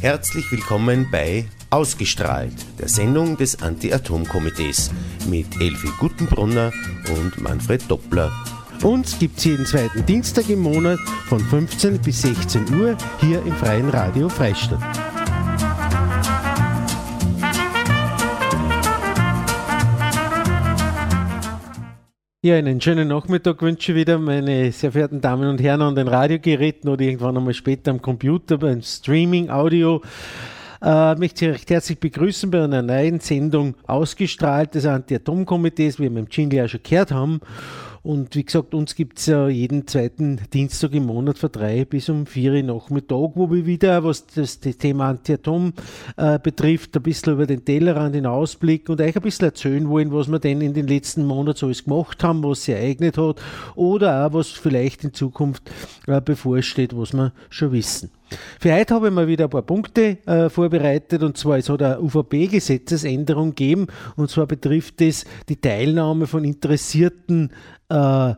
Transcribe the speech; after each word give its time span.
Herzlich 0.00 0.50
willkommen 0.50 1.08
bei 1.12 1.44
Ausgestrahlt, 1.68 2.54
der 2.78 2.88
Sendung 2.88 3.36
des 3.36 3.60
Anti-Atom-Komitees 3.60 4.90
mit 5.28 5.60
Elfi 5.60 5.88
Gutenbrunner 5.98 6.72
und 7.10 7.38
Manfred 7.38 7.82
Doppler. 7.90 8.32
Uns 8.82 9.18
gibt 9.18 9.36
es 9.36 9.44
jeden 9.44 9.66
zweiten 9.66 10.06
Dienstag 10.06 10.48
im 10.48 10.60
Monat 10.60 10.98
von 11.28 11.40
15 11.40 11.98
bis 11.98 12.22
16 12.22 12.80
Uhr 12.80 12.96
hier 13.20 13.42
im 13.44 13.52
Freien 13.52 13.90
Radio 13.90 14.30
Freistadt. 14.30 15.09
Ja, 22.42 22.56
einen 22.56 22.80
schönen 22.80 23.08
Nachmittag 23.08 23.60
wünsche 23.60 23.92
ich 23.92 23.98
wieder, 23.98 24.18
meine 24.18 24.72
sehr 24.72 24.92
verehrten 24.92 25.20
Damen 25.20 25.46
und 25.46 25.60
Herren 25.60 25.82
an 25.82 25.94
den 25.94 26.08
Radiogeräten 26.08 26.88
oder 26.88 27.02
irgendwann 27.02 27.36
einmal 27.36 27.52
später 27.52 27.90
am 27.90 28.00
Computer 28.00 28.56
beim 28.56 28.80
Streaming, 28.80 29.50
Audio. 29.50 30.00
Äh, 30.80 31.16
möchte 31.16 31.40
Sie 31.40 31.46
recht 31.48 31.68
herzlich 31.68 32.00
begrüßen 32.00 32.50
bei 32.50 32.64
einer 32.64 32.80
neuen 32.80 33.20
Sendung 33.20 33.74
ausgestrahlt 33.86 34.74
des 34.74 34.86
Anti-Atom-Komitees, 34.86 35.98
wie 35.98 36.10
wir 36.10 36.18
im 36.18 36.28
Jingle 36.30 36.60
ja 36.60 36.66
schon 36.66 36.80
gehört 36.82 37.12
haben. 37.12 37.42
Und 38.02 38.34
wie 38.34 38.44
gesagt, 38.44 38.72
uns 38.72 38.94
gibt 38.94 39.18
es 39.18 39.26
ja 39.26 39.48
jeden 39.48 39.86
zweiten 39.86 40.40
Dienstag 40.54 40.94
im 40.94 41.06
Monat 41.06 41.36
von 41.36 41.52
drei 41.52 41.84
bis 41.84 42.08
um 42.08 42.24
vier 42.24 42.52
Uhr 42.52 42.62
Nachmittag, 42.62 43.32
wo 43.34 43.50
wir 43.50 43.66
wieder, 43.66 44.02
was 44.04 44.26
das, 44.26 44.58
das 44.60 44.78
Thema 44.78 45.10
Anti-Atom 45.10 45.74
äh, 46.16 46.38
betrifft, 46.38 46.96
ein 46.96 47.02
bisschen 47.02 47.34
über 47.34 47.46
den 47.46 47.62
Tellerrand 47.62 48.14
hinausblicken 48.14 48.92
und 48.92 49.02
euch 49.02 49.14
ein 49.14 49.22
bisschen 49.22 49.46
erzählen 49.46 49.88
wollen, 49.88 50.12
was 50.12 50.28
wir 50.28 50.38
denn 50.38 50.62
in 50.62 50.72
den 50.72 50.86
letzten 50.86 51.26
Monaten 51.26 51.58
so 51.58 51.66
alles 51.66 51.84
gemacht 51.84 52.24
haben, 52.24 52.42
was 52.42 52.64
sich 52.64 52.74
ereignet 52.74 53.18
hat 53.18 53.42
oder 53.74 54.26
auch 54.26 54.32
was 54.32 54.48
vielleicht 54.48 55.04
in 55.04 55.12
Zukunft 55.12 55.70
äh, 56.06 56.22
bevorsteht, 56.22 56.96
was 56.96 57.12
wir 57.12 57.32
schon 57.50 57.72
wissen. 57.72 58.10
Für 58.58 58.74
heute 58.74 58.94
habe 58.94 59.08
ich 59.08 59.14
mal 59.14 59.26
wieder 59.26 59.44
ein 59.44 59.50
paar 59.50 59.62
Punkte 59.62 60.18
äh, 60.26 60.48
vorbereitet. 60.48 61.22
Und 61.22 61.36
zwar 61.36 61.58
es 61.58 61.68
hat 61.68 61.82
eine 61.82 62.00
UVP-Gesetzesänderung 62.00 63.50
gegeben. 63.50 63.86
Und 64.16 64.30
zwar 64.30 64.46
betrifft 64.46 65.00
es 65.00 65.24
die 65.48 65.60
Teilnahme 65.60 66.26
von 66.26 66.44
interessierten 66.44 67.52
äh, 67.88 68.34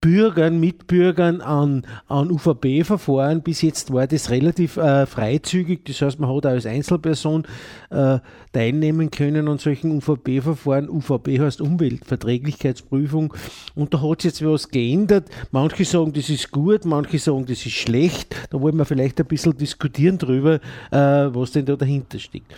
Bürgern, 0.00 0.60
Mitbürgern 0.60 1.40
an, 1.40 1.86
an 2.06 2.30
UVP-Verfahren. 2.30 3.42
Bis 3.42 3.62
jetzt 3.62 3.92
war 3.92 4.06
das 4.06 4.30
relativ 4.30 4.76
äh, 4.76 5.06
freizügig. 5.06 5.84
Das 5.86 6.02
heißt, 6.02 6.20
man 6.20 6.28
hat 6.28 6.46
auch 6.46 6.50
als 6.50 6.66
Einzelperson 6.66 7.44
äh, 7.90 8.18
teilnehmen 8.52 9.10
können 9.10 9.48
an 9.48 9.58
solchen 9.58 9.90
UVP-Verfahren. 9.92 10.90
UVP 10.90 11.40
heißt 11.40 11.60
Umweltverträglichkeitsprüfung. 11.62 13.32
Und 13.74 13.94
da 13.94 14.02
hat 14.02 14.22
sich 14.22 14.32
jetzt 14.32 14.44
was 14.44 14.68
geändert. 14.68 15.28
Manche 15.50 15.84
sagen, 15.84 16.12
das 16.12 16.28
ist 16.28 16.50
gut, 16.50 16.84
manche 16.84 17.18
sagen, 17.18 17.46
das 17.46 17.64
ist 17.64 17.72
schlecht. 17.72 18.36
Da 18.50 18.60
wollen 18.60 18.76
wir 18.76 18.84
vielleicht 18.84 19.18
ein 19.18 19.26
bisschen 19.26 19.56
diskutieren 19.56 20.18
drüber, 20.18 20.60
äh, 20.90 20.98
was 20.98 21.52
denn 21.52 21.64
da 21.64 21.74
dahinter 21.74 22.18
steckt. 22.18 22.52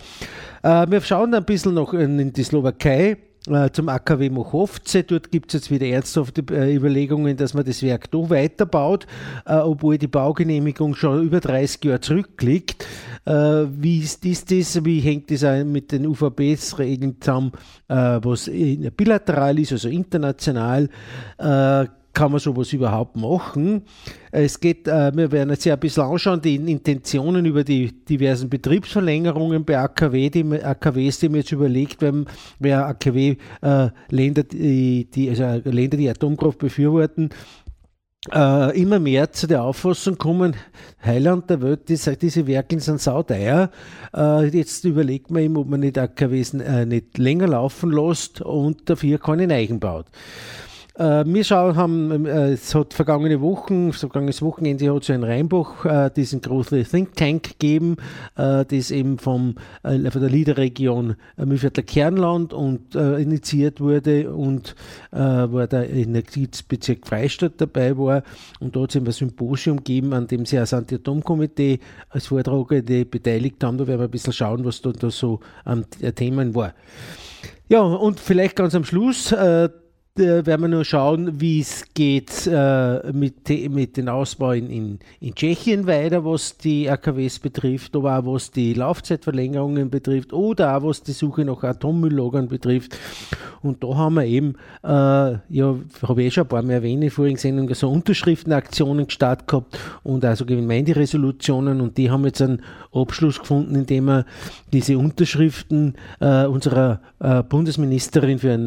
Äh, 0.61 0.85
wir 0.89 0.99
schauen 1.01 1.33
ein 1.33 1.45
bisschen 1.45 1.73
noch 1.73 1.93
in 1.93 2.33
die 2.33 2.43
Slowakei 2.43 3.17
äh, 3.49 3.71
zum 3.71 3.89
AKW 3.89 4.29
Mochovce. 4.29 5.03
Dort 5.03 5.31
gibt 5.31 5.49
es 5.49 5.61
jetzt 5.61 5.71
wieder 5.71 5.87
ernsthafte 5.87 6.43
äh, 6.51 6.75
Überlegungen, 6.75 7.37
dass 7.37 7.53
man 7.53 7.65
das 7.65 7.81
Werk 7.83 8.11
doch 8.11 8.29
weiterbaut, 8.29 9.07
äh, 9.45 9.55
obwohl 9.55 9.97
die 9.97 10.07
Baugenehmigung 10.07 10.95
schon 10.95 11.23
über 11.23 11.39
30 11.39 11.83
Jahre 11.85 12.01
zurückliegt. 12.01 12.85
Wie 13.25 13.99
ist, 13.99 14.25
ist 14.25 14.49
das? 14.49 14.83
Wie 14.83 15.01
hängt 15.01 15.29
das 15.29 15.43
mit 15.63 15.91
den 15.91 16.07
UVBs-Regeln 16.07 17.17
zusammen, 17.19 17.51
was 17.87 18.49
bilateral 18.49 19.59
ist, 19.59 19.71
also 19.73 19.87
international? 19.87 20.89
Kann 22.13 22.31
man 22.31 22.39
sowas 22.39 22.73
überhaupt 22.73 23.15
machen? 23.15 23.83
Es 24.31 24.59
geht, 24.59 24.87
äh, 24.87 25.15
wir 25.15 25.31
werden 25.31 25.49
jetzt 25.49 25.65
ja 25.65 25.73
ein 25.73 25.79
bisschen 25.79 26.03
anschauen, 26.03 26.41
die 26.41 26.55
Intentionen 26.55 27.45
über 27.45 27.63
die 27.63 28.03
diversen 28.05 28.49
Betriebsverlängerungen 28.49 29.65
bei 29.65 29.77
AKW, 29.77 30.29
die 30.29 30.63
AKWs, 30.63 31.19
die 31.19 31.29
mir 31.29 31.39
jetzt 31.39 31.51
überlegt, 31.51 32.01
wenn 32.01 32.25
wer 32.59 32.85
AKW-Länder, 32.87 34.43
äh, 34.53 35.03
die, 35.05 35.29
also 35.29 35.69
Länder, 35.69 35.97
die 35.97 36.09
Atomkraft 36.09 36.59
befürworten, 36.59 37.29
äh, 38.33 38.79
immer 38.79 38.99
mehr 38.99 39.31
zu 39.31 39.47
der 39.47 39.63
Auffassung 39.63 40.17
kommen, 40.17 40.55
Heiland 41.03 41.49
der 41.49 41.61
Welt, 41.61 41.87
diese, 41.87 42.17
diese 42.17 42.45
Werke 42.47 42.79
sind 42.79 42.99
sauteuer. 42.99 43.71
Äh, 44.15 44.47
jetzt 44.47 44.83
überlegt 44.83 45.31
man 45.31 45.43
ihm, 45.43 45.57
ob 45.57 45.69
man 45.69 45.79
nicht 45.79 45.97
AKWs 45.97 46.53
äh, 46.55 46.85
nicht 46.85 47.17
länger 47.17 47.47
laufen 47.47 47.91
lässt 47.91 48.41
und 48.41 48.89
dafür 48.89 49.19
keine 49.19 49.53
Eichen 49.53 49.79
baut. 49.79 50.07
Äh, 50.99 51.23
wir 51.25 51.45
schauen, 51.45 51.77
haben, 51.77 52.25
äh, 52.25 52.51
es 52.51 52.75
hat 52.75 52.93
vergangene 52.93 53.39
Wochen, 53.39 53.93
vergangenes 53.93 54.41
Wochenende 54.41 54.93
hat 54.93 55.03
es 55.03 55.09
in 55.09 55.23
Rheinbach 55.23 55.85
äh, 55.85 56.09
diesen 56.13 56.41
großen 56.41 56.83
Think 56.83 57.15
Tank 57.15 57.57
gegeben, 57.57 57.95
äh, 58.35 58.65
das 58.65 58.91
eben 58.91 59.17
vom, 59.17 59.55
äh, 59.83 60.11
von 60.11 60.19
der 60.19 60.29
Liederregion 60.29 61.15
äh, 61.37 61.45
Mühlviertler 61.45 61.83
Kernland 61.83 62.51
und 62.51 62.95
äh, 62.95 63.15
initiiert 63.21 63.79
wurde 63.79 64.33
und 64.33 64.75
war 65.11 65.67
der 65.67 65.89
Energiebezirk 65.89 67.07
Freistadt 67.07 67.53
dabei 67.57 67.97
war. 67.97 68.23
Und 68.59 68.75
hat 68.75 68.89
es 68.89 68.95
eben 68.95 69.05
ein 69.05 69.11
Symposium 69.11 69.77
gegeben, 69.77 70.13
an 70.13 70.27
dem 70.27 70.45
sie 70.45 70.57
das 70.57 70.73
Anti-Atom-Komitee 70.73 71.79
als 72.09 72.27
Vortragende 72.27 73.05
beteiligt 73.05 73.63
haben. 73.63 73.77
Da 73.77 73.87
werden 73.87 74.01
wir 74.01 74.07
ein 74.07 74.11
bisschen 74.11 74.33
schauen, 74.33 74.65
was 74.65 74.81
da, 74.81 74.91
da 74.91 75.09
so 75.09 75.39
an 75.63 75.85
Themen 76.15 76.53
war. 76.55 76.73
Ja, 77.69 77.81
und 77.81 78.19
vielleicht 78.19 78.55
ganz 78.55 78.75
am 78.75 78.83
Schluss, 78.83 79.31
äh, 79.31 79.69
äh, 80.19 80.45
werden 80.45 80.61
wir 80.61 80.67
nur 80.67 80.85
schauen, 80.85 81.39
wie 81.39 81.61
es 81.61 81.85
geht 81.93 82.47
äh, 82.47 83.11
mit, 83.11 83.49
mit 83.69 83.97
den 83.97 84.09
Ausbau 84.09 84.51
in, 84.51 84.99
in 85.19 85.35
Tschechien 85.35 85.87
weiter, 85.87 86.25
was 86.25 86.57
die 86.57 86.89
AKWs 86.89 87.39
betrifft, 87.39 87.95
aber 87.95 88.19
auch 88.19 88.25
was 88.33 88.51
die 88.51 88.73
Laufzeitverlängerungen 88.73 89.89
betrifft 89.89 90.33
oder 90.33 90.75
auch 90.75 90.83
was 90.83 91.03
die 91.03 91.13
Suche 91.13 91.45
nach 91.45 91.63
Atommülllagern 91.63 92.47
betrifft. 92.47 92.97
Und 93.61 93.83
da 93.83 93.95
haben 93.95 94.15
wir 94.15 94.25
eben, 94.25 94.55
äh, 94.83 94.87
ja, 94.87 95.75
habe 96.03 96.21
ich 96.21 96.27
eh 96.27 96.31
schon 96.31 96.43
ein 96.43 96.47
paar 96.47 96.61
Mal 96.61 96.73
erwähnt 96.73 97.03
in 97.03 97.09
vorigen 97.09 97.37
Sendungen, 97.37 97.73
so 97.75 97.89
Unterschriftenaktionen 97.89 99.07
gestartet 99.07 99.47
gehabt 99.47 99.77
und 100.03 100.23
also 100.23 100.45
Gemeinderesolutionen 100.45 101.81
und 101.81 101.97
die 101.97 102.09
haben 102.09 102.25
jetzt 102.25 102.41
einen 102.41 102.61
Abschluss 102.93 103.39
gefunden, 103.39 103.75
indem 103.75 104.05
wir 104.05 104.25
diese 104.71 104.97
Unterschriften 104.97 105.95
äh, 106.19 106.45
unserer 106.45 107.01
äh, 107.19 107.43
Bundesministerin 107.43 108.39
für 108.39 108.57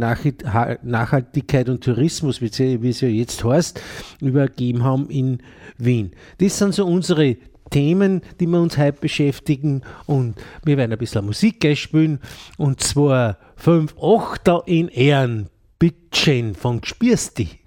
Nachhaltigkeit 1.42 1.68
und 1.68 1.84
Tourismus, 1.84 2.40
wie 2.40 2.88
es 2.88 3.00
ja 3.00 3.08
jetzt 3.08 3.44
heißt, 3.44 3.80
übergeben 4.20 4.84
haben 4.84 5.08
in 5.10 5.38
Wien. 5.78 6.12
Das 6.38 6.58
sind 6.58 6.74
so 6.74 6.86
unsere 6.86 7.36
Themen, 7.70 8.22
die 8.38 8.46
wir 8.46 8.60
uns 8.60 8.76
heute 8.76 9.00
beschäftigen 9.00 9.82
und 10.06 10.34
wir 10.64 10.76
werden 10.76 10.92
ein 10.92 10.98
bisschen 10.98 11.24
Musik 11.24 11.66
spielen 11.76 12.20
und 12.58 12.80
zwar 12.80 13.38
5 13.56 13.94
Achter 14.00 14.62
in 14.66 14.88
Ehren. 14.88 15.48
Bitteschön 15.78 16.54
von 16.54 16.80
Gspürsti. 16.80 17.61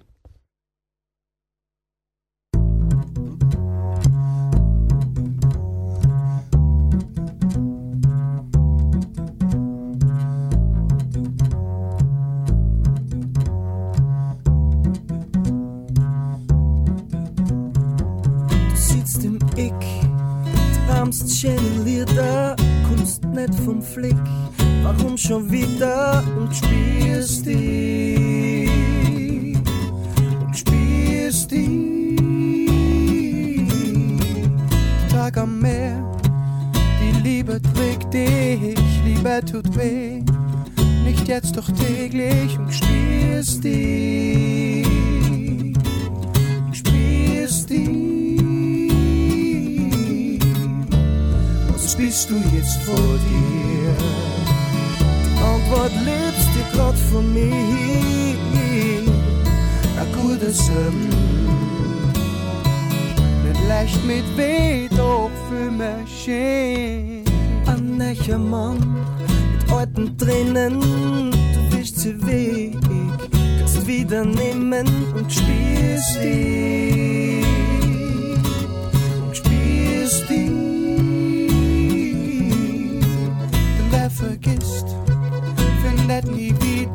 Nicht 23.46 23.60
vom 23.60 23.82
Flick. 23.82 24.16
Warum 24.82 25.16
schon 25.16 25.50
wieder 25.50 26.22
und 26.38 26.54
spielst 26.54 27.46
die? 27.46 28.68
Und 30.44 30.56
spielst 30.56 31.50
die? 31.50 32.16
Tag 35.10 35.38
am 35.38 35.60
Meer, 35.60 36.02
die 37.00 37.20
Liebe 37.22 37.60
trägt 37.74 38.14
dich, 38.14 38.76
Liebe 39.04 39.40
tut 39.44 39.76
weh. 39.76 40.22
Nicht 41.04 41.28
jetzt 41.28 41.56
doch 41.56 41.68
täglich 41.70 42.58
und 42.58 42.72
spielst 42.72 43.64
die? 43.64 44.84
Und 46.66 46.76
spielst 46.76 47.70
die? 47.70 48.25
Bist 51.96 52.30
du 52.30 52.36
jetzt 52.54 52.82
vor 52.82 52.94
dir? 52.94 53.96
Die 55.22 55.42
Antwort 55.42 55.92
lebst 56.04 56.48
dir 56.54 56.76
grad 56.76 56.96
von 56.96 57.32
mir. 57.32 57.54
Ein 59.98 60.12
gutes 60.22 60.68
Leben. 60.68 61.08
Nicht 63.44 63.68
leicht 63.68 64.04
mit 64.04 64.24
weh, 64.36 64.88
doch 64.96 65.30
für 65.48 65.70
mich 65.70 66.24
schön. 66.24 67.24
Ein 67.66 67.96
necher 67.96 68.38
Mann 68.38 68.78
mit 69.52 69.72
alten 69.72 70.16
Tränen, 70.18 70.80
du 71.30 71.76
bist 71.76 71.98
sie 71.98 72.14
weg. 72.26 72.76
Kannst 73.58 73.86
wieder 73.86 74.24
nehmen 74.24 74.86
und. 75.14 75.16
Und 75.16 75.32
spielst 75.32 76.22
dich. 76.22 77.25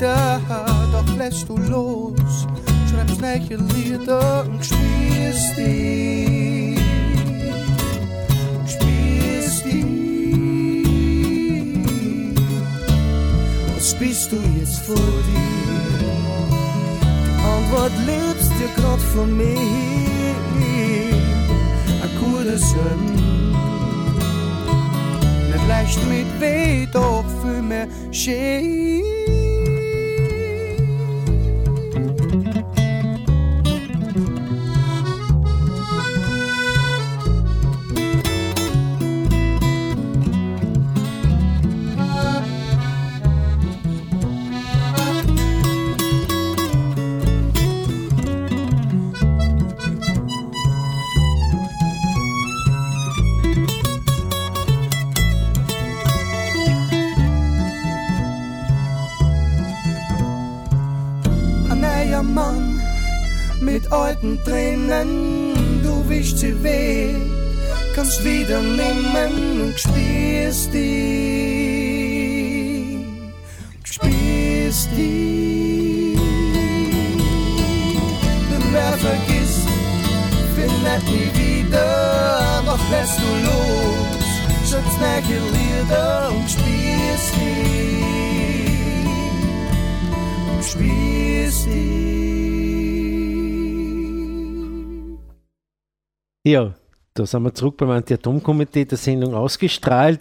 Wieder, 0.02 0.42
doch 0.92 1.16
lässt 1.18 1.48
du 1.48 1.58
los. 1.58 2.48
Schreibst 2.90 3.22
neue 3.22 3.58
Lieder 3.76 4.46
und 4.46 4.66
spielst 4.66 5.58
die. 5.58 6.78
Spielst 8.66 9.66
die. 9.66 10.74
Was 13.76 13.94
bist 13.96 14.32
du 14.32 14.38
jetzt 14.60 14.80
vor 14.80 14.96
dir? 14.96 16.02
Die 17.28 17.44
Antwort 17.44 17.94
lebst 18.06 18.52
dir 18.60 18.70
grad 18.82 19.00
von 19.00 19.38
mir. 19.38 19.58
Ein 22.04 22.58
Sinn. 22.58 23.04
Nicht 25.52 25.68
leicht 25.68 26.00
mit 26.08 26.42
weh, 26.42 26.88
doch 26.92 27.26
für 27.42 27.62
mich 27.62 27.88
schön. 28.12 29.21
Ja, 96.52 96.74
da 97.14 97.26
sind 97.26 97.44
wir 97.44 97.54
zurück 97.54 97.78
beim 97.78 97.92
Anti-Atom-Komitee 97.92 98.84
der 98.84 98.98
Sendung 98.98 99.34
ausgestrahlt. 99.34 100.20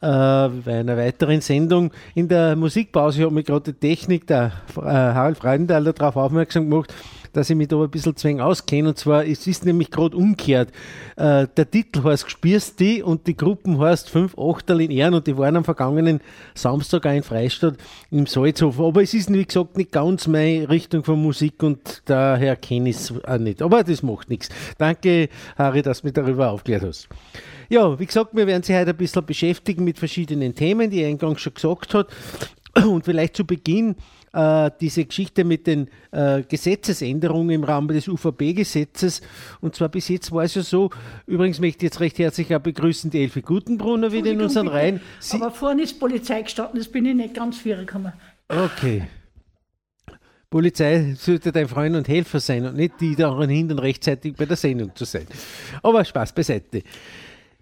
Äh, 0.00 0.48
bei 0.64 0.80
einer 0.80 0.96
weiteren 0.96 1.42
Sendung 1.42 1.90
in 2.14 2.28
der 2.28 2.56
Musikpause 2.56 3.26
hat 3.26 3.30
mich 3.30 3.44
gerade 3.44 3.74
die 3.74 3.78
Technik, 3.78 4.26
der 4.26 4.52
äh, 4.74 4.80
Harald 4.80 5.36
Freudenthal, 5.36 5.84
darauf 5.84 6.16
aufmerksam 6.16 6.70
gemacht, 6.70 6.94
dass 7.36 7.50
ich 7.50 7.56
mich 7.56 7.68
da 7.68 7.76
ein 7.76 7.90
bisschen 7.90 8.16
zu 8.16 8.28
wenig 8.28 8.42
auskenne. 8.42 8.88
Und 8.88 8.98
zwar, 8.98 9.26
es 9.26 9.46
ist 9.46 9.66
nämlich 9.66 9.90
gerade 9.90 10.16
umgekehrt. 10.16 10.70
Äh, 11.16 11.46
der 11.56 11.70
Titel 11.70 12.02
heißt 12.02 12.26
Gspürst 12.26 12.80
die 12.80 13.02
und 13.02 13.26
die 13.26 13.36
Gruppen 13.36 13.78
heißt 13.78 14.08
Fünf 14.08 14.36
Achtel 14.38 14.80
in 14.80 14.90
Ehren 14.90 15.14
und 15.14 15.26
die 15.26 15.36
waren 15.36 15.56
am 15.56 15.64
vergangenen 15.64 16.20
Samstag 16.54 17.06
auch 17.06 17.12
in 17.12 17.22
Freistadt 17.22 17.76
im 18.10 18.26
Salzhof. 18.26 18.80
Aber 18.80 19.02
es 19.02 19.12
ist, 19.14 19.32
wie 19.32 19.44
gesagt, 19.44 19.76
nicht 19.76 19.92
ganz 19.92 20.26
meine 20.26 20.68
Richtung 20.68 21.04
von 21.04 21.20
Musik 21.20 21.62
und 21.62 22.02
daher 22.06 22.56
kenne 22.56 22.90
ich 22.90 22.96
es 22.96 23.14
auch 23.24 23.38
nicht. 23.38 23.60
Aber 23.60 23.84
das 23.84 24.02
macht 24.02 24.30
nichts. 24.30 24.48
Danke, 24.78 25.28
Harry, 25.56 25.82
dass 25.82 26.00
du 26.00 26.06
mich 26.06 26.14
darüber 26.14 26.50
aufgeklärt 26.50 26.84
hast. 26.84 27.08
Ja, 27.68 27.98
wie 27.98 28.06
gesagt, 28.06 28.30
wir 28.34 28.46
werden 28.46 28.62
sich 28.62 28.76
heute 28.76 28.90
ein 28.90 28.96
bisschen 28.96 29.26
beschäftigen 29.26 29.84
mit 29.84 29.98
verschiedenen 29.98 30.54
Themen, 30.54 30.90
die 30.90 31.02
er 31.02 31.08
eingangs 31.08 31.40
schon 31.40 31.54
gesagt 31.54 31.94
hat. 31.94 32.08
Und 32.84 33.04
vielleicht 33.04 33.36
zu 33.36 33.44
Beginn 33.44 33.96
äh, 34.32 34.70
diese 34.80 35.04
Geschichte 35.04 35.44
mit 35.44 35.66
den 35.66 35.88
äh, 36.10 36.42
Gesetzesänderungen 36.42 37.50
im 37.50 37.64
Rahmen 37.64 37.88
des 37.88 38.06
UVP-Gesetzes. 38.08 39.22
Und 39.60 39.74
zwar 39.74 39.88
bis 39.88 40.08
jetzt 40.08 40.30
war 40.32 40.44
es 40.44 40.54
ja 40.54 40.62
so, 40.62 40.90
übrigens 41.26 41.58
möchte 41.58 41.86
ich 41.86 41.90
jetzt 41.90 42.00
recht 42.00 42.18
herzlich 42.18 42.54
auch 42.54 42.60
begrüßen 42.60 43.10
die 43.10 43.22
Elfi 43.22 43.40
Gutenbrunner 43.40 44.12
wieder 44.12 44.30
in 44.30 44.40
unseren 44.42 44.66
bitte. 44.66 44.76
Reihen. 44.76 45.00
Sie, 45.20 45.36
Aber 45.36 45.50
vorne 45.50 45.82
ist 45.82 45.98
Polizei 45.98 46.42
gestanden, 46.42 46.78
das 46.78 46.88
bin 46.88 47.06
ich 47.06 47.14
nicht 47.14 47.34
ganz 47.34 47.62
gekommen. 47.62 48.12
okay. 48.48 49.04
Polizei 50.48 51.14
sollte 51.18 51.50
dein 51.50 51.66
Freund 51.66 51.96
und 51.96 52.06
Helfer 52.06 52.38
sein 52.38 52.64
und 52.66 52.76
nicht 52.76 53.00
die 53.00 53.16
daran 53.16 53.50
hindern, 53.50 53.80
rechtzeitig 53.80 54.36
bei 54.36 54.46
der 54.46 54.56
Sendung 54.56 54.94
zu 54.94 55.04
sein. 55.04 55.26
Aber 55.82 56.04
Spaß 56.04 56.32
beiseite. 56.32 56.82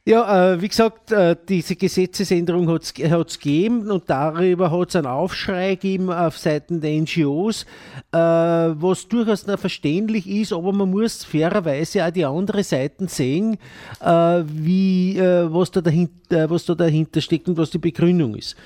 Ja, 0.07 0.53
äh, 0.53 0.61
wie 0.61 0.69
gesagt, 0.69 1.13
äh, 1.13 1.35
diese 1.49 1.77
Gesetzesänderung 1.77 2.69
hat 2.69 2.83
es 2.83 2.93
gegeben 2.93 3.91
und 3.91 4.11
darüber 4.11 4.71
hat 4.71 4.91
es 4.91 4.97
einen 4.97 5.07
Aufschrei 5.07 5.77
gegeben 5.77 6.13
auf 6.13 6.37
Seiten 6.37 6.83
der 6.83 6.91
NGOs, 7.01 7.65
äh, 8.13 8.19
was 8.19 9.09
durchaus 9.09 9.47
noch 9.47 9.59
verständlich 9.59 10.29
ist, 10.29 10.53
aber 10.53 10.75
man 10.75 10.91
muss 10.91 11.25
fairerweise 11.25 12.05
auch 12.05 12.11
die 12.11 12.27
andere 12.27 12.63
Seiten 12.65 13.09
sehen, 13.09 13.57
äh, 14.03 14.43
wie, 14.47 15.17
äh, 15.17 15.51
was, 15.51 15.71
da 15.71 15.81
dahinter, 15.81 16.51
was 16.51 16.67
da 16.67 16.75
dahinter 16.75 17.23
steckt 17.23 17.49
und 17.49 17.57
was 17.57 17.71
die 17.71 17.79
Begründung 17.79 18.35
ist. 18.35 18.57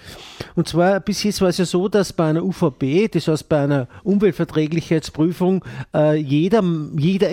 Und 0.56 0.66
zwar 0.66 0.98
bis 0.98 1.22
jetzt 1.22 1.40
war 1.40 1.50
es 1.50 1.58
ja 1.58 1.66
so, 1.66 1.86
dass 1.86 2.12
bei 2.12 2.30
einer 2.30 2.42
UVP, 2.42 3.06
das 3.06 3.28
heißt 3.28 3.48
bei 3.48 3.62
einer 3.62 3.86
Umweltverträglichkeitsprüfung, 4.02 5.64
äh, 5.94 6.16
jeder, 6.16 6.64
jeder 6.96 7.30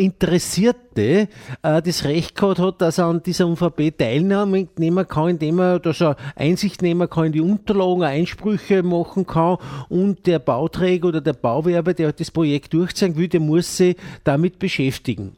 Interessierte 0.96 1.28
äh, 1.62 1.82
das 1.82 2.04
Recht 2.06 2.36
gehabt 2.36 2.60
hat, 2.60 2.82
dass 2.82 2.98
er 2.98 3.06
an 3.06 3.22
dieser 3.22 3.48
UVP 3.48 3.92
teilnehmen 3.92 4.70
kann, 5.08 5.30
indem 5.30 5.60
er, 5.60 5.80
dass 5.80 6.02
er 6.02 6.16
Einsicht 6.36 6.82
nehmen 6.82 7.10
kann 7.10 7.26
in 7.26 7.32
die 7.34 7.42
Unterlagen, 7.42 8.04
Einsprüche 8.04 8.84
machen 8.84 9.28
kann 9.28 9.58
und 9.90 10.26
der 10.26 10.40
Bauträger 10.40 11.10
oder 11.10 11.22
der 11.22 11.34
Bauwerber, 11.34 11.94
der 11.94 12.14
das 12.14 12.32
Projekt 12.32 12.74
durchzeigen 12.74 13.18
will, 13.18 13.28
der 13.28 13.40
muss 13.40 13.78
sich 13.78 13.96
damit 14.24 14.60
beschäftigen. 14.60 15.38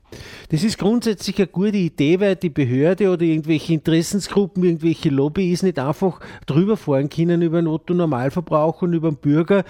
Das 0.49 0.63
ist 0.63 0.77
grundsätzlich 0.77 1.37
eine 1.37 1.47
gute 1.47 1.77
Idee, 1.77 2.19
weil 2.19 2.35
die 2.35 2.49
Behörde 2.49 3.11
oder 3.11 3.23
irgendwelche 3.23 3.73
Interessensgruppen, 3.73 4.63
irgendwelche 4.63 5.09
Lobbys 5.09 5.63
nicht 5.63 5.79
einfach 5.79 6.19
drüber 6.45 6.77
fahren 6.77 7.09
können 7.09 7.41
über 7.41 7.61
den 7.61 7.67
Otto 7.67 7.93
Normalverbraucher 7.93 8.83
und 8.83 8.93
über 8.93 9.11
den 9.11 9.17
Bürger 9.17 9.63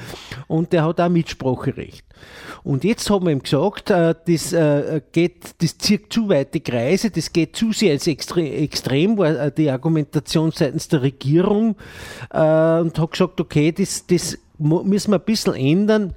und 0.48 0.74
der 0.74 0.86
hat 0.86 1.01
auch 1.01 1.10
Mitspracherecht. 1.10 2.07
Und 2.64 2.84
jetzt 2.84 3.10
haben 3.10 3.26
wir 3.26 3.32
ihm 3.32 3.44
gesagt, 3.44 3.90
äh, 3.90 4.16
das 4.28 4.54
äh, 4.54 5.02
geht, 5.12 5.62
das 5.62 5.78
zieht 5.78 6.12
zu 6.12 6.30
weite 6.30 6.60
Kreise, 6.60 7.10
das 7.10 7.32
geht 7.32 7.56
zu 7.56 7.72
sehr 7.72 7.94
ins 7.94 8.08
Extre 8.08 8.50
Extrem, 8.50 9.18
war 9.18 9.40
äh, 9.40 9.52
die 9.52 9.70
Argumentation 9.70 10.52
seitens 10.52 10.88
der 10.88 11.02
Regierung 11.02 11.76
und 12.30 13.00
hat 13.00 13.12
gesagt, 13.12 13.40
okay, 13.40 13.72
das, 13.72 14.06
das 14.08 14.38
müssen 14.58 15.12
wir 15.12 15.20
ein 15.20 15.26
bisschen 15.26 15.54
ändern. 15.54 16.14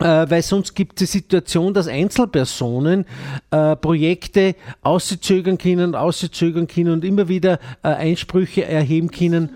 Weil 0.00 0.42
sonst 0.42 0.74
gibt 0.74 1.00
es 1.00 1.10
die 1.10 1.18
Situation, 1.18 1.74
dass 1.74 1.88
Einzelpersonen 1.88 3.04
äh, 3.50 3.74
Projekte 3.74 4.54
auszögern 4.82 5.58
können, 5.58 5.96
auszögern 5.96 6.68
können 6.68 6.92
und 6.92 7.04
immer 7.04 7.26
wieder 7.26 7.58
äh, 7.82 7.88
Einsprüche 7.88 8.64
erheben 8.64 9.10
können 9.10 9.50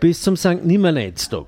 bis 0.00 0.22
zum 0.22 0.36
St. 0.36 0.64
Nimmerleinstag. 0.64 1.46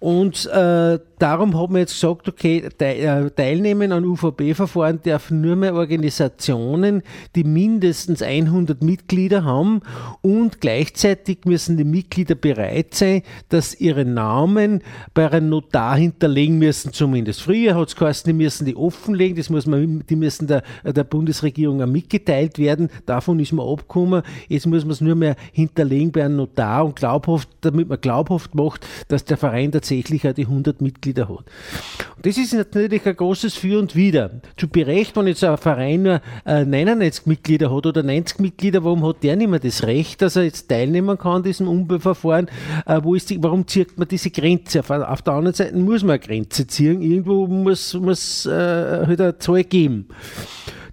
Und 0.00 0.46
äh, 0.46 0.98
darum 1.18 1.56
haben 1.56 1.74
wir 1.74 1.80
jetzt 1.80 1.94
gesagt, 1.94 2.28
okay, 2.28 2.68
te 2.76 3.30
teilnehmen 3.34 3.92
an 3.92 4.04
UVP-Verfahren 4.04 5.02
dürfen 5.02 5.40
nur 5.40 5.56
mehr 5.56 5.74
Organisationen, 5.74 7.02
die 7.34 7.44
mindestens 7.44 8.22
100 8.22 8.82
Mitglieder 8.82 9.44
haben 9.44 9.80
und 10.22 10.60
gleichzeitig 10.60 11.38
müssen 11.44 11.76
die 11.76 11.84
Mitglieder 11.84 12.34
bereit 12.34 12.94
sein, 12.94 13.22
dass 13.48 13.78
ihre 13.78 14.04
Namen 14.04 14.82
bei 15.14 15.30
einem 15.30 15.48
Notar 15.48 15.96
hinterlegen 15.96 16.58
müssen 16.58 16.92
zumindest. 16.92 17.42
Früher 17.42 17.74
hat 17.74 17.88
es 17.88 17.96
geheißen, 17.96 18.28
die 18.28 18.32
müssen 18.32 18.64
die 18.64 18.76
offenlegen, 18.76 19.36
das 19.36 19.50
muss 19.50 19.66
man, 19.66 20.04
die 20.08 20.16
müssen 20.16 20.46
der, 20.46 20.62
der 20.84 21.04
Bundesregierung 21.04 21.82
auch 21.82 21.86
mitgeteilt 21.86 22.58
werden, 22.58 22.88
davon 23.06 23.40
ist 23.40 23.52
man 23.52 23.68
abgekommen, 23.68 24.22
jetzt 24.48 24.66
muss 24.66 24.84
man 24.84 24.92
es 24.92 25.00
nur 25.00 25.14
mehr 25.14 25.36
hinterlegen 25.52 26.12
bei 26.12 26.24
einem 26.24 26.36
Notar 26.36 26.84
und 26.84 26.96
glaubhaft, 26.96 27.48
damit 27.60 27.88
man 27.88 28.00
glaubhaft 28.00 28.54
macht, 28.54 28.86
dass 29.08 29.24
der 29.24 29.36
Verein 29.36 29.72
tatsächlich 29.72 30.26
auch 30.26 30.32
die 30.32 30.44
100 30.44 30.80
Mitglieder 30.80 31.07
Hat. 31.16 31.28
Und 31.28 32.26
das 32.26 32.36
ist 32.36 32.52
natürlich 32.52 33.06
ein 33.06 33.16
großes 33.16 33.54
Für 33.54 33.78
und 33.78 33.94
Wider. 33.94 34.30
Zu 34.56 34.68
Berecht, 34.68 35.16
wenn 35.16 35.26
jetzt 35.26 35.44
ein 35.44 35.56
Verein 35.56 36.02
nur 36.02 36.20
99 36.44 37.26
äh, 37.26 37.28
Mitglieder 37.28 37.74
hat 37.74 37.86
oder 37.86 38.02
90 38.02 38.40
Mitglieder, 38.40 38.82
warum 38.84 39.06
hat 39.06 39.22
der 39.22 39.36
nicht 39.36 39.48
mehr 39.48 39.60
das 39.60 39.84
Recht, 39.84 40.20
dass 40.22 40.36
er 40.36 40.44
jetzt 40.44 40.68
teilnehmen 40.68 41.16
kann 41.16 41.36
an 41.36 41.42
diesem 41.42 41.68
Umbauverfahren? 41.68 42.48
Äh, 42.86 43.00
wo 43.02 43.14
ist 43.14 43.30
die, 43.30 43.42
warum 43.42 43.66
zieht 43.66 43.96
man 43.98 44.08
diese 44.08 44.30
Grenze? 44.30 44.80
Auf, 44.80 44.90
auf, 44.90 45.22
der 45.22 45.34
anderen 45.34 45.54
Seite 45.54 45.76
muss 45.76 46.02
man 46.02 46.12
eine 46.12 46.20
Grenze 46.20 46.66
ziehen. 46.66 47.02
Irgendwo 47.02 47.46
muss 47.46 47.94
es 47.94 48.46
äh, 48.46 48.50
halt 48.50 49.20
eine 49.20 49.38
Zahl 49.38 49.64
geben. 49.64 50.08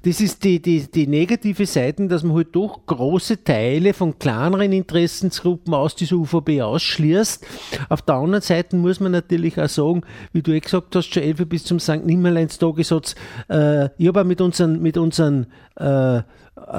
Das 0.05 0.21
ist 0.21 0.43
die, 0.43 0.62
die, 0.62 0.85
die 0.89 1.07
negative 1.07 1.65
Seite, 1.65 2.07
dass 2.07 2.21
man 2.21 2.35
halt 2.35 2.55
doch 2.55 2.85
große 2.85 3.43
Teile 3.43 3.91
von 3.91 4.19
kleineren 4.19 4.71
Interessensgruppen 4.71 5.74
aus 5.74 5.95
dieser 5.95 6.17
UVB 6.17 6.62
ausschließt. 6.62 7.43
Auf 7.89 8.03
der 8.03 8.15
anderen 8.15 8.43
Seite 8.43 8.75
muss 8.75 9.00
man 9.00 9.13
natürlich 9.13 9.59
auch 9.59 9.67
sagen, 9.67 10.01
wie 10.31 10.43
du 10.43 10.51
eh 10.51 10.59
gesagt 10.59 10.95
hast, 10.95 11.12
schon 11.12 11.24
elf 11.24 11.43
bis 11.50 11.63
zum 11.63 11.79
St. 11.79 12.05
Nimmerleins-Tagesatz, 12.05 13.15
äh, 13.50 13.89
ich 13.97 14.07
habe 14.07 14.24
mit 14.25 14.41
unseren, 14.41 14.79
mit 14.79 14.95
unseren 14.97 15.47
äh, 15.75 16.21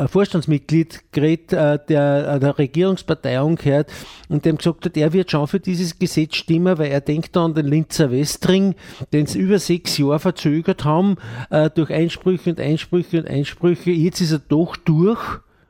Vorstandsmitglied 0.09 1.13
geredet, 1.13 1.53
äh, 1.53 1.79
der, 1.89 2.35
äh, 2.35 2.41
der 2.41 2.59
Regierungspartei 2.59 3.39
angehört 3.39 3.93
und 4.29 4.45
dem 4.45 4.57
gesagt 4.59 4.85
hat, 4.85 4.97
er 4.97 5.13
wird 5.13 5.31
schon 5.31 5.47
für 5.47 5.61
dieses 5.61 5.99
Gesetz 5.99 6.37
stimmen, 6.37 6.79
weil 6.79 6.91
er 6.91 7.01
denkt 7.01 7.37
an 7.37 7.55
den 7.55 7.67
Linzer 7.67 8.11
Westring, 8.11 8.75
den 9.13 9.27
sie 9.27 9.39
über 9.39 9.59
sechs 9.59 9.97
Jahre 9.99 10.19
verzögert 10.19 10.85
haben, 10.85 11.17
äh, 11.51 11.71
durch 11.71 11.93
Einsprüche 11.93 12.51
und 12.51 12.61
Einsprüche 12.61 13.19
und 13.19 13.29
Einsprüche. 13.29 13.91
Jetzt 13.91 14.21
ist 14.21 14.33
er 14.33 14.41
doch 14.41 14.77
durch 14.77 15.21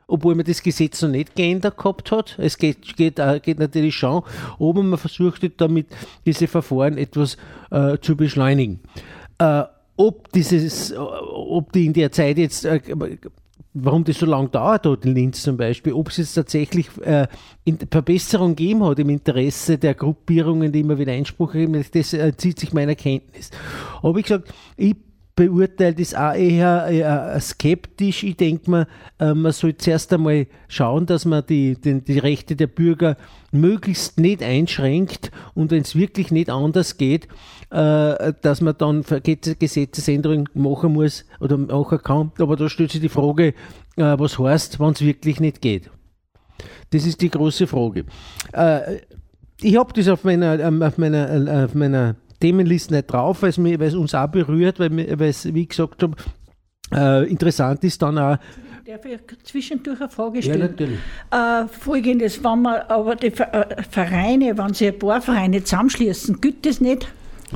obwohl 0.09 0.35
man 0.35 0.45
das 0.45 0.63
Gesetz 0.63 1.01
noch 1.01 1.09
nicht 1.09 1.35
geändert 1.35 1.77
gehabt 1.77 2.11
hat. 2.13 2.37
Es 2.39 2.57
geht, 2.57 2.95
geht, 2.95 3.19
geht 3.43 3.59
natürlich 3.59 3.95
schon, 3.95 4.23
aber 4.57 4.81
man 4.81 4.97
versucht 4.97 5.41
damit 5.57 5.87
diese 6.25 6.47
Verfahren 6.47 6.97
etwas 6.97 7.35
äh, 7.71 7.97
zu 7.99 8.15
beschleunigen. 8.15 8.79
Äh, 9.37 9.63
ob 9.97 10.31
dieses, 10.31 10.93
ob 10.95 11.73
die 11.73 11.87
in 11.87 11.93
der 11.93 12.11
Zeit 12.11 12.37
jetzt 12.37 12.63
äh, 12.63 12.79
warum 13.83 14.03
das 14.03 14.19
so 14.19 14.25
lange 14.25 14.49
dauert 14.49 14.85
dort 14.85 15.05
in 15.05 15.15
Linz 15.15 15.43
zum 15.43 15.57
Beispiel, 15.57 15.93
ob 15.93 16.09
es 16.09 16.17
jetzt 16.17 16.33
tatsächlich 16.33 16.89
äh, 17.01 17.27
Verbesserung 17.89 18.55
gegeben 18.55 18.83
hat 18.85 18.99
im 18.99 19.09
Interesse 19.09 19.77
der 19.77 19.93
Gruppierungen, 19.93 20.71
die 20.71 20.81
immer 20.81 20.97
wieder 20.97 21.11
Einspruch 21.11 21.53
haben, 21.53 21.73
das 21.73 22.13
äh, 22.13 22.35
zieht 22.35 22.59
sich 22.59 22.73
meiner 22.73 22.95
Kenntnis. 22.95 23.51
Aber 24.01 24.17
ich 24.19 24.25
gesagt, 24.25 24.53
ich 24.75 24.95
beurteile 25.37 25.93
das 25.93 26.15
auch 26.15 26.33
eher 26.33 27.35
äh, 27.35 27.39
skeptisch. 27.39 28.23
Ich 28.23 28.35
denke 28.35 28.69
mir, 28.69 28.87
äh, 29.19 29.33
man 29.33 29.53
soll 29.53 29.77
zuerst 29.77 30.11
einmal 30.11 30.47
schauen, 30.67 31.05
dass 31.05 31.25
man 31.25 31.45
die, 31.45 31.79
die, 31.79 32.01
die 32.01 32.19
Rechte 32.19 32.55
der 32.55 32.67
Bürger 32.67 33.15
möglichst 33.59 34.19
nicht 34.19 34.43
einschränkt 34.43 35.31
und 35.53 35.71
wenn 35.71 35.81
es 35.81 35.95
wirklich 35.95 36.31
nicht 36.31 36.49
anders 36.49 36.97
geht, 36.97 37.27
äh, 37.69 38.33
dass 38.41 38.61
man 38.61 38.75
dann 38.77 39.03
Gesetzesänderungen 39.03 40.49
machen 40.53 40.93
muss 40.93 41.25
oder 41.39 41.57
machen 41.57 41.99
kann. 42.03 42.31
Aber 42.39 42.55
da 42.55 42.69
stellt 42.69 42.91
sich 42.91 43.01
die 43.01 43.09
Frage, 43.09 43.49
äh, 43.97 44.15
was 44.17 44.39
heißt, 44.39 44.79
wenn 44.79 44.91
es 44.91 45.01
wirklich 45.01 45.39
nicht 45.39 45.61
geht. 45.61 45.89
Das 46.91 47.05
ist 47.05 47.21
die 47.21 47.29
große 47.29 47.67
Frage. 47.67 48.05
Äh, 48.53 48.99
ich 49.61 49.77
habe 49.77 49.93
das 49.93 50.07
auf 50.07 50.23
meiner, 50.23 50.59
ähm, 50.59 50.81
auf 50.81 50.97
meiner, 50.97 51.65
auf 51.65 51.75
meiner 51.75 52.15
Themenliste 52.39 52.93
nicht 52.93 53.11
drauf, 53.11 53.41
weil 53.41 53.81
es 53.81 53.95
uns 53.95 54.13
auch 54.13 54.27
berührt, 54.27 54.79
weil 54.79 55.21
es, 55.21 55.53
wie 55.53 55.63
ich 55.63 55.69
gesagt 55.69 56.03
habe, 56.03 56.15
äh, 56.93 57.29
interessant 57.29 57.83
ist 57.83 58.01
dann 58.01 58.17
auch, 58.17 58.37
Darf 58.87 59.03
ich 59.03 59.19
zwischendurch 59.43 59.99
eine 59.99 60.07
Frage 60.07 60.41
stellen? 60.41 60.61
Ja, 60.61 60.67
natürlich. 60.69 60.99
Äh, 61.29 61.67
Folgendes, 61.67 62.41
wenn 62.41 62.61
man 62.61 62.83
aber 62.87 63.17
die 63.17 63.31
Vereine, 63.31 64.57
wenn 64.57 64.73
sie 64.73 64.87
ein 64.87 64.97
paar 64.97 65.21
Vereine 65.21 65.61
zusammenschließen, 65.61 66.39
gilt 66.39 66.65
das 66.65 66.79
nicht? 66.79 67.05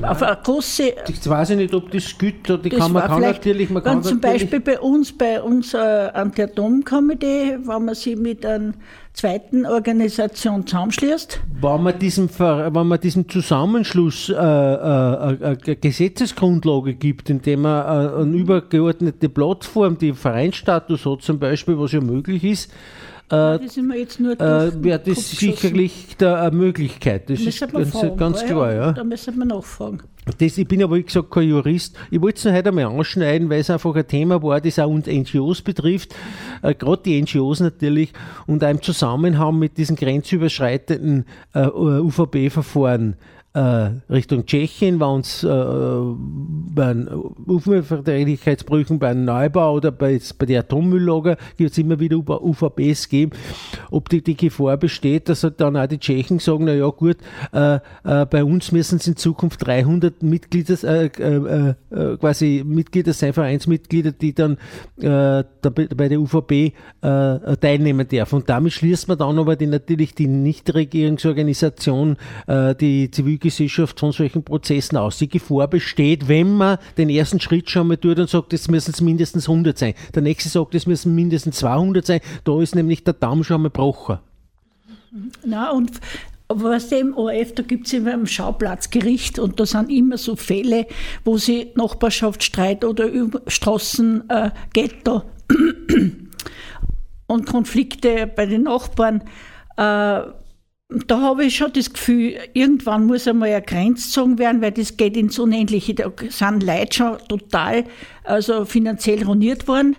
Auf 0.02 0.22
eine 0.22 0.38
große. 0.42 0.92
Ich 1.08 1.26
weiß 1.26 1.50
nicht, 1.50 1.72
ob 1.72 1.90
das 1.90 2.18
gilt. 2.18 2.46
Die 2.48 2.68
kann 2.68 2.92
man 2.92 3.06
kann 3.06 3.22
natürlich. 3.22 3.70
Man 3.70 3.82
kann 3.82 4.02
zum 4.02 4.20
Beispiel 4.20 4.60
bei 4.60 4.78
uns, 4.78 5.10
bei 5.16 5.40
uns 5.40 5.72
äh, 5.72 5.78
Anti-Atom-Komitee, 5.78 7.60
wenn 7.64 7.84
man 7.86 7.94
sich 7.94 8.16
mit 8.16 8.44
einer 8.44 8.74
zweiten 9.12 9.66
Organisation 9.66 10.66
zusammenschließt. 10.66 11.40
Wenn 11.60 11.82
man 11.82 11.98
diesem, 11.98 12.28
wenn 12.38 12.86
man 12.86 13.00
diesem 13.00 13.28
Zusammenschluss 13.28 14.28
äh, 14.28 14.34
äh, 14.34 14.36
eine 14.36 15.56
Gesetzesgrundlage 15.56 16.94
gibt, 16.94 17.30
indem 17.30 17.62
man 17.62 17.84
äh, 17.84 18.20
eine 18.22 18.36
übergeordnete 18.36 19.28
Plattform, 19.28 19.98
die 19.98 20.12
Vereinsstatus 20.12 21.04
hat 21.04 21.22
zum 21.22 21.38
Beispiel, 21.38 21.78
was 21.78 21.92
ja 21.92 22.00
möglich 22.00 22.42
ist, 22.44 22.72
äh, 23.32 23.58
das 23.58 23.78
äh, 23.78 24.84
wäre 24.84 24.98
das 24.98 25.30
sicherlich 25.30 26.16
da 26.18 26.42
eine 26.42 26.54
Möglichkeit. 26.54 27.30
Das 27.30 27.40
ist 27.40 27.60
ganz, 27.72 27.90
fragen, 27.90 28.16
ganz 28.18 28.44
klar. 28.44 28.74
Ja. 28.74 28.92
Da 28.92 29.04
müssen 29.04 29.38
wir 29.38 29.46
nachfragen. 29.46 30.02
Das, 30.38 30.58
ich 30.58 30.68
bin 30.68 30.82
aber, 30.82 30.96
wie 30.96 31.02
gesagt, 31.02 31.30
kein 31.30 31.48
Jurist. 31.48 31.96
Ich 32.10 32.20
wollte 32.20 32.36
es 32.36 32.44
noch 32.44 32.52
heute 32.52 32.68
einmal 32.68 32.84
anschneiden, 32.84 33.48
weil 33.48 33.60
es 33.60 33.70
einfach 33.70 33.94
ein 33.94 34.06
Thema 34.06 34.42
war, 34.42 34.60
das 34.60 34.78
auch 34.78 34.90
uns 34.90 35.06
NGOs 35.06 35.62
betrifft, 35.62 36.14
äh, 36.60 36.74
gerade 36.74 37.02
die 37.04 37.22
NGOs 37.22 37.60
natürlich, 37.60 38.12
und 38.46 38.62
auch 38.62 38.68
im 38.68 38.82
Zusammenhang 38.82 39.58
mit 39.58 39.78
diesen 39.78 39.96
grenzüberschreitenden 39.96 41.24
äh, 41.54 41.66
UVB-Verfahren 41.66 43.14
äh, 43.14 43.16
Richtung 43.54 44.46
Tschechien, 44.46 44.98
wenn 44.98 45.20
es 45.20 45.44
äh, 45.44 45.48
bei 46.74 46.94
Umweltverträglichkeitsprüfen 47.46 48.98
bei 48.98 49.10
einem 49.10 49.26
Neubau 49.26 49.74
oder 49.74 49.92
bei, 49.92 50.18
bei 50.38 50.46
der 50.46 50.60
Atommülllager 50.60 51.36
gibt 51.58 51.72
es 51.72 51.78
immer 51.78 52.00
wieder 52.00 52.16
UVBs 52.16 53.10
geben, 53.10 53.32
ob 53.90 54.08
die, 54.08 54.22
die 54.22 54.36
Gefahr 54.36 54.78
besteht, 54.78 55.28
dass 55.28 55.44
halt 55.44 55.60
dann 55.60 55.76
auch 55.76 55.86
die 55.86 55.98
Tschechen 55.98 56.38
sagen, 56.38 56.64
na 56.64 56.72
ja 56.72 56.88
gut, 56.88 57.18
äh, 57.52 57.74
äh, 58.04 58.26
bei 58.26 58.42
uns 58.42 58.72
müssen 58.72 58.96
es 58.96 59.06
in 59.06 59.16
Zukunft 59.16 59.66
300 59.66 60.22
Mitglieder, 60.22 60.82
äh, 60.84 61.06
äh, 61.06 61.74
äh, 61.90 62.16
quasi 62.16 62.62
Mitglieder 62.64 63.12
sein, 63.12 63.34
Vereinsmitglieder, 63.34 64.12
die 64.12 64.34
dann 64.34 64.56
da, 64.96 65.44
bei 65.62 66.08
der 66.08 66.20
UVB 66.20 66.72
teilnehmen 67.00 68.06
dürfen. 68.06 68.36
Und 68.36 68.48
damit 68.48 68.72
schließt 68.72 69.08
man 69.08 69.18
dann 69.18 69.38
aber 69.38 69.56
die, 69.56 69.66
natürlich 69.66 70.14
die 70.14 70.28
Nichtregierungsorganisation, 70.28 72.16
die 72.80 73.10
Zivil 73.10 73.38
Zivilgesellschaft 73.42 74.00
von 74.00 74.12
solchen 74.12 74.44
Prozessen 74.44 74.96
aus. 74.96 75.18
Die 75.18 75.28
Gefahr 75.28 75.68
besteht, 75.68 76.28
wenn 76.28 76.56
man 76.56 76.78
den 76.96 77.10
ersten 77.10 77.40
Schritt 77.40 77.70
schon 77.70 77.88
mal 77.88 77.96
tut 77.96 78.18
und 78.18 78.30
sagt, 78.30 78.52
es 78.52 78.68
müssen 78.68 78.92
es 78.92 79.00
mindestens 79.00 79.48
100 79.48 79.76
sein. 79.76 79.94
Der 80.14 80.22
nächste 80.22 80.48
sagt, 80.48 80.74
es 80.74 80.86
müssen 80.86 81.14
mindestens 81.14 81.58
200 81.58 82.06
sein. 82.06 82.20
Da 82.44 82.60
ist 82.60 82.74
nämlich 82.74 83.04
der 83.04 83.14
Damm 83.14 83.44
schon 83.44 83.62
mal 83.62 83.68
gebrochen. 83.68 84.18
Na, 85.44 85.70
und 85.70 86.00
was 86.48 86.88
dem 86.88 87.16
ORF, 87.16 87.54
da 87.54 87.62
gibt 87.62 87.86
es 87.86 87.92
immer 87.92 88.12
ein 88.12 88.26
Schauplatzgericht 88.26 89.38
und 89.38 89.58
da 89.58 89.66
sind 89.66 89.90
immer 89.90 90.18
so 90.18 90.36
Fälle, 90.36 90.86
wo 91.24 91.38
sie 91.38 91.70
Nachbarschaftsstreit 91.74 92.84
oder 92.84 93.08
Straßenghetto 93.46 95.22
äh, 95.48 95.54
und 97.26 97.46
Konflikte 97.46 98.30
bei 98.34 98.46
den 98.46 98.64
Nachbarn 98.64 99.22
äh, 99.76 100.20
da 101.06 101.20
habe 101.20 101.44
ich 101.44 101.56
schon 101.56 101.72
das 101.72 101.92
Gefühl, 101.92 102.34
irgendwann 102.54 103.06
muss 103.06 103.28
einmal 103.28 103.50
eine 103.50 103.62
Grenze 103.62 104.06
gezogen 104.06 104.38
werden, 104.38 104.60
weil 104.60 104.72
das 104.72 104.96
geht 104.96 105.16
ins 105.16 105.38
Unendliche. 105.38 105.94
Da 105.94 106.12
sind 106.28 106.62
Leute 106.62 106.94
schon 106.94 107.18
total 107.28 107.84
also 108.24 108.64
finanziell 108.64 109.24
ruiniert 109.24 109.68
worden. 109.68 109.96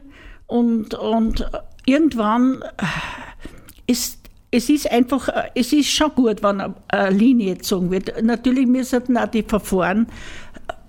Und, 0.48 0.94
und 0.94 1.50
irgendwann 1.86 2.62
äh, 2.78 3.92
ist 3.92 4.20
es 4.52 4.70
ist 4.70 4.92
einfach, 4.92 5.30
äh, 5.30 5.50
es 5.56 5.74
ist 5.74 5.90
schon 5.90 6.14
gut, 6.14 6.44
wenn 6.44 6.62
eine 6.62 7.10
Linie 7.10 7.56
gezogen 7.56 7.90
wird. 7.90 8.22
Natürlich 8.22 8.68
müssen 8.68 9.18
auch 9.18 9.28
die 9.28 9.42
Verfahren 9.42 10.08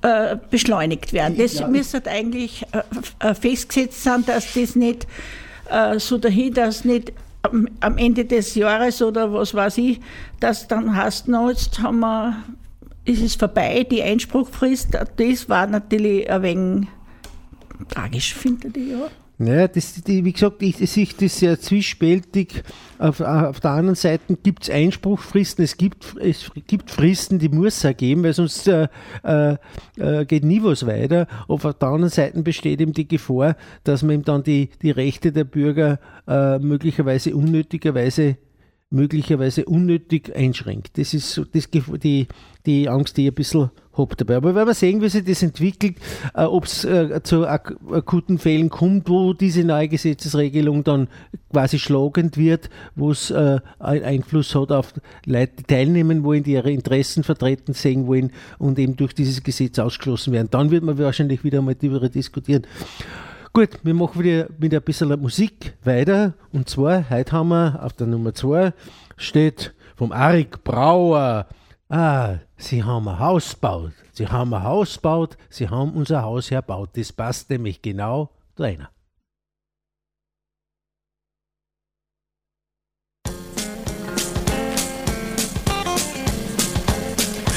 äh, 0.03 0.37
beschleunigt 0.51 1.15
werden. 1.15 1.39
Das 1.39 1.61
ja. 1.61 1.69
müsste 1.69 2.03
eigentlich 2.11 2.67
festgesetzt 3.41 4.03
sein, 4.03 4.25
dass 4.27 4.53
das 4.53 4.77
nicht 4.77 5.07
so 5.97 6.19
dahin, 6.19 6.53
dass 6.53 6.85
nicht 6.85 7.15
am, 7.45 7.69
am 7.81 7.99
Ende 7.99 8.25
des 8.25 8.55
Jahres 8.55 9.03
oder 9.03 9.33
was 9.33 9.55
weiß 9.55 9.79
ich, 9.79 10.01
dass 10.41 10.67
dann 10.69 10.97
hast 10.97 11.29
noch, 11.29 11.51
jetzt 11.51 11.81
haben 11.81 12.01
wir, 12.01 12.37
ist 13.05 13.23
es 13.23 13.35
vorbei, 13.35 13.87
die 13.89 14.03
Einspruchfrist, 14.03 14.99
das 15.17 15.49
war 15.49 15.67
natürlich 15.67 16.29
ein 16.31 16.43
wenig 16.43 16.89
tragisch, 17.89 18.35
findet 18.35 18.77
ihr 18.77 18.99
ja. 18.99 19.11
Naja, 19.37 19.67
das, 19.67 19.95
die, 19.95 20.25
wie 20.25 20.33
gesagt, 20.33 20.63
ich 20.63 20.77
sehe 20.77 21.09
das 21.19 21.39
sehr 21.39 21.59
zwiespältig. 21.59 22.63
Auf, 22.99 23.21
auf 23.21 23.59
der 23.59 23.73
anderen 23.73 23.97
Seite 23.97 24.37
gibt 24.37 24.63
es 24.63 24.71
Einspruchfristen, 24.71 25.65
es 25.65 25.77
gibt, 25.77 26.17
es 26.21 26.53
gibt 26.69 26.91
Fristen, 26.91 27.41
die 27.41 27.49
muss 27.49 27.85
es 27.85 27.97
geben, 27.97 28.23
weil 28.23 28.33
sonst 28.33 28.69
äh, 28.69 28.87
äh, 29.25 29.57
äh, 29.99 30.25
geht 30.25 30.45
nie 30.45 30.63
was 30.63 30.87
weiter. 30.87 31.27
Auf 31.49 31.63
der 31.63 31.89
anderen 31.89 32.11
Seite 32.11 32.41
besteht 32.43 32.81
eben 32.81 32.93
die 32.93 33.09
Gefahr, 33.09 33.57
dass 33.83 34.03
man 34.05 34.15
eben 34.15 34.25
dann 34.25 34.45
die, 34.45 34.71
die 34.83 34.93
Rechte 34.93 35.33
der 35.33 35.45
Bürger 35.45 35.99
äh, 36.29 36.59
möglicherweise 36.61 37.35
unnötigerweise 37.35 38.37
möglicherweise 38.91 39.65
unnötig 39.65 40.35
einschränkt. 40.35 40.99
Das 40.99 41.15
ist 41.15 41.41
das, 41.53 41.69
die, 41.71 42.29
die 42.65 42.89
Angst, 42.89 43.17
die 43.17 43.23
ich 43.23 43.33
ein 43.33 43.35
bisschen 43.35 43.71
habe 43.97 44.17
dabei. 44.17 44.37
Aber 44.37 44.55
wir 44.55 44.75
sehen, 44.75 45.01
wie 45.03 45.09
sich 45.09 45.25
das 45.25 45.43
entwickelt, 45.43 45.97
äh, 46.35 46.45
ob 46.45 46.65
es 46.65 46.85
äh, 46.85 47.23
zu 47.23 47.47
ak 47.47 47.77
akuten 47.91 48.39
Fällen 48.39 48.71
kommt, 48.71 49.09
wo 49.09 49.33
diese 49.33 49.65
neue 49.65 49.89
Gesetzesregelung 49.89 50.85
dann 50.85 51.09
quasi 51.53 51.79
schlagend 51.79 52.37
wird, 52.37 52.71
wo 52.95 53.11
es 53.11 53.31
äh, 53.31 53.61
Einfluss 53.79 54.55
hat 54.55 54.73
auf 54.73 54.95
Leute, 55.27 55.53
die 55.59 55.63
teilnehmen 55.65 56.25
wollen, 56.25 56.43
die 56.43 56.53
ihre 56.53 56.71
Interessen 56.71 57.25
vertreten 57.25 57.73
sehen 57.73 58.07
wollen 58.07 58.33
und 58.59 58.79
eben 58.79 58.97
durch 58.97 59.15
dieses 59.15 59.43
Gesetz 59.43 59.79
ausgeschlossen 59.79 60.33
werden. 60.33 60.49
Dann 60.51 60.71
wird 60.71 60.85
man 60.85 60.99
wahrscheinlich 60.99 61.45
wieder 61.45 61.59
einmal 61.59 61.75
darüber 61.75 62.09
diskutieren. 62.09 62.67
Gut, 63.57 63.79
wir 63.85 63.95
machen 63.95 64.21
wieder 64.21 64.49
mit 64.59 64.75
ein 64.75 64.83
bisschen 64.83 65.21
Musik 65.21 65.75
weiter. 65.85 66.35
Und 66.53 66.69
zwar, 66.69 67.09
heute 67.09 67.31
haben 67.31 67.51
wir 67.51 67.81
auf 67.85 67.93
der 67.93 68.09
Nummer 68.09 68.35
2 68.35 68.73
steht 69.17 69.73
vom 69.95 70.11
Arik 70.11 70.65
Brauer. 70.65 71.47
Ah, 71.89 72.39
Sie 72.57 72.83
haben 72.83 73.07
ein 73.07 73.21
Haus 73.21 73.55
gebaut. 73.55 73.93
Sie 74.11 74.27
haben 74.27 74.53
ein 74.53 74.65
Haus 74.65 74.97
gebaut. 74.97 75.37
Sie 75.51 75.69
haben 75.69 75.93
unser 75.93 76.23
Haus 76.23 76.51
herbaut. 76.51 76.97
Das 76.97 77.13
passt 77.13 77.49
nämlich 77.49 77.81
genau 77.81 78.31
da. 78.57 78.89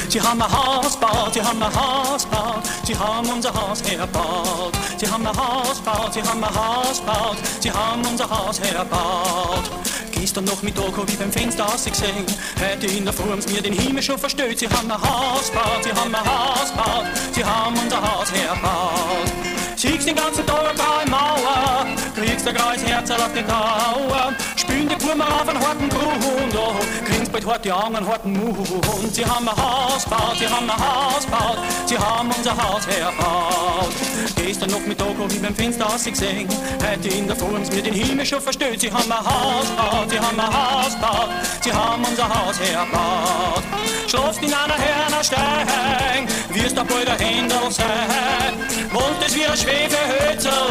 Sie 0.08 0.20
haben 0.22 0.40
ein 0.40 0.50
Haus 0.50 0.98
gebaut, 0.98 1.34
sie 1.34 1.42
haben 1.42 1.62
ein 1.62 1.74
Haus 1.74 2.24
gebaut, 2.24 2.62
sie 2.84 2.96
haben 2.96 3.28
unser 3.28 3.52
Haus 3.52 3.82
herbaut. 3.82 4.72
Sie 4.96 5.06
haben 5.06 5.26
ein 5.26 5.36
Haus 5.36 5.76
gebaut, 5.84 6.14
sie 6.14 6.22
haben 6.22 6.42
ein 6.42 6.54
Haus 6.54 7.00
gebaut, 7.00 7.36
sie 7.60 7.70
haben 7.70 8.02
unser 8.06 8.28
Haus 8.30 8.58
herbaut. 8.58 9.70
Gestern 10.12 10.44
noch 10.44 10.62
mit 10.62 10.78
Doku 10.78 11.02
wie 11.06 11.16
beim 11.16 11.30
Fenster 11.30 11.66
ausgesehen, 11.66 12.24
heute 12.58 12.86
in 12.86 13.04
der 13.04 13.12
Früh 13.12 13.36
mir 13.52 13.60
den 13.60 13.74
Himmel 13.74 14.02
schon 14.02 14.18
versteht. 14.18 14.58
Sie 14.58 14.68
haben 14.68 14.90
ein 14.90 15.00
Haus 15.00 15.50
gebaut, 15.50 15.84
sie 15.84 15.92
haben 15.92 16.14
ein 16.14 16.24
Haus 16.24 16.70
gebaut, 16.70 17.06
sie 17.32 17.44
haben 17.44 17.76
unser 17.78 18.00
Haus 18.00 18.32
herbaut. 18.32 19.32
Siehst 19.76 20.08
den 20.08 20.16
ganzen 20.16 20.44
Tag 20.46 20.70
eine 20.70 20.78
graue 20.78 21.08
Mauer, 21.10 21.86
kriegst 22.16 22.48
ein 22.48 22.54
graues 22.54 22.82
Herz 22.82 23.10
auf 23.10 23.30
die 23.32 23.42
Dauer. 23.42 24.32
Die 24.86 24.94
Burma 25.04 25.24
auf 25.24 25.48
einen 25.48 25.58
harten 25.58 25.88
Grund, 25.88 26.54
oh, 26.56 26.76
kriegst 27.04 27.32
bald 27.32 27.44
harte 27.44 27.74
Augen, 27.74 27.96
einen 27.96 28.06
harten 28.06 28.32
Mund. 28.32 29.12
Sie 29.12 29.26
haben 29.26 29.48
ein 29.48 29.56
Haus 29.56 30.04
gebaut, 30.04 30.36
sie 30.38 30.46
haben 30.46 30.70
ein 30.70 30.78
Haus 30.78 31.24
gebaut, 31.24 31.58
sie 31.86 31.98
haben 31.98 32.30
unser 32.30 32.56
Haus 32.56 32.86
herbaut. 32.86 33.92
Gestern 34.36 34.70
noch 34.70 34.86
mit 34.86 35.00
Doku 35.00 35.28
wie 35.30 35.38
beim 35.38 35.54
Fenster 35.54 35.84
ausgesehen, 35.84 36.48
heute 36.80 37.08
in 37.08 37.26
der 37.26 37.34
Früh 37.34 37.58
mir 37.58 37.82
den 37.82 37.92
Himmel 37.92 38.24
schon 38.24 38.40
versteht. 38.40 38.80
Sie 38.80 38.92
haben 38.92 39.10
ein 39.10 39.18
Haus 39.18 39.66
gebaut, 39.68 40.10
sie 40.10 40.20
haben 40.20 40.38
ein 40.38 40.46
Haus 40.46 40.94
gebaut, 40.94 41.30
sie 41.60 41.72
haben 41.72 42.04
unser 42.04 42.28
Haus 42.28 42.60
herbaut. 42.60 43.64
Schlafst 44.06 44.42
in 44.42 44.54
einer 44.54 44.78
Hernerstein, 44.78 46.28
wirst 46.50 46.78
ein 46.78 46.86
bald 46.86 47.08
ein 47.08 47.18
Händel 47.18 47.70
sein. 47.70 48.54
Wohnst 48.92 49.26
es 49.26 49.34
wie 49.34 49.44
ein 49.44 49.56
Schwefehölzer, 49.56 50.68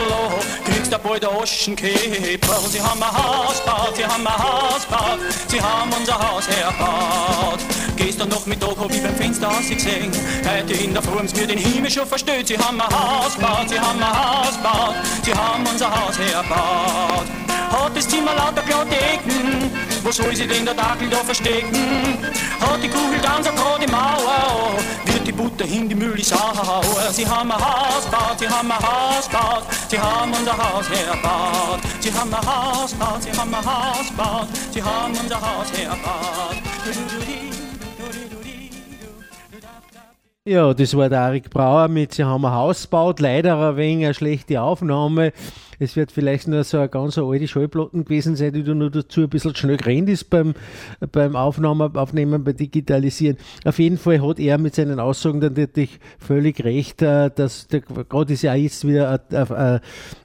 ein 0.94 1.02
bald 1.02 1.26
ein 1.26 1.36
Oschenkäfer. 1.36 2.60
Sie 2.70 2.82
haben 2.82 3.02
ein 3.02 3.12
Haus 3.12 3.60
gebaut, 3.64 3.96
sie 3.96 4.06
haben 4.06 4.26
ein 4.26 4.38
Haus 4.38 4.86
gebaut, 4.88 5.20
sie 5.48 5.62
haben 5.62 5.92
unser 5.92 6.18
Haus 6.20 6.48
herbaut. 6.48 7.60
Gestern 7.96 8.30
noch 8.30 8.46
mit 8.46 8.62
Doku 8.62 8.88
wie 8.90 9.00
beim 9.00 9.16
Fenster 9.16 9.50
ausgesehen, 9.50 10.12
heute 10.46 10.74
in 10.74 10.94
der 10.94 11.02
Früh 11.02 11.24
mir 11.36 11.48
den 11.48 11.58
Himmel 11.58 11.92
schon 11.92 12.06
versteht. 12.06 12.48
Sie 12.48 12.58
haben 12.58 12.80
ein 12.80 12.90
Haus 12.90 13.36
gebaut, 13.36 13.70
sie 13.70 13.80
haben 13.80 14.02
ein 14.02 14.14
Haus 14.14 14.56
gebaut, 14.58 14.96
sie 15.24 15.34
haben 15.34 15.66
unser 15.66 15.90
Haus 15.90 16.18
herbaut. 16.18 17.26
Hat 17.70 17.96
das 17.96 18.08
Zimmer 18.08 18.34
lauter 18.36 18.62
Bibliotheken, 18.62 19.70
wo 20.04 20.12
soll 20.12 20.36
sie 20.36 20.48
denn 20.48 20.64
der 20.64 20.74
Dackel 20.74 21.10
da 21.10 21.18
verstecken? 21.18 22.18
Hat 22.62 22.82
die 22.82 22.88
Kugel 22.88 23.20
ganz 23.22 23.48
eine 23.48 23.58
gerade 23.58 23.92
Mauer, 23.92 24.78
oh, 24.78 25.17
die 25.28 25.34
Butter 25.34 25.66
hin 25.66 25.90
die 25.90 25.96
Mühle 25.96 26.24
sauer. 26.24 26.82
Sie 27.12 27.28
haben 27.28 27.52
ein 27.52 27.60
Haus 27.60 28.06
gebaut, 28.06 28.40
sie 28.40 28.48
haben 28.48 28.72
ein 28.72 28.80
Haus 28.80 29.30
gebaut, 29.30 29.64
sie 29.90 30.00
haben 30.00 30.34
unser 30.34 30.58
Haus 30.58 30.90
herbaut. 30.90 31.80
Sie 32.00 32.14
haben 32.14 32.34
ein 32.34 32.46
Haus 32.46 32.92
gebaut, 32.92 33.22
sie 33.22 33.38
haben 33.38 33.54
ein 33.54 33.66
Haus 33.66 34.08
gebaut, 34.08 34.48
sie 34.72 34.82
haben 34.82 35.14
unser 35.22 35.42
Haus 35.42 35.72
herbaut. 35.74 37.57
Ja, 40.48 40.74
das 40.74 40.96
war 40.96 41.10
der 41.10 41.20
Arik 41.24 41.50
Brauer 41.50 41.90
mit 41.90 42.14
Sie 42.14 42.24
haben 42.24 42.46
ein 42.46 42.54
Haus 42.54 42.84
gebaut, 42.84 43.20
leider 43.20 43.60
ein 43.60 43.76
wenig 43.76 44.06
eine 44.06 44.14
schlechte 44.14 44.62
Aufnahme. 44.62 45.34
Es 45.78 45.98
wird 45.98 46.10
vielleicht 46.10 46.48
nur 46.48 46.64
so 46.64 46.78
eine 46.78 46.88
ganz 46.88 47.18
alte 47.18 47.50
Schallplatten 47.50 48.06
gewesen 48.06 48.38
sein, 48.38 48.54
die 48.54 48.64
du 48.64 48.74
nur 48.74 48.90
dazu 48.90 49.24
ein 49.24 49.30
bisschen 49.30 49.54
schnell 49.56 49.76
gerannt 49.76 50.08
ist 50.08 50.30
beim, 50.30 50.54
beim 51.12 51.36
Aufnahme, 51.36 51.92
Aufnehmen, 51.94 52.46
beim 52.46 52.56
Digitalisieren. 52.56 53.36
Auf 53.66 53.78
jeden 53.78 53.98
Fall 53.98 54.26
hat 54.26 54.40
er 54.40 54.58
mit 54.58 54.74
seinen 54.74 55.02
Aussagen 55.02 55.42
dann 55.42 55.54
natürlich 55.54 56.00
völlig 56.18 56.64
recht, 56.64 57.02
äh, 57.02 57.30
dass 57.30 57.68
gerade 57.68 58.32
ist 58.32 58.42
ja 58.42 58.56
jetzt 58.56 58.88
wieder 58.88 59.20
eine, 59.30 59.52
eine, 59.52 59.82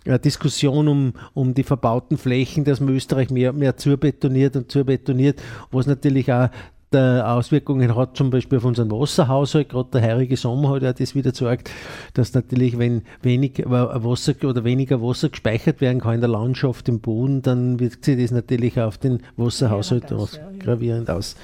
eine, 0.06 0.18
Diskussion 0.20 0.86
um, 0.86 1.12
um 1.34 1.52
die 1.52 1.64
verbauten 1.64 2.16
Flächen, 2.16 2.62
dass 2.62 2.78
man 2.78 2.94
Österreich 2.94 3.28
mehr, 3.30 3.52
mehr 3.52 3.76
zubetoniert 3.76 4.54
und 4.54 4.70
zubetoniert, 4.70 5.42
was 5.72 5.86
natürlich 5.86 6.32
auch 6.32 6.48
Auswirkungen 6.98 7.94
hat, 7.96 8.16
zum 8.16 8.30
Beispiel 8.30 8.58
auf 8.58 8.64
unseren 8.64 8.90
Wasserhaushalt. 8.90 9.70
Gerade 9.70 9.90
der 9.92 10.02
heurige 10.02 10.36
Sommer 10.36 10.70
hat 10.70 10.82
ja 10.82 10.92
das 10.92 11.14
wieder 11.14 11.30
gezeigt, 11.30 11.70
dass 12.14 12.34
natürlich, 12.34 12.78
wenn 12.78 13.02
wenig 13.22 13.62
Wasser 13.66 14.34
oder 14.44 14.64
weniger 14.64 15.00
Wasser 15.00 15.28
gespeichert 15.28 15.80
werden 15.80 16.00
kann 16.00 16.14
in 16.14 16.20
der 16.20 16.30
Landschaft, 16.30 16.88
im 16.88 17.00
Boden, 17.00 17.42
dann 17.42 17.80
wirkt 17.80 18.04
sich 18.04 18.20
das 18.20 18.30
natürlich 18.30 18.80
auf 18.80 18.98
den 18.98 19.22
Wasserhaushalt 19.36 20.10
ja, 20.10 20.16
aus, 20.16 20.36
ja, 20.36 20.50
gravierend 20.58 21.10
aus. 21.10 21.36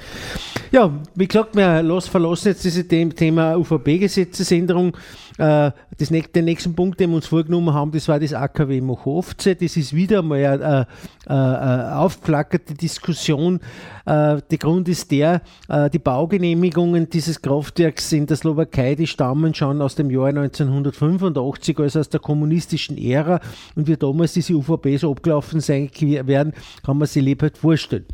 Ja, 0.71 0.93
wie 1.15 1.27
gesagt, 1.27 1.57
wir 1.57 2.01
verlassen 2.03 2.49
jetzt 2.49 2.65
dieses 2.65 2.87
Thema 2.89 3.57
UVP-Gesetzesänderung. 3.57 4.97
Äh, 5.39 5.71
das, 5.97 6.09
den 6.09 6.45
nächsten 6.45 6.75
Punkt, 6.75 6.99
den 6.99 7.11
wir 7.11 7.17
uns 7.17 7.27
vorgenommen 7.27 7.73
haben, 7.73 7.93
das 7.93 8.09
war 8.09 8.19
das 8.19 8.35
AKW 8.35 8.81
Mochovce. 8.81 9.55
Das 9.55 9.77
ist 9.77 9.95
wieder 9.95 10.23
mal 10.23 10.45
eine, 10.45 10.87
eine, 11.27 11.61
eine 11.61 11.99
aufgeflackerte 11.99 12.75
Diskussion. 12.75 13.61
Äh, 14.05 14.41
der 14.51 14.59
Grund 14.59 14.89
ist 14.89 15.11
der, 15.13 15.43
äh, 15.69 15.89
die 15.91 16.01
Baugenehmigungen 16.01 17.09
dieses 17.09 17.41
Kraftwerks 17.41 18.13
in 18.13 18.27
der 18.27 18.37
Slowakei, 18.37 18.97
die 18.97 19.07
stammen 19.07 19.55
schon 19.55 19.81
aus 19.81 19.95
dem 19.95 20.11
Jahr 20.11 20.27
1985, 20.27 21.79
also 21.79 22.01
aus 22.01 22.09
der 22.09 22.21
kommunistischen 22.21 22.99
Ära. 22.99 23.41
Und 23.77 23.87
wie 23.87 23.97
damals 23.97 24.33
diese 24.33 24.55
UVPs 24.55 25.05
abgelaufen 25.05 25.61
sein 25.61 25.89
werden, 25.99 26.53
kann 26.85 26.99
man 26.99 27.07
sich 27.07 27.23
lebhaft 27.23 27.59
vorstellen. 27.59 28.07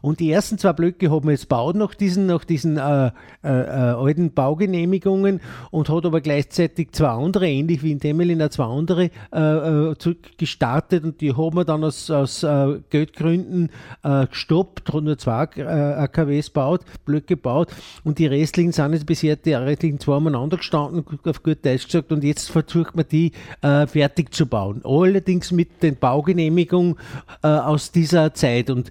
Und 0.00 0.20
die 0.20 0.30
ersten 0.30 0.58
zwei 0.58 0.72
Blöcke 0.72 1.10
haben 1.10 1.28
jetzt 1.30 1.48
baut 1.48 1.76
nach 1.76 1.94
diesen, 1.94 2.26
nach 2.26 2.44
diesen 2.44 2.76
äh, 2.76 3.10
äh, 3.44 3.48
äh, 3.48 3.94
alten 3.94 4.32
Baugenehmigungen 4.32 5.40
und 5.70 5.88
hat 5.88 6.04
aber 6.04 6.20
gleichzeitig 6.20 6.92
zwei 6.92 7.08
andere, 7.08 7.48
ähnlich 7.48 7.82
wie 7.82 7.92
in 7.92 8.00
Temelin, 8.00 8.50
zwei 8.50 8.64
andere 8.64 9.10
äh, 9.32 9.90
äh 9.92 9.94
gestartet 10.36 11.04
und 11.04 11.20
die 11.20 11.36
haben 11.36 11.56
wir 11.56 11.64
dann 11.64 11.84
aus, 11.84 12.10
aus 12.10 12.42
äh, 12.42 12.80
Geldgründen 12.90 13.70
gestoppt, 14.30 14.92
nur 14.94 15.18
zwei 15.18 15.42
AKWs 15.42 16.50
baut, 16.50 16.82
Blöcke 17.04 17.36
gebaut 17.36 17.68
und 18.04 18.18
die 18.18 18.26
restlichen 18.26 18.72
sind 18.72 18.92
jetzt 18.92 19.06
bisher 19.06 19.36
die 19.36 19.52
restlichen 19.52 20.00
zwei 20.00 20.16
umeinander 20.16 20.56
gestanden, 20.56 21.04
auf 21.24 21.42
gut 21.42 21.64
Deutsch 21.64 21.86
gesagt, 21.86 22.12
und 22.12 22.24
jetzt 22.24 22.50
versucht 22.50 22.96
man 22.96 23.06
die 23.08 23.32
fertig 23.60 24.34
zu 24.34 24.46
bauen. 24.46 24.82
Allerdings 24.84 25.52
mit 25.52 25.82
den 25.82 25.96
Baugenehmigungen 25.96 26.96
aus 27.42 27.92
dieser 27.92 28.34
Zeit 28.34 28.70
und 28.70 28.90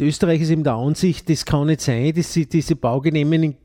Österreich 0.00 0.40
ist 0.40 0.50
eben 0.50 0.64
der 0.64 0.74
Ansicht, 0.74 1.28
das 1.28 1.44
kann 1.44 1.66
nicht 1.66 1.80
sein, 1.80 2.12
dass 2.14 2.32
sie 2.32 2.46
diese 2.46 2.76
Baugenehmigungen 2.76 3.56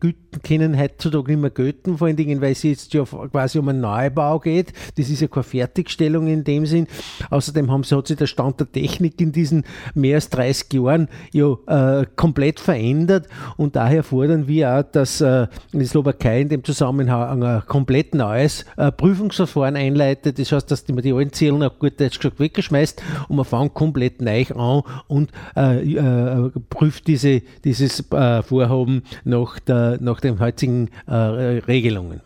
können 0.43 0.79
heutzutage 0.79 1.31
nicht 1.31 1.41
mehr 1.41 1.49
gelten, 1.49 1.97
vor 1.97 2.07
allen 2.07 2.15
Dingen, 2.15 2.41
weil 2.41 2.51
es 2.51 2.63
jetzt 2.63 2.93
ja 2.93 3.03
quasi 3.03 3.59
um 3.59 3.69
einen 3.69 3.81
Neubau 3.81 4.39
geht. 4.39 4.73
Das 4.97 5.09
ist 5.09 5.21
ja 5.21 5.27
keine 5.27 5.43
Fertigstellung 5.43 6.27
in 6.27 6.43
dem 6.43 6.65
Sinn. 6.65 6.87
Außerdem 7.29 7.71
haben 7.71 7.83
sie, 7.83 7.95
hat 7.95 8.07
sich 8.07 8.17
der 8.17 8.27
Stand 8.27 8.59
der 8.59 8.71
Technik 8.71 9.19
in 9.21 9.31
diesen 9.31 9.63
mehr 9.93 10.15
als 10.15 10.29
30 10.29 10.73
Jahren 10.73 11.07
ja 11.31 11.55
äh, 11.67 12.05
komplett 12.15 12.59
verändert 12.59 13.27
und 13.57 13.75
daher 13.75 14.03
fordern 14.03 14.47
wir 14.47 14.73
auch, 14.73 14.83
dass 14.83 15.21
äh, 15.21 15.47
die 15.73 15.85
Slowakei 15.85 16.41
in 16.41 16.49
dem 16.49 16.63
Zusammenhang 16.63 17.43
ein 17.43 17.63
komplett 17.67 18.13
neues 18.13 18.65
äh, 18.77 18.91
Prüfungsverfahren 18.91 19.75
einleitet. 19.75 20.39
Das 20.39 20.51
heißt, 20.51 20.69
dass 20.69 20.87
man 20.87 21.01
die 21.01 21.13
alten 21.13 21.33
Zählen 21.33 21.63
auf 21.63 21.79
gut 21.79 21.97
gesagt 21.97 22.39
weggeschmeißt 22.39 23.01
und 23.29 23.35
man 23.35 23.45
fängt 23.45 23.73
komplett 23.73 24.21
neu 24.21 24.45
an 24.55 24.83
und 25.07 25.31
äh, 25.55 25.97
äh, 26.17 26.59
prüft 26.69 27.07
diese, 27.07 27.41
dieses 27.63 28.11
äh, 28.11 28.41
Vorhaben 28.43 29.03
nach, 29.23 29.59
der, 29.59 29.97
nach 30.01 30.19
den 30.19 30.39
heutigen 30.39 30.89
äh, 31.07 31.13
Regelungen. 31.13 32.21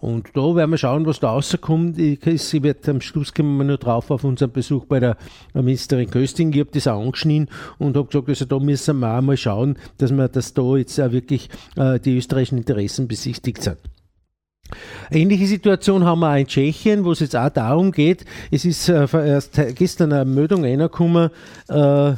Und 0.00 0.28
da 0.32 0.56
werden 0.56 0.70
wir 0.70 0.78
schauen, 0.78 1.04
was 1.04 1.20
da 1.20 1.30
rauskommt. 1.30 1.98
Ich, 1.98 2.26
ich 2.26 2.62
werde 2.62 2.90
am 2.90 3.02
Schluss 3.02 3.34
kommen 3.34 3.58
wir 3.58 3.64
nur 3.64 3.76
drauf 3.76 4.10
auf 4.10 4.24
unseren 4.24 4.50
Besuch 4.50 4.86
bei 4.86 4.98
der 4.98 5.16
Ministerin 5.52 6.10
Kösting. 6.10 6.52
Ich 6.54 6.60
habe 6.60 6.70
das 6.72 6.86
auch 6.86 7.02
angeschnitten 7.02 7.48
und 7.78 7.96
habe 7.96 8.06
gesagt, 8.06 8.28
also 8.30 8.44
da 8.46 8.58
müssen 8.58 8.98
wir 9.00 9.18
auch 9.18 9.20
mal 9.20 9.36
schauen, 9.36 9.76
dass 9.98 10.10
wir, 10.10 10.28
dass 10.28 10.54
da 10.54 10.76
jetzt 10.76 10.98
auch 10.98 11.12
wirklich 11.12 11.50
äh, 11.76 12.00
die 12.00 12.16
österreichischen 12.16 12.58
Interessen 12.58 13.08
besichtigt 13.08 13.62
sind. 13.62 13.76
Ähnliche 15.10 15.46
Situation 15.46 16.04
haben 16.04 16.20
wir 16.20 16.32
auch 16.32 16.36
in 16.36 16.46
Tschechien, 16.46 17.04
wo 17.04 17.12
es 17.12 17.20
jetzt 17.20 17.36
auch 17.36 17.50
darum 17.50 17.92
geht. 17.92 18.24
Es 18.50 18.64
ist 18.64 18.88
äh, 18.88 19.06
erst 19.12 19.60
gestern 19.74 20.12
eine 20.12 20.24
Meldung 20.24 20.62
reingekommen 20.62 21.30
äh, 21.68 22.14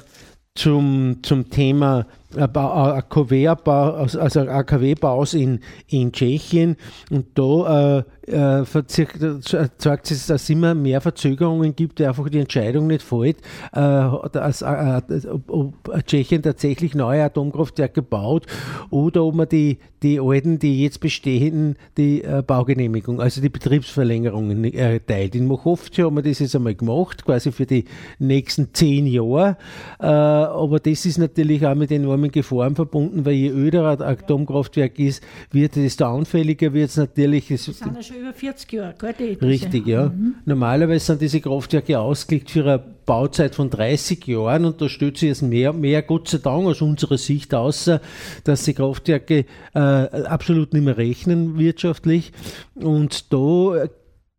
zum, 0.54 1.18
zum 1.22 1.50
Thema 1.50 2.06
AKW-Baus 2.36 4.16
also, 4.16 5.38
in, 5.38 5.60
in 5.88 6.12
Tschechien 6.12 6.76
und 7.10 7.26
da 7.34 7.98
äh, 7.98 8.02
äh, 8.26 8.64
zeigt 8.86 10.10
es, 10.10 10.26
dass 10.26 10.42
es 10.42 10.50
immer 10.50 10.74
mehr 10.74 11.00
Verzögerungen 11.00 11.74
gibt, 11.74 11.98
die 11.98 12.06
einfach 12.06 12.28
die 12.28 12.38
Entscheidung 12.38 12.86
nicht 12.86 13.02
fällt, 13.02 13.38
äh, 13.72 14.08
dass, 14.32 14.62
äh, 14.62 15.00
ob, 15.48 15.74
Tschechien 16.06 16.42
tatsächlich 16.42 16.94
neue 16.94 17.24
Atomkraftwerke 17.24 18.02
baut 18.02 18.46
oder 18.90 19.24
ob 19.24 19.34
man 19.34 19.48
die, 19.48 19.78
die 20.02 20.20
alten, 20.20 20.58
die 20.58 20.82
jetzt 20.82 21.00
bestehenden, 21.00 21.76
die 21.96 22.22
äh, 22.22 22.42
Baugenehmigung, 22.46 23.20
also 23.20 23.40
die 23.40 23.48
Betriebsverlängerungen 23.48 24.64
erteilt. 24.72 25.34
In 25.34 25.46
Mochovce 25.46 26.04
haben 26.04 26.16
wir 26.16 26.22
das 26.22 26.38
jetzt 26.38 26.54
einmal 26.54 26.74
gemacht, 26.74 27.24
quasi 27.24 27.50
für 27.50 27.66
die 27.66 27.86
nächsten 28.18 28.72
zehn 28.72 29.06
Jahre, 29.06 29.56
äh, 30.00 30.06
aber 30.06 30.78
das 30.78 31.06
ist 31.06 31.18
natürlich 31.18 31.66
auch 31.66 31.74
mit 31.74 31.90
enormen 31.90 32.21
enormen 32.22 32.30
Gefahren 32.30 32.74
verbunden, 32.74 33.24
weil 33.24 33.34
je 33.34 33.50
öder 33.50 33.88
ein 33.88 34.02
Atomkraftwerk 34.02 34.98
ist, 34.98 35.22
wird 35.50 35.76
desto 35.76 36.06
anfälliger 36.06 36.72
wird 36.72 36.90
es 36.90 36.96
natürlich. 36.96 37.48
Das 37.48 37.64
sind 37.64 37.80
ja 37.94 38.02
schon 38.02 38.16
über 38.16 38.32
40 38.32 38.72
Jahre, 38.72 38.94
gell, 38.98 39.14
die, 39.18 39.44
Richtig, 39.44 39.86
ja. 39.86 40.08
Mhm. 40.08 40.34
Normalerweise 40.44 41.06
sind 41.06 41.22
diese 41.22 41.40
Kraftwerke 41.40 41.98
ausgelegt 41.98 42.50
für 42.50 42.64
eine 42.64 42.82
Bauzeit 43.04 43.54
von 43.54 43.68
30 43.68 44.26
Jahren 44.26 44.64
und 44.64 44.80
da 44.80 44.88
stellt 44.88 45.18
sich 45.18 45.28
jetzt 45.28 45.42
mehr, 45.42 45.72
mehr 45.72 46.02
Gott 46.02 46.28
sei 46.28 46.38
Dank 46.38 46.66
aus 46.66 46.80
unserer 46.80 47.18
Sicht 47.18 47.52
außer, 47.52 48.00
dass 48.44 48.64
die 48.64 48.74
Kraftwerke 48.74 49.44
äh, 49.74 49.78
absolut 49.78 50.72
nicht 50.72 50.84
mehr 50.84 50.96
rechnen 50.96 51.58
wirtschaftlich 51.58 52.32
und 52.74 53.32
da 53.32 53.86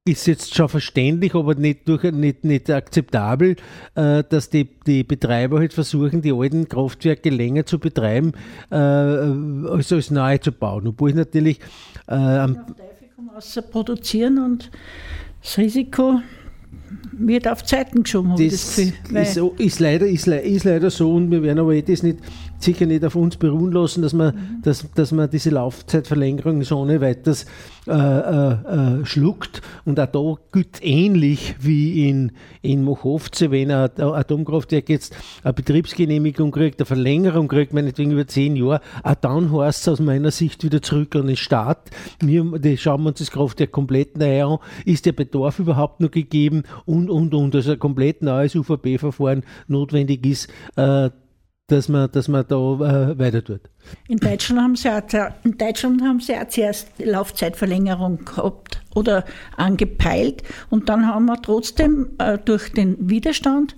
ist 0.05 0.27
jetzt 0.27 0.53
schon 0.53 0.67
verständlich, 0.67 1.33
aber 1.33 1.55
nicht, 1.55 1.87
durch, 1.87 2.03
nicht, 2.03 2.43
nicht 2.43 2.69
akzeptabel, 2.69 3.55
äh, 3.95 4.23
dass 4.27 4.49
die, 4.49 4.67
die 4.85 5.03
Betreiber 5.05 5.59
halt 5.59 5.71
versuchen, 5.71 6.21
die 6.21 6.33
alten 6.33 6.67
Kraftwerke 6.67 7.29
länger 7.29 7.65
zu 7.65 7.79
betreiben, 7.79 8.33
äh, 8.69 8.75
als, 8.75 9.93
als 9.93 10.11
neue 10.11 10.41
zu 10.41 10.51
bauen. 10.51 10.87
Obwohl 10.87 11.11
ich 11.11 11.15
natürlich. 11.15 11.59
Äh, 12.07 12.15
am 12.15 12.65
produzieren 13.71 14.37
und 14.43 14.69
das 15.41 15.57
Risiko 15.57 16.19
wird 17.13 17.47
auf 17.47 17.63
Zeiten 17.63 18.03
geschoben. 18.03 18.31
Das, 18.31 18.75
das 19.11 19.37
ist, 19.37 19.37
ist, 19.57 19.79
leider, 19.79 20.05
ist, 20.05 20.27
ist, 20.27 20.65
leider 20.65 20.89
so 20.91 21.13
und 21.13 21.31
wir 21.31 21.41
werden 21.41 21.59
aber 21.59 21.73
eh 21.73 21.81
das 21.81 22.03
nicht 22.03 22.19
sicher 22.63 22.85
nicht 22.85 23.03
auf 23.05 23.15
uns 23.15 23.37
beruhen 23.37 23.71
lassen, 23.71 24.01
dass 24.01 24.13
man, 24.13 24.35
mhm. 24.35 24.61
dass, 24.63 24.89
dass 24.93 25.11
man 25.11 25.29
diese 25.29 25.49
Laufzeitverlängerung 25.49 26.63
so 26.63 26.79
ohne 26.79 27.01
weiteres 27.01 27.45
äh, 27.87 27.91
äh, 27.91 28.51
äh, 28.51 29.05
schluckt. 29.05 29.61
Und 29.85 29.99
auch 29.99 30.07
da 30.07 30.35
gilt 30.53 30.79
ähnlich 30.81 31.55
wie 31.59 32.07
in, 32.07 32.31
in 32.61 32.83
Mochovce, 32.83 33.51
wenn 33.51 33.71
ein 33.71 33.89
Atomkraftwerk 33.99 34.89
jetzt 34.89 35.15
eine 35.43 35.53
Betriebsgenehmigung 35.53 36.51
kriegt, 36.51 36.79
eine 36.79 36.85
Verlängerung 36.85 37.47
kriegt, 37.47 37.73
meinetwegen 37.73 38.11
über 38.11 38.25
zehn 38.25 38.55
Jahre, 38.55 38.81
auch 39.03 39.15
dann 39.15 39.51
heißt 39.51 39.81
es 39.81 39.87
aus 39.87 39.99
meiner 39.99 40.31
Sicht 40.31 40.63
wieder 40.63 40.81
zurück 40.81 41.15
an 41.15 41.27
den 41.27 41.35
Staat. 41.35 41.91
Wir 42.21 42.43
die 42.57 42.77
schauen 42.77 43.03
wir 43.03 43.09
uns 43.09 43.19
das 43.19 43.31
Kraftwerk 43.31 43.71
komplett 43.71 44.17
neu 44.17 44.43
an. 44.43 44.57
Ist 44.85 45.05
der 45.05 45.11
Bedarf 45.11 45.59
überhaupt 45.59 45.99
noch 45.99 46.11
gegeben? 46.11 46.63
Und, 46.85 47.09
und, 47.09 47.33
und. 47.33 47.55
Also 47.55 47.73
ein 47.73 47.79
komplett 47.79 48.21
neues 48.21 48.55
UVP-Verfahren 48.55 49.43
notwendig 49.67 50.25
ist, 50.25 50.49
äh, 50.75 51.09
dass 51.73 51.89
man, 51.89 52.09
dass 52.11 52.27
man 52.27 52.45
da 52.47 52.55
äh, 52.55 53.17
weiter 53.17 53.43
tut. 53.43 53.61
In 54.07 54.17
Deutschland 54.17 54.61
haben 54.61 54.75
sie 54.75 54.89
auch, 54.89 55.01
in 55.43 55.57
Deutschland 55.57 56.01
haben 56.01 56.19
sie 56.19 56.35
auch 56.35 56.47
zuerst 56.47 56.87
die 56.99 57.05
Laufzeitverlängerung 57.05 58.23
gehabt 58.25 58.81
oder 58.95 59.25
angepeilt 59.57 60.43
und 60.69 60.89
dann 60.89 61.07
haben 61.07 61.25
wir 61.25 61.41
trotzdem 61.41 62.09
äh, 62.19 62.37
durch 62.37 62.71
den 62.71 63.09
Widerstand 63.09 63.75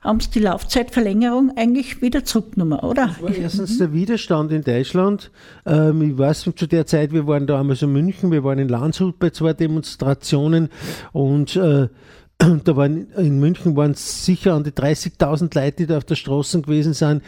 haben 0.00 0.20
sie 0.20 0.30
die 0.30 0.40
Laufzeitverlängerung 0.40 1.52
eigentlich 1.56 2.00
wieder 2.02 2.24
zurückgenommen, 2.24 2.78
oder? 2.80 3.08
Das 3.08 3.22
war 3.22 3.34
erstens 3.34 3.78
der 3.78 3.92
Widerstand 3.92 4.52
in 4.52 4.62
Deutschland. 4.62 5.32
Ähm, 5.66 6.02
ich 6.02 6.16
weiß 6.16 6.50
zu 6.54 6.66
der 6.66 6.86
Zeit, 6.86 7.12
wir 7.12 7.26
waren 7.26 7.48
da 7.48 7.58
einmal 7.58 7.74
so 7.74 7.86
in 7.86 7.92
München, 7.92 8.30
wir 8.30 8.44
waren 8.44 8.60
in 8.60 8.68
Landshut 8.68 9.18
bei 9.18 9.30
zwei 9.30 9.54
Demonstrationen 9.54 10.68
und 11.12 11.56
äh, 11.56 11.88
da 12.64 12.76
waren 12.76 13.10
in 13.12 13.40
München 13.40 13.76
waren 13.76 13.92
es 13.92 14.24
sicher 14.24 14.54
an 14.54 14.64
die 14.64 14.70
30.000 14.70 15.54
Leute, 15.54 15.72
die 15.72 15.86
da 15.86 15.98
auf 15.98 16.04
der 16.04 16.14
Straße 16.14 16.60
gewesen 16.62 16.94
sind. 16.94 17.22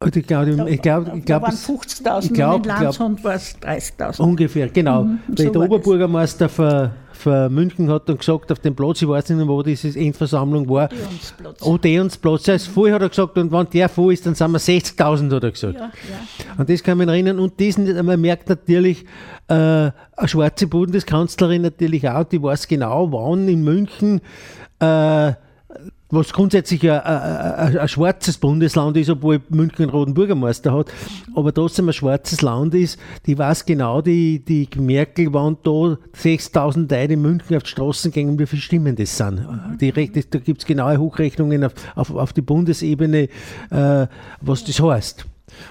Und 0.00 0.16
ich 0.16 0.26
glaube, 0.26 0.50
ich 0.68 0.82
glaube, 0.82 1.12
ich 1.16 1.24
glaube, 1.24 1.46
waren 1.46 1.54
50.000 1.54 2.32
glaub, 2.32 2.66
in 2.66 2.68
Landshut 2.68 3.24
war 3.24 3.34
es 3.34 3.56
30.000. 3.60 4.20
Ungefähr, 4.20 4.68
genau. 4.68 5.04
Mhm, 5.04 5.18
so 5.36 5.48
der 5.50 5.62
Oberbürgermeister 5.62 6.48
von, 6.48 6.90
von 7.14 7.52
München 7.52 7.90
hat 7.90 8.08
dann 8.08 8.18
gesagt, 8.18 8.52
auf 8.52 8.58
dem 8.58 8.74
Platz, 8.74 9.02
ich 9.02 9.08
weiß 9.08 9.28
nicht 9.28 9.38
mehr, 9.38 9.48
wo 9.48 9.62
diese 9.62 9.98
Endversammlung 9.98 10.68
war. 10.68 10.88
Odeonsplatz. 10.92 11.62
Odeonsplatz. 11.62 12.48
Also 12.48 12.70
vorher 12.70 12.96
hat 12.96 13.02
er 13.02 13.08
gesagt, 13.08 13.38
und 13.38 13.52
wenn 13.52 13.70
der 13.70 13.88
vor 13.88 14.12
ist, 14.12 14.26
dann 14.26 14.34
sind 14.34 14.50
wir 14.50 14.58
60.000, 14.58 15.34
hat 15.34 15.44
er 15.44 15.50
gesagt. 15.50 15.74
Ja, 15.74 15.80
ja. 15.80 16.54
Und 16.58 16.68
das 16.68 16.82
kann 16.82 16.98
man 16.98 17.08
erinnern. 17.08 17.38
Und 17.38 17.58
diesen, 17.58 18.04
man 18.04 18.20
merkt 18.20 18.48
natürlich, 18.48 19.04
äh, 19.48 19.54
eine 19.54 19.92
schwarze 20.24 20.66
Bundeskanzlerin 20.66 21.62
natürlich 21.62 22.08
auch, 22.08 22.24
die 22.24 22.42
weiß 22.42 22.68
genau, 22.68 23.10
wann 23.12 23.48
in 23.48 23.62
München 23.62 24.20
äh, 24.80 25.32
was 26.14 26.32
grundsätzlich 26.32 26.82
ein, 26.90 27.00
ein, 27.00 27.78
ein, 27.78 27.88
schwarzes 27.88 28.38
Bundesland 28.38 28.96
ist, 28.96 29.10
obwohl 29.10 29.40
München 29.48 29.84
einen 29.84 29.90
roten 29.90 30.14
Bürgermeister 30.14 30.72
hat, 30.72 30.92
aber 31.34 31.52
trotzdem 31.52 31.88
ein 31.88 31.92
schwarzes 31.92 32.42
Land 32.42 32.74
ist, 32.74 32.98
die 33.26 33.36
weiß 33.36 33.66
genau, 33.66 34.00
die, 34.00 34.38
die 34.44 34.68
Merkel, 34.76 35.32
wann 35.32 35.56
da 35.62 35.98
6000 36.12 36.90
Leute 36.90 37.12
in 37.14 37.22
München 37.22 37.56
auf 37.56 37.62
die 37.62 37.70
Straßen 37.70 38.10
gehen, 38.10 38.38
wie 38.38 38.46
viele 38.46 38.62
Stimmen 38.62 38.96
das 38.96 39.16
sind. 39.16 39.46
Die, 39.80 39.92
da 39.92 40.38
gibt 40.38 40.60
es 40.60 40.66
genaue 40.66 40.98
Hochrechnungen 40.98 41.64
auf, 41.64 41.72
auf, 41.94 42.10
auf 42.14 42.32
die 42.32 42.42
Bundesebene, 42.42 43.28
äh, 43.70 44.06
was 44.40 44.64
das 44.64 44.80
heißt. 44.80 45.26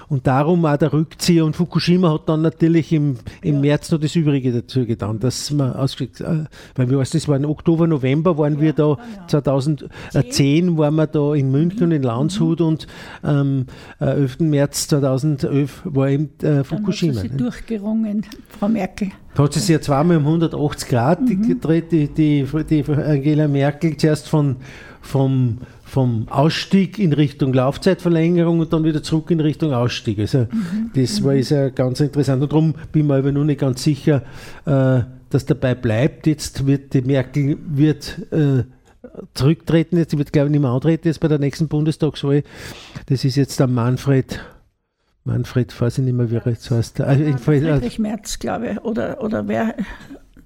Und 0.08 0.26
darum 0.26 0.64
auch 0.66 0.76
der 0.76 0.92
Rückzieher. 0.92 1.44
Und 1.44 1.56
Fukushima 1.56 2.12
hat 2.12 2.28
dann 2.28 2.42
natürlich 2.42 2.92
im, 2.92 3.16
im 3.42 3.56
ja. 3.56 3.60
März 3.60 3.90
noch 3.90 4.00
das 4.00 4.14
Übrige 4.16 4.52
dazu 4.52 4.86
getan, 4.86 5.20
dass 5.20 5.50
man 5.50 5.72
ausgekriegt, 5.72 6.20
äh, 6.20 6.44
weil 6.74 6.90
wir 6.90 6.98
das 6.98 7.28
war 7.28 7.36
im 7.36 7.44
Oktober, 7.44 7.86
November 7.86 8.38
waren 8.38 8.54
ja, 8.54 8.60
wir 8.60 8.72
da, 8.72 8.88
ja. 8.88 9.28
2010 9.28 10.76
waren 10.78 10.94
wir 10.94 11.06
da 11.06 11.34
in 11.34 11.50
München 11.50 11.84
und 11.84 11.92
in 11.92 12.02
Landshut 12.02 12.60
mhm. 12.60 12.66
und 12.66 12.86
am 13.22 13.66
ähm, 14.00 14.16
11. 14.24 14.40
März 14.40 14.88
2011 14.88 15.82
war 15.84 16.08
eben 16.08 16.30
äh, 16.42 16.64
Fukushima. 16.64 17.14
Dann 17.14 17.22
hat 17.22 17.30
sie 17.30 17.36
ne? 17.36 17.42
durchgerungen, 17.42 18.26
Frau 18.48 18.68
Merkel. 18.68 19.10
Da 19.34 19.42
hat 19.42 19.52
sie 19.52 19.60
sich 19.60 19.70
ja 19.70 19.80
zweimal 19.80 20.18
um 20.18 20.26
180 20.26 20.88
Grad 20.88 21.20
mhm. 21.20 21.48
gedreht, 21.48 21.90
die, 21.92 22.08
die, 22.08 22.46
die 22.70 22.84
Angela 22.92 23.48
Merkel, 23.48 23.96
zuerst 23.96 24.28
von, 24.28 24.56
vom 25.00 25.58
vom 25.94 26.26
Ausstieg 26.28 26.98
in 26.98 27.12
Richtung 27.12 27.54
Laufzeitverlängerung 27.54 28.58
und 28.58 28.72
dann 28.72 28.82
wieder 28.82 29.00
zurück 29.04 29.30
in 29.30 29.38
Richtung 29.38 29.72
Ausstieg. 29.72 30.18
Also 30.18 30.48
mhm. 30.50 30.90
das 30.92 31.22
war 31.22 31.36
ist 31.36 31.50
ja 31.50 31.68
ganz 31.68 32.00
interessant. 32.00 32.42
Und 32.42 32.50
darum 32.50 32.74
bin 32.90 33.02
ich 33.02 33.08
mir 33.08 33.14
aber 33.14 33.30
nur 33.30 33.44
nicht 33.44 33.60
ganz 33.60 33.84
sicher, 33.84 34.22
äh, 34.66 35.02
dass 35.30 35.46
dabei 35.46 35.76
bleibt. 35.76 36.26
Jetzt 36.26 36.66
wird 36.66 36.94
die 36.94 37.02
Merkel 37.02 37.58
wird 37.64 38.18
äh, 38.32 38.64
zurücktreten, 39.34 39.96
jetzt 39.96 40.18
wird 40.18 40.32
glaube 40.32 40.48
ich 40.48 40.52
nicht 40.52 40.62
mehr 40.62 40.70
antreten 40.70 41.06
jetzt 41.06 41.20
bei 41.20 41.28
der 41.28 41.38
nächsten 41.38 41.68
Bundestagswahl. 41.68 42.42
Das 43.06 43.24
ist 43.24 43.36
jetzt 43.36 43.60
der 43.60 43.68
Manfred 43.68 44.40
Manfred, 45.22 45.80
weiß 45.80 45.98
ich 45.98 46.04
nicht 46.04 46.14
mehr, 46.14 46.28
wie 46.28 46.36
er 46.36 46.46
jetzt 46.48 46.70
heißt. 46.72 47.00
Also, 47.02 47.36
Friedrich 47.38 47.98
Merz, 48.00 48.38
glaube 48.38 48.72
ich, 48.72 48.84
oder, 48.84 49.22
oder 49.22 49.46
wer 49.46 49.74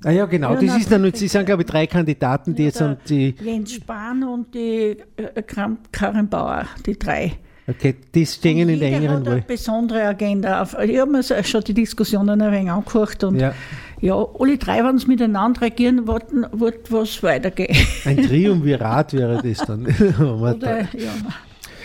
Ah 0.04 0.10
ja, 0.10 0.26
genau. 0.26 0.54
Das 0.54 0.76
ist 0.76 0.92
dann, 0.92 1.12
Sie 1.12 1.28
sind, 1.28 1.46
glaube 1.46 1.62
ich, 1.62 1.68
drei 1.68 1.86
Kandidaten, 1.86 2.54
die 2.54 2.64
jetzt 2.64 2.80
und 2.80 2.98
die. 3.08 3.34
Jens 3.42 3.72
Spahn 3.72 4.22
und 4.22 4.54
die 4.54 4.96
äh, 5.16 5.42
Karin 5.90 6.28
Bauer, 6.28 6.66
die 6.86 6.98
drei. 6.98 7.38
Okay, 7.68 7.96
die 8.14 8.24
stehen 8.24 8.68
in 8.68 8.80
der 8.80 8.88
engeren 8.88 9.26
Wahl. 9.26 9.32
eine 9.34 9.42
besondere 9.42 10.04
Agenda. 10.04 10.62
Auf, 10.62 10.74
ich 10.82 10.98
habe 10.98 11.10
mir 11.10 11.22
schon 11.22 11.62
die 11.64 11.74
Diskussionen 11.74 12.40
ein 12.40 12.52
wenig 12.52 12.70
angehört 12.70 13.22
und 13.24 13.38
ja, 13.38 13.52
ja 14.00 14.14
alle 14.14 14.56
drei, 14.56 14.82
wenn 14.84 14.96
sie 14.96 15.06
miteinander 15.06 15.60
regieren, 15.60 16.06
wollten, 16.06 16.46
wird 16.52 16.90
was 16.90 17.22
weitergehen. 17.22 17.76
Ein 18.06 18.16
Triumvirat 18.26 19.12
wäre 19.12 19.42
das 19.42 19.58
dann. 19.66 19.84
Oder, 20.18 20.80
ja, 20.94 21.12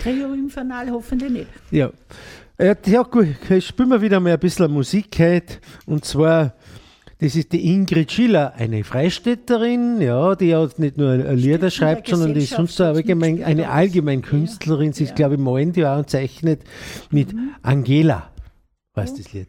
Triumphal 0.01 0.89
hoffentlich 0.89 1.31
nicht. 1.31 1.47
Ja. 1.71 1.89
Ja, 2.85 3.01
gut, 3.01 3.27
spielen 3.59 3.89
wir 3.89 4.01
wieder 4.01 4.19
mal 4.21 4.33
ein 4.33 4.39
bisschen 4.39 4.71
Musik 4.71 5.17
heute. 5.19 5.55
Und 5.85 6.05
zwar 6.05 6.53
das 7.23 7.37
ist 7.37 7.53
die 7.53 7.73
Ingrid 7.73 8.11
Schiller, 8.11 8.53
eine 8.55 8.83
Freistädterin, 8.83 10.01
ja, 10.01 10.35
die 10.35 10.47
ja 10.47 10.67
nicht 10.75 10.97
nur 10.97 11.15
Lieder 11.15 11.71
schreibt, 11.71 12.09
sondern 12.09 12.33
die 12.33 12.41
ist 12.41 12.49
sonst 12.49 12.81
allgemein, 12.81 13.41
eine 13.41 13.69
Allgemeinkünstlerin. 13.69 14.91
Sie 14.91 15.05
ist, 15.05 15.11
ja. 15.11 15.15
glaube 15.15 15.35
ich, 15.35 15.39
malend 15.39 15.77
ja 15.77 15.95
und 15.95 16.09
zeichnet 16.09 16.63
mit 17.11 17.31
mhm. 17.31 17.51
Angela, 17.61 18.29
heißt 18.97 19.17
ja. 19.17 19.23
das 19.23 19.31
Lied. 19.31 19.47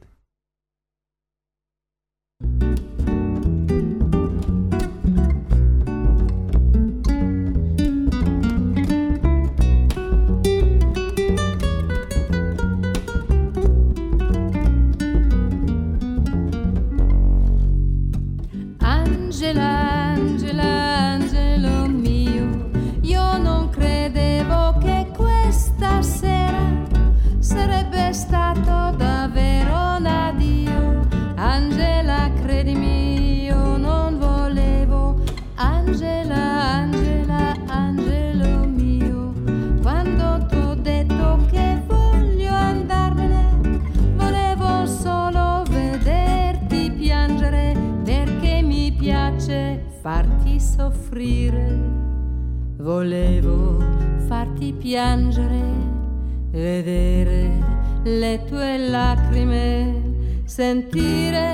Piangere, 54.85 55.63
vedere 56.51 57.49
le 58.03 58.45
tue 58.45 58.77
lacrime, 58.77 60.43
sentire 60.45 61.54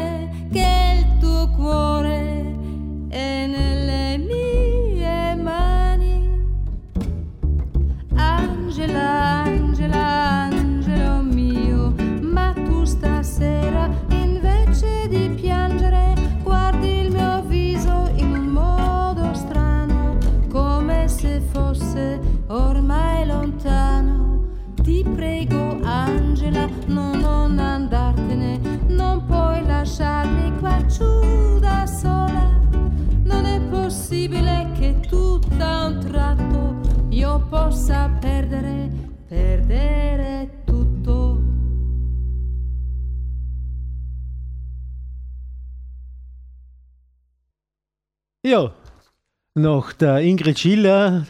nach 50.00 50.16
der 50.16 50.18
Ingrid 50.18 50.58
Schiller 50.58 51.26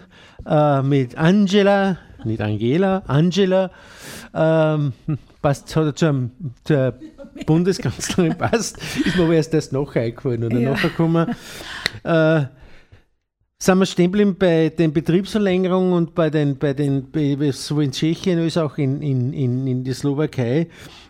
äh, 0.47 0.83
mit 0.83 1.17
Angela, 1.17 1.99
nicht 2.25 2.41
Angela, 2.41 3.03
Angela, 3.07 3.71
ähm, 4.35 4.93
passt, 5.43 5.75
hat 5.75 6.03
er 6.03 6.31
zur, 6.65 6.95
Bundeskanzlerin 7.47 8.35
passt, 8.39 8.79
ist 9.05 9.17
mir 9.17 9.25
aber 9.25 9.35
erst 9.35 9.55
das 9.55 9.73
nachher 9.73 10.03
eingefallen 10.03 10.45
oder 10.45 10.59
Ja. 10.59 10.71
nachher 10.71 10.91
gekommen. 10.91 11.35
Äh, 12.05 12.43
sind 13.63 13.79
wir 13.79 13.87
stehen 13.87 14.11
geblieben 14.11 14.37
bei 14.39 14.71
den 14.71 14.93
Betriebsverlängerungen 14.93 15.93
und 15.93 16.15
bei 16.15 16.31
den, 16.31 16.57
bei 16.57 16.73
den 16.73 17.11
bei, 17.11 17.51
so 17.53 17.81
in 17.81 17.93
Tschechien 17.93 18.39
als 18.39 18.57
auch 18.57 18.79
in, 18.79 19.03
in, 19.03 19.33
in, 19.33 19.67
in 19.67 19.85
der 19.85 19.95
Slowakei. 19.95 20.69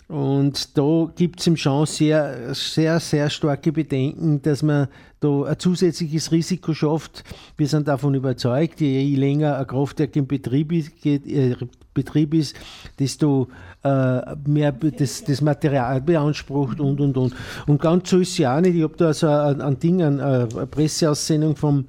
Und 0.08 0.76
da 0.76 1.08
gibt 1.14 1.38
es 1.38 1.46
im 1.46 1.56
schon 1.56 1.86
sehr, 1.86 2.52
sehr, 2.54 2.98
sehr 2.98 3.30
starke 3.30 3.70
Bedenken, 3.70 4.42
dass 4.42 4.64
man 4.64 4.88
da 5.20 5.44
ein 5.44 5.58
zusätzliches 5.58 6.32
Risiko 6.32 6.72
schafft. 6.74 7.24
Wir 7.56 7.68
sind 7.68 7.88
davon 7.88 8.14
überzeugt, 8.14 8.80
je 8.80 9.14
länger 9.14 9.58
ein 9.58 9.66
Kraftwerk 9.66 10.16
im 10.16 10.26
Betrieb 10.26 10.72
ist, 10.72 11.00
geht, 11.00 11.26
äh, 11.26 11.54
Betrieb 11.92 12.34
ist 12.34 12.56
desto 12.98 13.48
äh, 13.82 14.36
mehr 14.46 14.72
das, 14.72 15.24
das 15.24 15.40
Material 15.40 16.00
beansprucht 16.00 16.80
und 16.80 17.00
und 17.00 17.16
und. 17.16 17.34
Und 17.66 17.82
ganz 17.82 18.10
so 18.10 18.18
ist 18.18 18.38
ja 18.38 18.56
auch 18.56 18.60
nicht. 18.60 18.76
Ich 18.76 18.82
habe 18.82 18.96
da 18.96 19.12
so 19.12 19.28
ein, 19.28 19.60
ein 19.60 19.78
Ding, 19.78 20.02
ein, 20.02 20.20
eine 20.20 20.46
Presseaussendung 20.46 21.56
vom, 21.56 21.86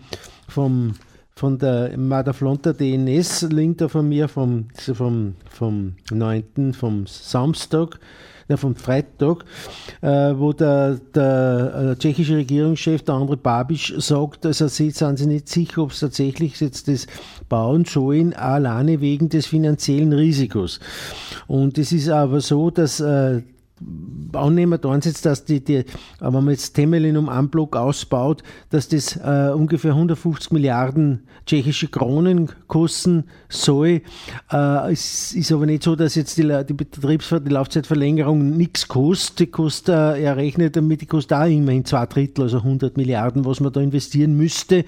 vom, 0.48 0.94
von 1.36 1.58
der 1.58 1.98
Madaflonta 1.98 2.74
DNS, 2.74 3.44
Link 3.44 3.78
da 3.78 3.88
von 3.88 4.10
mir 4.10 4.28
vom, 4.28 4.68
vom, 4.76 5.36
vom 5.50 5.94
9., 6.12 6.74
vom 6.74 7.06
Samstag, 7.08 8.00
ja, 8.52 8.58
vom 8.58 8.76
Freitag, 8.76 9.46
äh, 10.02 10.08
wo 10.08 10.54
der, 10.54 11.00
der 11.16 11.94
äh, 11.94 12.00
tschechische 12.00 12.36
Regierungschef, 12.36 13.02
der 13.04 13.16
andere 13.16 13.38
Babisch, 13.38 13.94
sagt, 13.98 14.46
also 14.46 14.68
sie 14.68 14.92
sind 14.92 15.18
sich 15.18 15.28
nicht 15.28 15.50
sicher, 15.50 15.84
ob 15.84 15.92
es 15.92 16.02
tatsächlich 16.02 16.60
jetzt 16.60 16.88
das 16.88 17.08
bauen 17.50 17.86
sollen, 17.86 18.34
alleine 18.34 19.02
wegen 19.02 19.30
des 19.30 19.48
finanziellen 19.48 20.14
Risikos. 20.14 20.80
Und 21.48 21.78
es 21.78 21.92
ist 21.92 22.10
aber 22.10 22.42
so, 22.42 22.70
dass 22.70 23.00
äh, 23.00 23.42
annehmen 24.34 24.80
da 24.82 24.96
jetzt, 24.96 25.26
dass 25.26 25.46
die, 25.46 25.64
die, 25.64 25.86
wenn 26.20 26.34
man 26.34 26.50
jetzt 26.50 26.74
Temelin 26.74 27.18
um 27.18 27.30
einen 27.30 27.50
Block 27.50 27.76
ausbaut, 27.76 28.44
dass 28.70 28.88
das 28.88 29.18
äh, 29.18 29.52
ungefähr 29.54 29.92
150 29.92 30.52
Milliarden 30.52 31.24
tschechische 31.46 31.88
Kronen 31.88 32.50
kosten 32.68 33.26
soll. 33.50 34.02
Äh, 34.52 34.92
es 34.92 35.34
ist 35.34 35.52
aber 35.52 35.66
nicht 35.66 35.84
so, 35.84 35.96
dass 35.96 36.16
jetzt 36.16 36.38
die, 36.38 36.64
die 36.68 36.74
Betriebsver 36.74 37.40
die 37.40 37.52
Laufzeitverlängerung 37.52 38.56
nichts 38.56 38.88
kostet. 38.88 39.40
Die 39.40 39.48
kostet, 39.48 39.96
äh, 39.96 40.22
er 40.24 40.38
rechnet 40.38 40.76
damit, 40.76 41.02
die 41.02 41.08
kostet 41.08 41.38
auch 41.38 41.46
immerhin 41.46 41.86
zwei 41.86 42.06
Drittel, 42.06 42.44
also 42.44 42.58
100 42.58 42.98
Milliarden, 42.98 43.46
was 43.46 43.60
man 43.60 43.74
da 43.74 43.82
investieren 43.82 44.36
müsste 44.36 44.86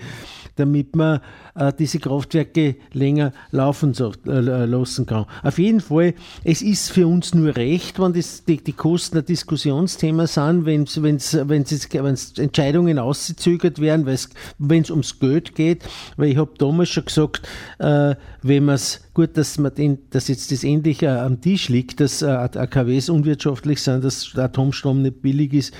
damit 0.55 0.95
man 0.95 1.19
äh, 1.55 1.71
diese 1.77 1.99
Kraftwerke 1.99 2.75
länger 2.91 3.33
laufen 3.51 3.93
so, 3.93 4.11
äh, 4.27 4.65
lassen 4.65 5.05
kann. 5.05 5.25
Auf 5.41 5.57
jeden 5.57 5.81
Fall, 5.81 6.13
es 6.43 6.61
ist 6.61 6.91
für 6.91 7.07
uns 7.07 7.33
nur 7.33 7.55
recht, 7.55 7.99
wenn 7.99 8.13
das, 8.13 8.43
die, 8.45 8.57
die 8.57 8.73
Kosten 8.73 9.17
ein 9.17 9.25
Diskussionsthema 9.25 10.27
sind, 10.27 10.65
wenn 10.65 10.83
es 11.15 12.37
Entscheidungen 12.37 12.99
ausgezögert 12.99 13.79
werden, 13.79 14.05
wenn 14.05 14.81
es 14.81 14.91
ums 14.91 15.19
Geld 15.19 15.55
geht, 15.55 15.83
weil 16.17 16.29
ich 16.29 16.37
habe 16.37 16.51
damals 16.57 16.89
schon 16.89 17.05
gesagt, 17.05 17.47
äh, 17.79 18.15
wenn 18.41 18.65
man 18.65 18.75
es 18.75 19.01
gut, 19.13 19.37
dass 19.37 19.57
man 19.57 19.73
den, 19.73 19.97
dass 20.09 20.27
jetzt 20.27 20.51
das 20.51 20.63
endlich 20.63 21.01
äh, 21.01 21.07
am 21.07 21.41
Tisch 21.41 21.69
liegt, 21.69 21.99
dass 21.99 22.21
äh, 22.21 22.27
AKWs 22.27 23.09
unwirtschaftlich 23.09 23.81
sind, 23.81 24.03
dass 24.03 24.35
Atomstrom 24.35 25.01
nicht 25.01 25.21
billig 25.21 25.53
ist, 25.53 25.73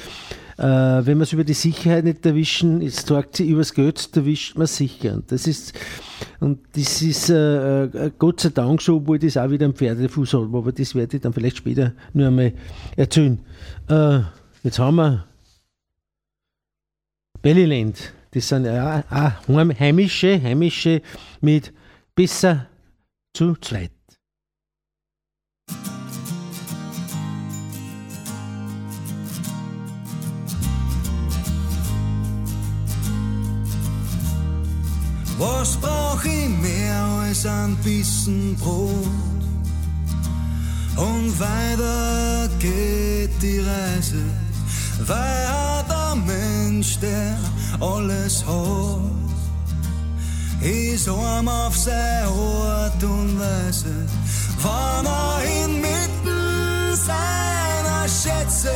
äh, 0.53 0.53
wenn 0.65 1.17
man 1.17 1.21
es 1.21 1.34
über 1.34 1.43
die 1.43 1.54
Sicherheit 1.54 2.04
nicht 2.06 2.26
erwischen, 2.26 2.82
jetzt 2.82 3.08
sagt 3.08 3.38
sie, 3.38 3.49
übers 3.49 3.73
Geld 3.73 4.10
erwischt 4.15 4.58
man 4.58 4.67
sicher. 4.67 5.13
Und 5.13 5.32
das 5.32 5.45
ist, 5.47 5.73
und 6.39 6.60
das 6.76 7.02
ist 7.02 7.30
äh, 7.30 7.84
äh, 7.86 8.12
Gott 8.17 8.39
sei 8.39 8.49
Dank 8.49 8.82
so, 8.82 8.97
obwohl 8.97 9.19
das 9.19 9.38
auch 9.38 9.49
wieder 9.49 9.65
am 9.65 9.73
Pferdefuß 9.73 10.34
hat, 10.34 10.41
aber 10.41 10.71
das 10.71 10.95
werde 10.95 11.17
ich 11.17 11.21
dann 11.21 11.34
vielleicht 11.34 11.58
später 11.58 11.93
nur 12.13 12.28
einmal 12.28 12.54
erzählen. 12.95 13.39
Äh, 13.89 14.19
jetzt 14.63 14.80
haben 14.80 14.95
wir 14.95 15.26
Bellyland. 17.41 18.13
Das 18.32 18.47
sind 18.47 18.65
ja 18.65 19.04
auch 19.10 19.47
heim- 19.47 19.78
heimische, 19.78 20.41
heimische 20.41 21.02
mit 21.41 21.73
besser 22.15 22.67
zu 23.34 23.56
zweit. 23.58 23.93
Was 35.46 35.76
brauch 35.76 36.24
ich 36.24 36.48
mehr 36.62 37.04
als 37.22 37.46
ein 37.46 37.76
Bissen 37.84 38.56
Brot? 38.56 39.42
Und 40.96 41.38
weiter 41.38 42.50
geht 42.60 43.42
die 43.42 43.60
Reise, 43.60 44.24
weil 45.06 45.46
er 45.66 45.84
der 45.90 46.16
Mensch, 46.16 46.98
der 47.00 47.38
alles 47.82 48.46
hat, 48.46 49.02
ist 50.62 51.10
arm 51.10 51.50
auf 51.50 51.76
seine 51.78 52.28
Art 52.28 53.04
und 53.04 53.38
Weise, 53.38 53.96
wann 54.62 55.06
er 55.06 55.40
inmitten 55.66 56.96
seiner 56.96 58.08
Schätze 58.08 58.72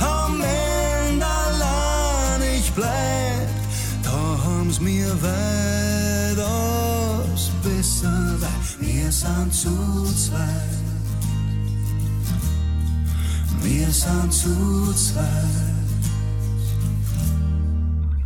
am 0.00 0.40
Ende 0.40 1.26
allein 1.26 2.42
ich 2.58 2.72
bleib, 2.72 3.21
haben's 4.72 4.80
mir 4.80 5.12
weitaus 6.32 6.40
besser, 7.62 8.36
weil 8.40 8.50
wir 8.80 9.12
sind 9.12 9.52
zu 9.52 10.04
zweit. 10.14 10.78
Wir 13.62 13.90
sind 13.90 14.32
zu 14.32 14.94
zweit. 14.94 15.26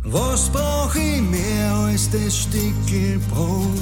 Was 0.03 0.49
brauch 0.49 0.95
ich 0.95 1.21
mehr 1.21 1.73
als 1.73 2.09
das 2.09 2.37
Stückel 2.37 3.19
Brot? 3.29 3.81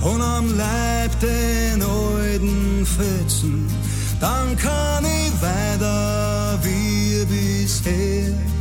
Und 0.00 0.20
am 0.20 0.56
Leib 0.56 1.18
den 1.20 1.82
alten 1.82 2.86
Fetzen, 2.86 3.66
dann 4.20 4.56
kann 4.56 5.04
ich 5.04 5.32
weiter 5.42 6.58
wie 6.62 7.24
bisher. 7.24 8.53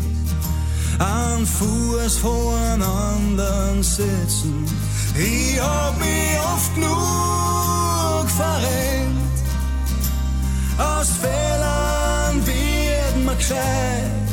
An 1.00 1.46
Fuß 1.46 2.18
voreinander 2.18 3.82
setzen. 3.82 4.66
Ich 5.16 5.60
hab 5.60 5.98
mich 6.00 6.40
oft 6.54 6.76
genug 6.76 8.30
verrennt. 8.30 9.14
Aus 10.78 11.10
Fehlern 11.22 12.46
wird 12.46 13.26
man 13.26 13.38
gescheit. 13.38 14.24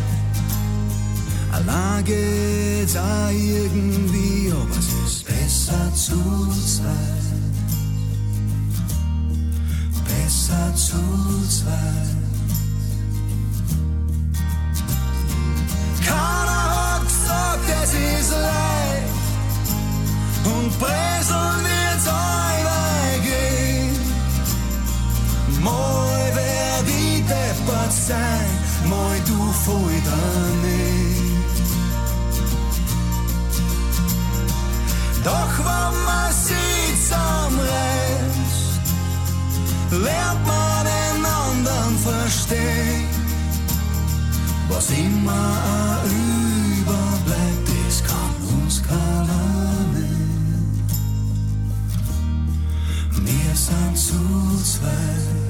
Allein 1.52 2.04
geht's 2.04 2.96
auch 2.96 3.30
irgendwie, 3.30 4.52
aber 4.52 4.78
es 4.78 5.12
ist 5.12 5.26
besser 5.26 5.94
zu 5.94 6.48
zweit. 6.64 7.20
Besser 10.04 10.74
zu 10.74 10.98
zweit. 11.48 12.19
Keiner 16.06 16.64
hat 16.76 17.02
gesagt, 17.02 17.66
es 17.82 17.92
ist 17.92 18.30
leicht. 18.30 19.20
Und 20.44 20.70
Bresel 20.78 21.50
wird's 21.66 22.06
einmal 22.08 23.20
gehen. 23.22 23.94
Mal 25.62 26.34
werd 26.34 26.88
ich 26.88 27.20
deppert 27.26 27.92
sein, 27.92 28.48
mal 28.88 29.18
du 29.26 29.52
voll 29.64 29.96
daneben. 30.04 30.90
Doch 35.22 35.58
wenn 35.58 35.94
man 36.06 36.32
sie 36.32 36.96
zusammenreißt, 37.02 38.80
lernt 39.90 40.46
man 40.46 40.86
den 40.86 41.24
anderen 41.24 41.98
verstehen. 41.98 42.79
Was 44.72 44.90
immer 44.90 46.00
überbleibt, 46.06 47.68
das 47.86 48.02
kann 48.04 48.34
uns 48.62 48.82
keiner 48.82 49.84
nehmen. 49.92 50.82
Wir 53.24 53.54
sind 53.56 53.98
zu 53.98 54.62
zweit. 54.62 55.40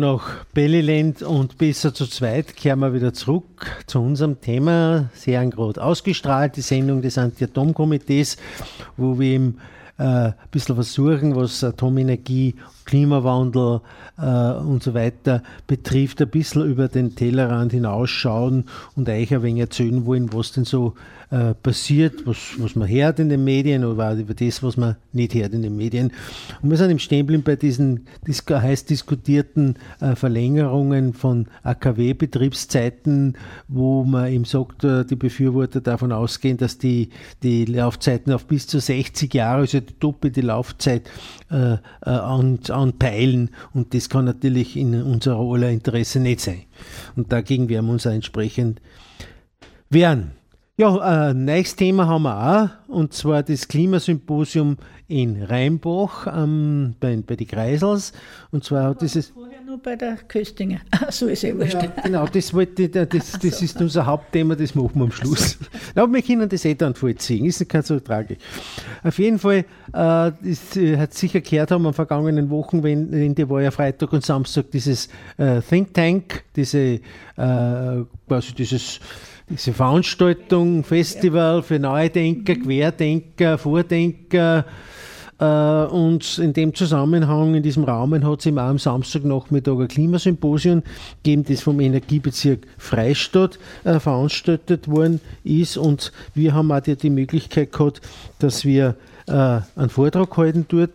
Nach 0.00 0.44
Bellyland 0.54 1.22
und 1.22 1.58
Besser 1.58 1.94
zu 1.94 2.06
zweit 2.06 2.56
kehren 2.56 2.80
wir 2.80 2.92
wieder 2.94 3.12
zurück 3.12 3.84
zu 3.86 4.00
unserem 4.00 4.40
Thema. 4.40 5.10
Seriengrad 5.14 5.78
ausgestrahlt, 5.78 6.56
die 6.56 6.62
Sendung 6.62 7.02
des 7.02 7.18
Anti-Atom-Komitees, 7.18 8.36
wo 8.96 9.18
wir 9.18 9.28
eben 9.28 9.58
äh, 9.98 10.02
ein 10.02 10.34
bisschen 10.50 10.74
versuchen, 10.74 11.36
was 11.36 11.62
Atomenergie, 11.62 12.56
Klimawandel 12.90 13.82
äh, 14.18 14.24
und 14.24 14.82
so 14.82 14.94
weiter 14.94 15.44
betrifft, 15.68 16.20
ein 16.20 16.28
bisschen 16.28 16.68
über 16.68 16.88
den 16.88 17.14
Tellerrand 17.14 17.70
hinausschauen 17.70 18.64
und 18.96 19.08
euch 19.08 19.32
ein 19.32 19.44
wenig 19.44 19.60
erzählen 19.60 20.06
wollen, 20.06 20.32
was 20.32 20.50
denn 20.50 20.64
so 20.64 20.94
äh, 21.30 21.54
passiert, 21.54 22.26
was, 22.26 22.54
was 22.58 22.74
man 22.74 22.88
hört 22.88 23.20
in 23.20 23.28
den 23.28 23.44
Medien 23.44 23.84
oder 23.84 24.14
über 24.14 24.34
das, 24.34 24.64
was 24.64 24.76
man 24.76 24.96
nicht 25.12 25.34
hört 25.34 25.52
in 25.52 25.62
den 25.62 25.76
Medien. 25.76 26.12
Und 26.60 26.70
wir 26.70 26.76
sind 26.76 26.90
im 26.90 26.98
Stempeln 26.98 27.44
bei 27.44 27.54
diesen 27.54 28.06
heiß 28.26 28.86
diskutierten 28.86 29.76
äh, 30.00 30.16
Verlängerungen 30.16 31.14
von 31.14 31.46
AKW-Betriebszeiten, 31.62 33.36
wo 33.68 34.02
man 34.02 34.32
eben 34.32 34.44
sagt, 34.44 34.82
äh, 34.82 35.04
die 35.04 35.14
Befürworter 35.14 35.80
davon 35.80 36.10
ausgehen, 36.10 36.56
dass 36.56 36.78
die, 36.78 37.10
die 37.44 37.64
Laufzeiten 37.64 38.32
auf 38.32 38.46
bis 38.46 38.66
zu 38.66 38.80
60 38.80 39.32
Jahre, 39.32 39.60
also 39.60 39.78
die 39.78 39.94
doppelte 40.00 40.40
Laufzeit, 40.40 41.08
äh, 41.50 41.74
äh, 41.74 41.78
an, 42.10 42.58
anpeilen. 42.80 43.50
Und 43.72 43.94
das 43.94 44.08
kann 44.08 44.24
natürlich 44.24 44.76
in 44.76 45.00
unserer 45.02 45.38
aller 45.38 45.70
Interesse 45.70 46.20
nicht 46.20 46.40
sein. 46.40 46.62
Und 47.16 47.32
dagegen 47.32 47.68
werden 47.68 47.86
wir 47.86 47.92
uns 47.92 48.06
auch 48.06 48.12
entsprechend 48.12 48.80
wehren. 49.90 50.32
Ja, 50.76 50.96
ein 50.98 51.44
neues 51.44 51.76
Thema 51.76 52.06
haben 52.06 52.22
wir 52.22 52.80
auch, 52.88 52.88
und 52.88 53.12
zwar 53.12 53.42
das 53.42 53.68
Klimasymposium 53.68 54.78
in 55.08 55.42
Rheinbach 55.42 56.26
ähm, 56.34 56.94
bei, 56.98 57.16
bei 57.18 57.36
den 57.36 57.48
Kreisels. 57.48 58.14
Und 58.50 58.64
zwar 58.64 58.84
hat 58.84 59.02
dieses. 59.02 59.28
Vorher 59.28 59.49
nur 59.70 59.78
bei 59.78 59.94
der 59.94 60.16
Köstinger. 60.16 60.80
so 61.10 61.28
ist 61.28 61.44
eh 61.44 61.56
wurscht. 61.56 61.74
Ja, 61.74 61.92
genau, 62.02 62.26
das, 62.26 62.52
wollte, 62.52 62.88
das, 62.88 63.06
das 63.32 63.62
ist 63.62 63.80
unser 63.80 64.04
Hauptthema, 64.04 64.56
das 64.56 64.74
machen 64.74 64.90
wir 64.94 65.04
am 65.04 65.12
Schluss. 65.12 65.58
Aber 65.94 66.12
wir 66.12 66.22
können 66.22 66.48
das 66.48 66.64
eh 66.64 66.74
dann 66.74 66.94
vollziehen, 66.94 67.46
ist 67.46 67.60
nicht 67.60 67.70
ganz 67.70 67.86
so 67.88 68.00
tragisch. 68.00 68.38
Auf 69.04 69.18
jeden 69.18 69.38
Fall, 69.38 69.58
äh, 69.58 69.62
das 69.92 70.76
äh, 70.76 70.96
hat 70.96 71.14
sicher 71.14 71.40
gehört 71.40 71.70
haben 71.70 71.86
am 71.86 71.94
vergangenen 71.94 72.50
Wochenende, 72.50 73.48
war 73.48 73.62
ja 73.62 73.70
Freitag 73.70 74.12
und 74.12 74.24
Samstag 74.24 74.70
dieses 74.72 75.08
äh, 75.38 75.60
Think 75.60 75.94
Tank, 75.94 76.44
diese, 76.56 76.78
äh, 76.78 77.00
quasi 78.26 78.52
dieses 78.56 79.00
diese 79.48 79.72
Veranstaltung, 79.72 80.84
Festival 80.84 81.62
für 81.62 81.80
Neudenker, 81.80 82.54
Querdenker, 82.54 83.58
Vordenker, 83.58 84.64
und 85.44 86.38
in 86.38 86.52
dem 86.52 86.74
Zusammenhang, 86.74 87.54
in 87.54 87.62
diesem 87.62 87.84
Rahmen, 87.84 88.26
hat 88.26 88.40
es 88.40 88.46
eben 88.46 88.58
auch 88.58 88.68
am 88.68 88.78
Samstagnachmittag 88.78 89.78
ein 89.78 89.88
Klimasymposium 89.88 90.82
gegeben, 91.22 91.44
das 91.48 91.62
vom 91.62 91.80
Energiebezirk 91.80 92.66
Freistadt 92.76 93.58
äh, 93.84 93.98
veranstaltet 93.98 94.88
worden 94.88 95.20
ist. 95.42 95.78
Und 95.78 96.12
wir 96.34 96.52
haben 96.52 96.70
auch 96.70 96.80
die, 96.80 97.10
Möglichkeit 97.10 97.72
gehabt, 97.72 98.02
dass 98.38 98.64
wir 98.64 98.96
äh, 99.26 99.32
einen 99.32 99.88
Vortrag 99.88 100.36
halten 100.36 100.66
dort. 100.68 100.90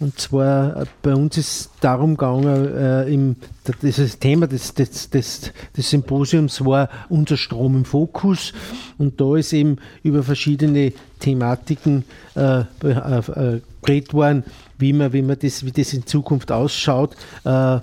Und 0.00 0.18
zwar 0.18 0.76
äh, 0.76 0.86
bei 1.02 1.14
uns 1.14 1.36
ist 1.36 1.70
darum 1.80 2.16
gegangen, 2.16 2.74
äh, 2.74 3.12
im, 3.12 3.36
dieses 3.82 4.18
Thema 4.18 4.46
des, 4.46 4.74
des, 4.74 5.10
des, 5.10 5.52
des 5.76 5.90
Symposiums 5.90 6.64
war 6.64 6.88
unser 7.08 7.36
Strom 7.36 7.76
im 7.76 7.84
Fokus. 7.84 8.52
Und 8.98 9.20
da 9.20 9.36
ist 9.36 9.52
eben 9.52 9.76
über 10.02 10.22
verschiedene 10.22 10.92
Thematiken 11.20 12.04
äh, 12.34 12.60
äh, 12.60 12.64
äh, 12.84 13.60
geredet 13.82 14.14
worden, 14.14 14.44
wie 14.78 14.92
man, 14.92 15.12
wie 15.12 15.22
man 15.22 15.38
das, 15.38 15.64
wie 15.64 15.72
das 15.72 15.92
in 15.92 16.06
Zukunft 16.06 16.50
ausschaut. 16.50 17.16
Äh, 17.44 17.78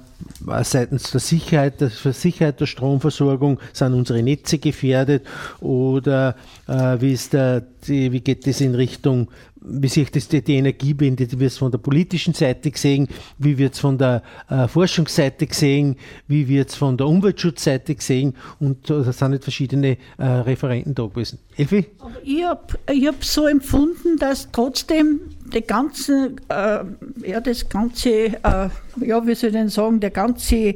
seitens 0.63 1.11
der 1.11 1.21
Sicherheit, 1.21 1.81
der 1.81 1.89
Sicherheit 1.89 2.59
der 2.59 2.65
Stromversorgung 2.65 3.59
sind 3.73 3.93
unsere 3.93 4.21
Netze 4.21 4.57
gefährdet 4.57 5.25
oder 5.61 6.35
äh, 6.67 6.97
wie, 6.99 7.13
ist 7.13 7.33
der, 7.33 7.61
die, 7.87 8.11
wie 8.11 8.19
geht 8.19 8.45
das 8.45 8.59
in 8.61 8.75
Richtung, 8.75 9.29
wie 9.61 9.87
sich 9.87 10.11
das 10.11 10.27
die, 10.27 10.41
die 10.41 10.55
Energiewende, 10.55 11.29
wie 11.31 11.39
wird 11.39 11.51
es 11.51 11.57
von 11.57 11.71
der 11.71 11.79
politischen 11.79 12.33
Seite 12.33 12.71
gesehen, 12.71 13.07
wie 13.37 13.57
wird 13.57 13.73
es 13.73 13.79
von 13.79 13.97
der 13.97 14.23
äh, 14.49 14.67
Forschungsseite 14.67 15.47
gesehen, 15.47 15.97
wie 16.27 16.47
wird 16.47 16.69
es 16.69 16.75
von 16.75 16.97
der 16.97 17.07
Umweltschutzseite 17.07 17.95
gesehen 17.95 18.35
und 18.59 18.89
da 18.89 19.11
sind 19.11 19.31
nicht 19.31 19.43
verschiedene 19.43 19.97
äh, 20.17 20.25
Referenten 20.25 20.95
da 20.95 21.05
gewesen. 21.05 21.39
Elfi? 21.57 21.87
Ich 22.23 22.43
habe 22.43 22.61
ich 22.91 23.07
hab 23.07 23.23
so 23.23 23.47
empfunden, 23.47 24.17
dass 24.17 24.49
trotzdem 24.51 25.21
die 25.53 25.61
ganze, 25.61 26.35
äh, 26.49 26.79
ja, 27.27 27.39
das 27.41 27.69
ganze, 27.69 28.09
äh, 28.09 28.69
ja, 29.01 29.25
wie 29.25 29.35
soll 29.35 29.49
ich 29.49 29.55
denn 29.55 29.69
sagen, 29.69 29.99
der 29.99 30.11
ganze 30.11 30.75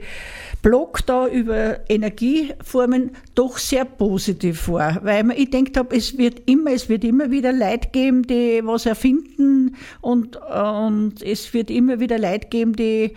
Block 0.62 1.06
da 1.06 1.28
über 1.28 1.90
Energieformen 1.90 3.12
doch 3.36 3.58
sehr 3.58 3.86
positiv 3.86 4.70
war. 4.70 5.04
Weil 5.04 5.32
ich 5.32 5.50
denkt 5.50 5.78
habe, 5.78 5.96
es 5.96 6.18
wird 6.18 6.42
immer, 6.50 6.72
es 6.72 6.90
wird 6.90 7.04
immer 7.04 7.32
wieder 7.32 7.52
Leute 7.52 7.90
geben, 7.92 8.24
die 8.24 8.62
was 8.64 8.86
erfinden 8.86 9.76
und, 10.02 10.38
und 10.38 11.22
es 11.22 11.54
wird 11.54 11.70
immer 11.70 12.00
wieder 12.00 12.18
Leute 12.18 12.48
geben, 12.48 12.76
die, 12.76 13.14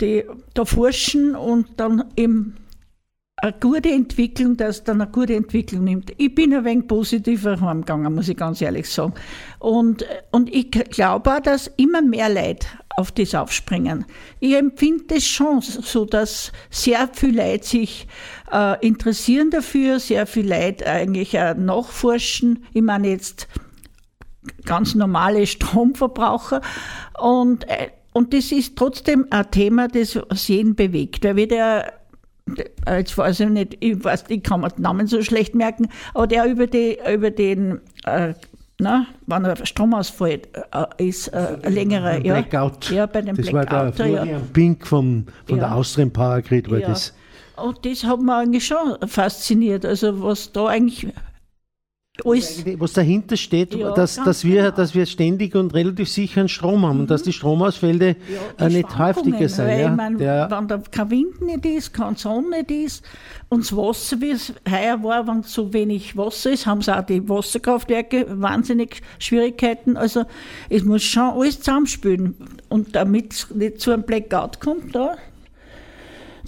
die 0.00 0.24
da 0.54 0.64
forschen 0.64 1.36
und 1.36 1.68
dann 1.76 2.04
eben 2.16 2.56
eine 3.44 3.52
gute 3.60 3.90
Entwicklung, 3.90 4.56
dass 4.56 4.84
dann 4.84 5.02
eine 5.02 5.10
gute 5.10 5.34
Entwicklung 5.34 5.84
nimmt. 5.84 6.12
Ich 6.16 6.34
bin 6.34 6.54
ein 6.54 6.64
wenig 6.64 6.88
positiver 6.88 7.60
heimgegangen, 7.60 8.14
muss 8.14 8.28
ich 8.30 8.38
ganz 8.38 8.62
ehrlich 8.62 8.88
sagen. 8.88 9.12
Und, 9.58 10.06
und 10.30 10.52
ich 10.52 10.70
glaube 10.70 11.30
auch, 11.30 11.40
dass 11.40 11.70
immer 11.76 12.00
mehr 12.00 12.30
Leute 12.30 12.66
auf 12.96 13.12
das 13.12 13.34
aufspringen. 13.34 14.06
Ich 14.40 14.54
empfinde 14.54 15.16
es 15.16 15.26
schon 15.26 15.60
so, 15.60 16.06
dass 16.06 16.52
sehr 16.70 17.06
viele 17.12 17.52
Leute 17.52 17.66
sich 17.66 18.08
äh, 18.50 18.86
interessieren 18.86 19.50
dafür, 19.50 20.00
sehr 20.00 20.26
viele 20.26 20.58
Leute 20.58 20.86
eigentlich 20.86 21.38
auch 21.38 21.54
nachforschen. 21.54 22.64
Ich 22.72 22.82
meine 22.82 23.08
jetzt 23.08 23.46
ganz 24.64 24.94
normale 24.94 25.46
Stromverbraucher. 25.46 26.62
Und, 27.20 27.68
äh, 27.68 27.90
und 28.14 28.32
das 28.32 28.52
ist 28.52 28.76
trotzdem 28.76 29.26
ein 29.28 29.50
Thema, 29.50 29.88
das 29.88 30.18
jeden 30.48 30.74
bewegt. 30.76 31.24
Weil 31.24 31.46
der, 31.46 31.88
äh, 31.88 32.03
jetzt 32.88 33.16
weiß 33.16 33.40
ich 33.40 33.48
nicht, 33.48 33.76
ich 33.80 34.02
weiß, 34.02 34.24
ich 34.28 34.42
kann 34.42 34.60
mir 34.60 34.68
den 34.68 34.82
Namen 34.82 35.06
so 35.06 35.22
schlecht 35.22 35.54
merken, 35.54 35.88
aber 36.12 36.26
der 36.26 36.46
über, 36.46 36.66
die, 36.66 36.98
über 37.12 37.30
den, 37.30 37.80
äh, 38.04 38.34
na, 38.78 39.06
wenn 39.26 39.46
ein 39.46 39.64
Stromausfall 39.66 40.40
äh, 40.72 41.04
ist, 41.08 41.28
äh, 41.28 41.58
ein 41.62 41.72
längerer, 41.72 42.24
ja. 42.24 42.40
Blackout. 42.40 42.90
Ja, 42.90 43.06
bei 43.06 43.22
dem 43.22 43.36
das 43.36 43.52
war 43.52 43.64
der 43.64 43.92
Blackout, 43.92 44.26
ja. 44.26 44.40
Pink 44.52 44.86
vom, 44.86 45.26
von 45.46 45.58
Ja. 45.58 45.64
der 45.68 45.74
Austrian 45.76 46.12
Power 46.12 46.42
Grid, 46.42 46.70
war 46.70 46.78
Ja. 46.78 46.88
das. 46.88 47.14
Und 47.56 47.86
das 47.86 48.02
hat 48.04 48.20
mich 48.20 48.32
eigentlich 48.34 48.66
schon 48.66 48.96
fasziniert. 49.06 49.84
Also 49.86 50.22
was 50.22 50.50
da 50.52 50.66
eigentlich 50.66 51.06
alles, 52.24 52.64
was 52.78 52.92
dahinter 52.92 53.36
steht, 53.36 53.74
Ja, 53.74 53.90
dass, 53.92 54.14
dass, 54.16 54.44
wir, 54.44 54.62
genau. 54.62 54.76
dass 54.76 54.94
wir 54.94 55.04
ständig 55.04 55.56
und 55.56 55.74
relativ 55.74 56.08
sicheren 56.08 56.48
Strom 56.48 56.86
haben 56.86 57.00
und 57.00 57.10
dass 57.10 57.24
die 57.24 57.32
Stromausfälle 57.32 58.16
ja, 58.58 58.64
äh, 58.64 58.68
die 58.68 58.76
nicht 58.76 58.92
Schwankungen, 58.92 59.32
häufiger 59.34 59.48
sind. 59.48 59.66
Weil, 59.66 59.80
Ja? 59.80 59.90
ich 59.90 59.96
mein, 59.96 60.18
Der, 60.18 60.48
Wenn 60.48 60.68
da 60.68 60.78
kein 60.92 61.10
Wind 61.10 61.42
nicht 61.42 61.66
ist, 61.66 61.92
keine 61.92 62.16
Sonne 62.16 62.58
nicht 62.58 62.70
ist 62.70 63.04
und 63.48 63.62
das 63.64 63.76
Wasser, 63.76 64.20
wie 64.20 64.30
es 64.30 64.52
heuer 64.70 65.02
war, 65.02 65.26
wenn 65.26 65.42
so 65.42 65.72
wenig 65.72 66.16
Wasser 66.16 66.52
ist, 66.52 66.66
haben 66.66 66.82
sie 66.82 66.96
auch 66.96 67.04
die 67.04 67.28
Wasserkraftwerke 67.28 68.26
wahnsinnig 68.40 69.02
Schwierigkeiten. 69.18 69.96
Also 69.96 70.22
es 70.70 70.84
muss 70.84 71.02
schon 71.02 71.32
alles 71.32 71.58
zusammenspielen. 71.58 72.36
Und 72.68 72.94
damit 72.94 73.32
es 73.32 73.50
nicht 73.50 73.80
zu 73.80 73.90
einem 73.90 74.04
Blackout 74.04 74.60
kommt, 74.60 74.94
da, 74.94 75.16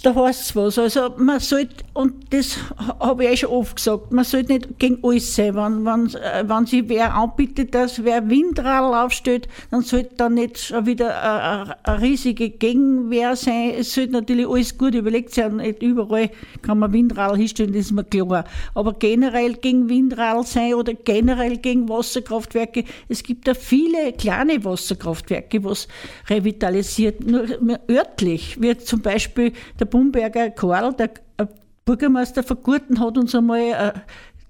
da 0.03 0.13
heißt 0.13 0.41
es 0.41 0.55
was. 0.55 0.77
Also 0.77 1.13
man 1.17 1.39
sollte, 1.39 1.83
und 1.93 2.31
das 2.31 2.57
habe 2.99 3.25
ich 3.25 3.31
eh 3.31 3.37
schon 3.37 3.49
oft 3.49 3.77
gesagt, 3.77 4.11
man 4.11 4.23
sollte 4.23 4.53
nicht 4.53 4.79
gegen 4.79 4.99
alles 5.03 5.35
sein. 5.35 5.55
Wenn, 5.55 5.85
wenn, 5.85 6.13
äh, 6.15 6.43
wenn 6.47 6.65
sich 6.67 6.87
wer 6.87 7.15
anbietet, 7.15 7.73
dass 7.73 8.03
wer 8.03 8.29
Windradl 8.29 8.93
aufstellt, 8.93 9.47
dann 9.71 9.81
sollte 9.81 10.15
da 10.15 10.29
nicht 10.29 10.59
schon 10.59 10.85
wieder 10.85 11.21
eine, 11.21 11.75
eine 11.83 12.01
riesige 12.01 12.49
Gegenwehr 12.51 13.35
sein. 13.35 13.73
Es 13.79 13.93
sollte 13.93 14.11
natürlich 14.11 14.47
alles 14.47 14.77
gut 14.77 14.93
überlegt 14.93 15.33
sein. 15.33 15.57
Nicht 15.57 15.81
überall 15.81 16.29
kann 16.61 16.79
man 16.79 16.93
Windradl 16.93 17.37
hinstellen, 17.37 17.73
das 17.73 17.85
ist 17.85 17.91
mir 17.91 18.03
klar. 18.03 18.43
Aber 18.75 18.93
generell 18.93 19.55
gegen 19.55 19.89
Windradl 19.89 20.45
sein 20.45 20.75
oder 20.75 20.93
generell 20.93 21.57
gegen 21.57 21.89
Wasserkraftwerke. 21.89 22.83
Es 23.09 23.23
gibt 23.23 23.47
ja 23.47 23.55
viele 23.55 24.13
kleine 24.13 24.63
Wasserkraftwerke, 24.63 25.63
was 25.63 25.87
revitalisiert, 26.29 27.25
nur 27.25 27.47
örtlich, 27.89 28.61
wie 28.61 28.77
zum 28.77 29.01
Beispiel 29.01 29.53
der 29.79 29.86
Bumberger 29.89 30.49
Karl, 30.51 30.93
der 30.93 31.11
äh, 31.37 31.45
Bürgermeister 31.85 32.43
von 32.43 32.61
Gurten 32.61 32.99
hat 32.99 33.17
uns 33.17 33.33
einmal 33.33 33.59
äh, 33.59 33.93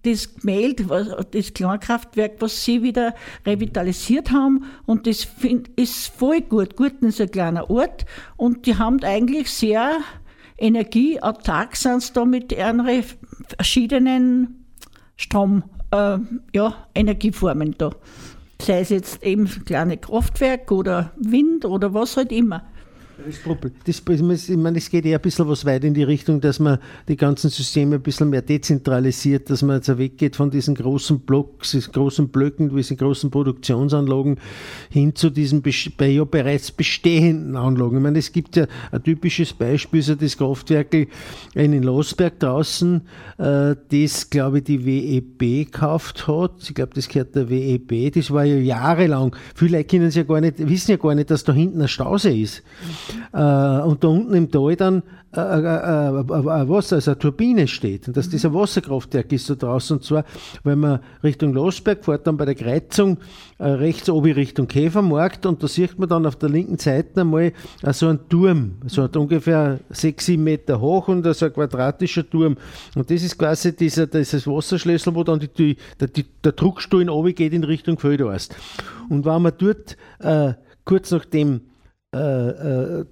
das 0.04 0.36
gemeldet, 0.36 0.90
das 1.32 1.54
Kleinkraftwerk, 1.54 2.34
was 2.40 2.64
sie 2.64 2.82
wieder 2.82 3.14
revitalisiert 3.46 4.32
haben. 4.32 4.66
Und 4.86 5.08
das 5.08 5.28
ist 5.76 6.08
voll 6.08 6.42
gut. 6.42 6.76
Gurten 6.76 7.08
ist 7.08 7.20
ein 7.20 7.32
kleiner 7.32 7.70
Ort 7.70 8.06
und 8.38 8.66
die 8.66 8.78
haben 8.78 9.04
eigentlich 9.04 9.52
sehr 9.52 10.00
energieautark 10.58 11.76
sind 11.76 12.02
sie 12.02 12.14
da 12.14 12.26
mit 12.26 12.52
ihren 12.52 12.88
verschiedenen 13.58 14.66
Strom, 15.16 15.64
äh, 15.92 16.18
ja, 16.54 16.88
Energieformen 16.96 17.76
da. 17.78 17.92
Sei 18.60 18.80
es 18.80 18.90
jetzt 18.90 19.24
eben 19.24 19.48
kleine 19.66 19.98
Kraftwerk 19.98 20.72
oder 20.72 21.12
Wind 21.18 21.66
oder 21.66 21.94
was 21.94 22.18
halt 22.18 22.32
immer. 22.32 22.66
Das 23.26 24.04
das, 24.04 24.50
ich 24.50 24.58
meine, 24.58 24.78
es 24.78 24.90
geht 24.90 25.06
eher 25.06 25.18
ein 25.18 25.22
bisschen 25.22 25.48
was 25.48 25.66
weit 25.66 25.84
in 25.84 25.94
die 25.94 26.04
Richtung, 26.04 26.40
dass 26.40 26.60
man 26.60 26.78
die 27.08 27.16
ganzen 27.16 27.50
Systeme 27.50 27.96
ein 27.96 28.02
bisschen 28.02 28.30
mehr 28.30 28.42
dezentralisiert, 28.42 29.50
dass 29.50 29.62
man 29.62 29.78
jetzt 29.78 29.98
weggeht 29.98 30.36
von 30.36 30.52
diesen 30.52 30.76
großen 30.76 31.20
Blocks, 31.22 31.72
diesen 31.72 31.92
großen 31.94 32.30
Blöcken, 32.30 32.76
diesen 32.76 32.98
großen 32.98 33.32
Produktionsanlagen 33.32 34.40
hin 34.90 35.16
zu 35.16 35.30
diesen 35.30 35.64
ja 36.00 36.24
bereits 36.24 36.72
bestehenden 36.72 37.56
Anlagen. 37.56 37.98
Ich 37.98 38.04
meine, 38.04 38.20
es 38.20 38.32
gibt 38.32 38.56
ja 38.56 38.68
ein 38.92 39.04
typisches 39.04 39.54
Beispiel, 39.54 40.02
so 40.02 40.16
das 40.16 40.38
Kraftwerk 40.38 40.94
in 41.54 41.84
Losberg 41.84 42.40
draußen, 42.40 43.02
äh, 43.38 43.76
das, 43.90 44.30
glaube 44.30 44.60
ich, 44.60 44.64
die 44.66 44.86
WEB 44.86 45.72
gekauft 45.72 46.28
hat. 46.28 46.52
Ich 46.62 46.76
glaube, 46.76 46.94
das 46.94 47.08
gehört 47.08 47.36
der 47.36 47.50
WEB. 47.50 48.14
Das 48.14 48.32
war 48.32 48.46
ja 48.46 48.56
jahrelang. 48.56 49.36
Viele 49.56 49.78
Leute 49.78 49.98
ja 49.98 50.24
gar 50.24 50.42
nicht, 50.42 50.58
wissen 50.58 50.92
ja 50.92 50.98
gar 50.98 51.16
nicht, 51.16 51.32
dass 51.32 51.44
da 51.44 51.54
hinten 51.54 51.82
ein 51.82 51.88
Stausee 51.88 52.42
ist. 52.42 52.64
Äh, 53.34 53.38
und 53.38 54.04
da 54.04 54.08
unten 54.08 54.34
im 54.34 54.52
Tal 54.52 54.76
dann 54.76 55.04
äh, 55.38 55.42
äh, 55.42 56.20
äh, 56.20 56.70
Wasser, 56.70 56.96
also 56.96 57.12
eine 57.12 57.20
Turbine 57.20 57.68
steht 57.68 58.08
und 58.08 58.16
dass 58.16 58.30
das 58.30 58.46
ein 58.46 58.54
Wasserkraftwerk 58.54 59.32
ist 59.34 59.50
da 59.50 59.56
draußen. 59.56 59.98
Und 59.98 60.04
zwar, 60.04 60.24
wenn 60.64 60.80
man 60.80 61.00
Richtung 61.22 61.54
Losberg 61.54 62.06
fährt, 62.06 62.26
dann 62.26 62.38
bei 62.38 62.46
der 62.46 62.56
Kreuzung 62.56 63.18
rechts 63.60 64.10
oben 64.10 64.32
Richtung 64.32 64.68
Käfermarkt 64.68 65.46
und 65.46 65.62
da 65.62 65.68
sieht 65.68 66.00
man 66.00 66.08
dann 66.08 66.26
auf 66.26 66.38
der 66.38 66.50
linken 66.50 66.78
Seite 66.78 67.22
einmal 67.22 67.52
so 67.92 68.08
einen 68.08 68.30
Turm, 68.30 68.76
so 68.88 69.04
ein 69.04 69.10
ungefähr 69.10 69.80
sechs, 69.90 70.28
sieben 70.28 70.44
Meter 70.44 70.80
hoch 70.80 71.08
und 71.08 71.24
so 71.36 71.46
ein 71.46 71.54
quadratischer 71.54 72.28
Turm. 72.28 72.56
Und 72.96 73.12
das 73.12 73.22
ist 73.22 73.38
quasi 73.38 73.76
dieser, 73.76 74.08
dieses 74.08 74.48
Wasserschlüssel, 74.48 75.14
wo 75.14 75.24
dann 75.24 75.40
die, 75.40 75.50
die, 75.50 75.78
der, 76.00 76.08
die, 76.08 76.26
der 76.44 76.54
Druckstuhl 76.54 77.02
in 77.02 77.10
oben 77.10 77.36
geht 77.36 77.54
in 77.54 77.64
Richtung 77.64 78.00
Feldhorst. 78.00 78.56
Und 79.10 79.26
wenn 79.26 79.42
man 79.42 79.54
dort 79.58 79.98
äh, 80.20 80.54
kurz 80.86 81.12
nachdem 81.12 81.62
äh, 82.14 83.00
äh, 83.00 83.06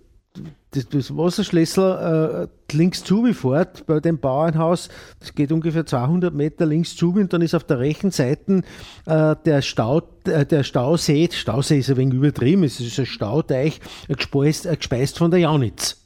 das, 0.72 0.90
das 0.90 1.16
Wasserschlüssel 1.16 2.48
äh, 2.50 2.76
links 2.76 3.04
zu 3.04 3.26
wie 3.26 3.34
fort 3.34 3.86
bei 3.86 4.00
dem 4.00 4.20
Bauernhaus, 4.20 4.90
das 5.20 5.34
geht 5.34 5.52
ungefähr 5.52 5.86
200 5.86 6.34
Meter 6.34 6.66
links 6.66 6.96
zu 6.96 7.14
und 7.14 7.32
dann 7.32 7.42
ist 7.42 7.56
auf 7.56 7.64
der 7.64 7.80
rechten 7.80 8.12
Seite 8.12 8.62
äh, 9.06 9.36
der, 9.46 9.62
Stau, 9.62 10.02
äh, 10.26 10.46
der 10.46 10.64
Stausee, 10.64 11.30
Stausee 11.32 11.80
ist 11.80 11.90
ein 11.90 11.98
wenig 11.98 12.16
übertrieben, 12.16 12.64
es 12.64 12.80
ist 12.80 13.00
ein 13.00 13.06
Stauteich, 13.06 13.80
gespeist, 14.08 14.68
gespeist 14.70 15.18
von 15.18 15.32
der 15.32 15.40
Jaunitz. 15.42 16.02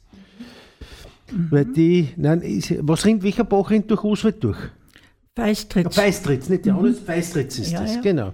Weil 1.32 1.64
die, 1.64 2.08
nein, 2.16 2.40
ist, 2.42 2.74
was 2.80 3.04
rinnt, 3.04 3.22
welcher 3.22 3.44
Bach 3.44 3.70
rinnt 3.70 3.90
durch 3.90 4.02
Oswald 4.02 4.42
durch? 4.42 4.58
Feistritz. 5.36 5.94
Feistritz, 5.94 6.48
nicht 6.48 6.66
Jaunitz, 6.66 6.98
Feistritz 6.98 7.58
ist 7.58 7.72
Ja, 7.72 7.82
das, 7.82 7.96
ja. 7.96 8.00
genau. 8.00 8.32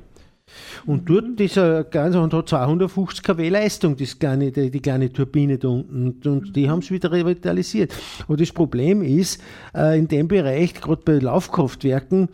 Und 0.86 1.08
dort 1.10 1.40
ist 1.40 1.56
er 1.56 1.84
ganz 1.84 2.14
und 2.14 2.32
hat 2.32 2.48
250 2.48 3.22
kW 3.24 3.48
Leistung, 3.48 3.96
das 3.96 4.18
kleine, 4.18 4.52
die, 4.52 4.70
die 4.70 4.80
kleine 4.80 5.12
Turbine 5.12 5.58
da 5.58 5.68
unten. 5.68 6.06
Und, 6.06 6.26
und 6.26 6.56
die 6.56 6.70
haben 6.70 6.78
es 6.78 6.90
wieder 6.90 7.10
revitalisiert. 7.10 7.92
Aber 8.26 8.36
das 8.36 8.52
Problem 8.52 9.02
ist, 9.02 9.42
äh, 9.74 9.98
in 9.98 10.08
dem 10.08 10.28
Bereich, 10.28 10.74
gerade 10.74 11.02
bei 11.04 11.18
Laufkraftwerken, 11.18 12.28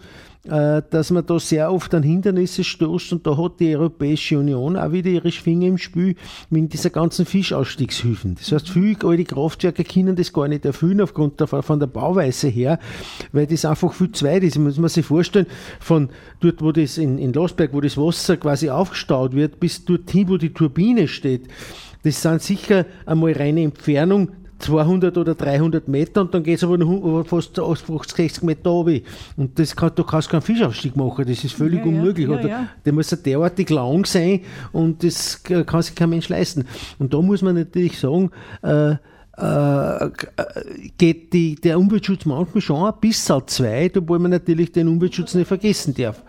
dass 0.44 1.12
man 1.12 1.24
da 1.24 1.38
sehr 1.38 1.72
oft 1.72 1.94
an 1.94 2.02
Hindernisse 2.02 2.64
stoßt 2.64 3.12
und 3.12 3.24
da 3.24 3.36
hat 3.36 3.60
die 3.60 3.76
Europäische 3.76 4.36
Union 4.40 4.76
auch 4.76 4.90
wieder 4.90 5.10
ihre 5.10 5.30
Finger 5.30 5.68
im 5.68 5.78
Spiel 5.78 6.16
mit 6.50 6.72
dieser 6.72 6.90
ganzen 6.90 7.26
Fischausstiegshilfen. 7.26 8.34
Das 8.34 8.50
heißt, 8.50 8.68
viele 8.68 8.96
alte 9.04 9.24
Kraftwerke 9.24 9.84
können 9.84 10.16
das 10.16 10.32
gar 10.32 10.48
nicht 10.48 10.64
erfüllen 10.64 11.00
aufgrund 11.00 11.38
der, 11.38 11.46
von 11.46 11.78
der 11.78 11.86
Bauweise 11.86 12.48
her, 12.48 12.80
weil 13.30 13.46
das 13.46 13.64
einfach 13.64 13.92
viel 13.92 14.10
zu 14.10 14.24
weit 14.24 14.42
ist. 14.42 14.58
Muss 14.58 14.78
man 14.78 14.88
sich 14.88 15.06
vorstellen, 15.06 15.46
von 15.78 16.08
dort, 16.40 16.60
wo 16.60 16.72
das 16.72 16.98
in, 16.98 17.18
in 17.18 17.32
Losberg, 17.32 17.72
wo 17.72 17.80
das 17.80 17.96
Wasser 17.96 18.36
quasi 18.36 18.68
aufgestaut 18.68 19.34
wird, 19.34 19.60
bis 19.60 19.84
dorthin, 19.84 20.28
wo 20.28 20.38
die 20.38 20.52
Turbine 20.52 21.06
steht. 21.06 21.46
Das 22.02 22.20
sind 22.20 22.42
sicher 22.42 22.86
einmal 23.06 23.32
reine 23.32 23.62
Entfernung 23.62 24.32
200 24.62 25.16
oder 25.18 25.34
300 25.34 25.88
Meter 25.88 26.22
und 26.22 26.32
dann 26.34 26.42
geht 26.42 26.56
es 26.56 26.64
aber 26.64 26.78
noch 26.78 27.24
fast 27.26 27.56
50, 27.56 28.16
60 28.16 28.42
Meter 28.42 28.70
runter. 28.70 29.00
Und 29.36 29.58
das 29.58 29.74
kann, 29.76 29.90
du 29.94 30.04
kannst 30.04 30.30
keinen 30.30 30.42
Fischaufstieg 30.42 30.96
machen, 30.96 31.24
das 31.26 31.44
ist 31.44 31.54
völlig 31.54 31.80
Ja, 31.80 31.86
unmöglich. 31.86 32.28
ja, 32.28 32.34
oder, 32.34 32.48
ja. 32.48 32.68
Der 32.84 32.92
muss 32.92 33.10
ja 33.10 33.16
derartig 33.16 33.68
lang 33.70 34.04
sein 34.06 34.40
und 34.72 35.02
das 35.04 35.42
kann 35.42 35.82
sich 35.82 35.94
kein 35.94 36.10
Mensch 36.10 36.28
leisten. 36.28 36.64
Und 36.98 37.12
da 37.12 37.20
muss 37.20 37.42
man 37.42 37.54
natürlich 37.56 37.98
sagen, 37.98 38.30
äh, 38.62 38.94
äh, 39.38 40.10
geht 40.98 41.32
die, 41.32 41.54
der 41.56 41.78
Umweltschutz 41.78 42.24
manchmal 42.26 42.60
schon 42.60 42.84
ein 42.84 42.92
bisschen 43.00 43.42
zu 43.46 43.64
weit, 43.64 43.96
obwohl 43.96 44.18
man 44.18 44.30
natürlich 44.30 44.72
den 44.72 44.88
Umweltschutz 44.88 45.34
nicht 45.34 45.48
vergessen 45.48 45.94
darf. 45.94 46.22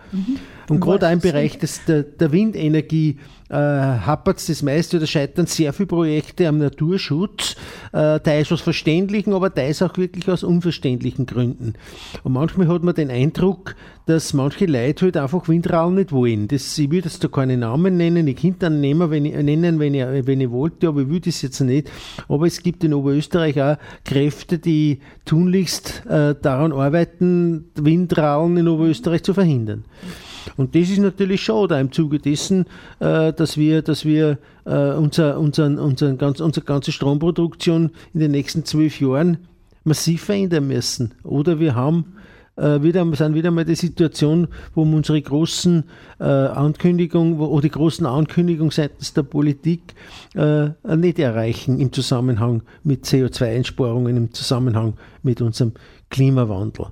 Und 0.68 0.80
gerade 0.80 1.06
im 1.06 1.20
Bereich 1.20 1.58
des, 1.58 1.84
der, 1.84 2.02
der 2.02 2.32
Windenergie 2.32 3.18
äh, 3.50 3.54
hapert 3.54 4.38
es 4.38 4.46
das 4.46 4.62
meiste 4.62 4.96
oder 4.96 5.06
scheitern 5.06 5.46
sehr 5.46 5.72
viele 5.72 5.86
Projekte 5.86 6.48
am 6.48 6.58
Naturschutz, 6.58 7.56
äh, 7.92 8.18
teils 8.20 8.50
aus 8.50 8.62
verständlichen, 8.62 9.32
aber 9.34 9.54
teils 9.54 9.82
auch 9.82 9.96
wirklich 9.98 10.28
aus 10.28 10.42
unverständlichen 10.42 11.26
Gründen. 11.26 11.74
Und 12.22 12.32
manchmal 12.32 12.68
hat 12.68 12.82
man 12.82 12.94
den 12.94 13.10
Eindruck, 13.10 13.76
dass 14.06 14.32
manche 14.32 14.66
Leute 14.66 15.06
halt 15.06 15.16
einfach 15.16 15.48
Windraum 15.48 15.94
nicht 15.94 16.10
wollen. 16.10 16.48
Das, 16.48 16.76
ich 16.78 16.90
will 16.90 17.04
jetzt 17.04 17.22
da 17.22 17.28
keine 17.28 17.56
Namen 17.56 17.96
nennen, 17.96 18.26
ich 18.26 18.36
könnte 18.36 18.66
einen 18.66 18.80
nehmen, 18.80 19.10
wenn 19.10 19.24
ich, 19.24 19.34
nennen, 19.34 19.78
wenn 19.78 19.94
ich, 19.94 20.26
wenn 20.26 20.40
ich 20.40 20.50
wollte, 20.50 20.88
aber 20.88 21.02
ich 21.02 21.08
will 21.08 21.20
das 21.20 21.42
jetzt 21.42 21.60
nicht. 21.60 21.90
Aber 22.28 22.46
es 22.46 22.62
gibt 22.62 22.82
in 22.82 22.94
Oberösterreich 22.94 23.60
auch 23.62 23.76
Kräfte, 24.04 24.58
die 24.58 25.00
tunlichst 25.26 26.04
äh, 26.06 26.34
daran 26.40 26.72
arbeiten, 26.72 27.66
Windraum 27.74 28.56
in 28.56 28.68
Oberösterreich 28.68 29.22
zu 29.22 29.34
verhindern. 29.34 29.84
Und 30.56 30.74
das 30.74 30.90
ist 30.90 30.98
natürlich 30.98 31.42
schade 31.42 31.78
im 31.78 31.92
Zuge 31.92 32.18
dessen, 32.18 32.66
äh, 33.00 33.32
dass 33.32 33.56
wir, 33.56 33.82
dass 33.82 34.04
wir 34.04 34.38
äh, 34.64 34.92
unser, 34.92 35.38
unseren, 35.38 35.78
unseren 35.78 36.18
ganz, 36.18 36.40
unsere 36.40 36.64
ganze 36.64 36.92
Stromproduktion 36.92 37.90
in 38.12 38.20
den 38.20 38.30
nächsten 38.30 38.64
zwölf 38.64 39.00
Jahren 39.00 39.38
massiv 39.84 40.24
verändern 40.24 40.66
müssen. 40.66 41.14
Oder 41.22 41.60
wir 41.60 41.74
haben 41.74 42.14
äh, 42.56 42.82
wieder, 42.82 43.04
sind 43.14 43.34
wieder 43.34 43.50
mal 43.50 43.64
die 43.64 43.74
Situation, 43.74 44.48
wo 44.74 44.84
wir 44.84 44.96
unsere 44.96 45.20
großen 45.20 45.84
äh, 46.20 46.24
Ankündigungen 46.24 47.38
oder 47.38 47.62
die 47.62 47.70
großen 47.70 48.06
Ankündigungen 48.06 48.70
seitens 48.70 49.12
der 49.12 49.24
Politik 49.24 49.94
äh, 50.34 50.68
nicht 50.96 51.18
erreichen 51.18 51.80
im 51.80 51.92
Zusammenhang 51.92 52.62
mit 52.82 53.04
CO2-Einsparungen, 53.04 54.16
im 54.16 54.32
Zusammenhang 54.32 54.94
mit 55.22 55.40
unserem 55.40 55.72
Klimawandel. 56.10 56.86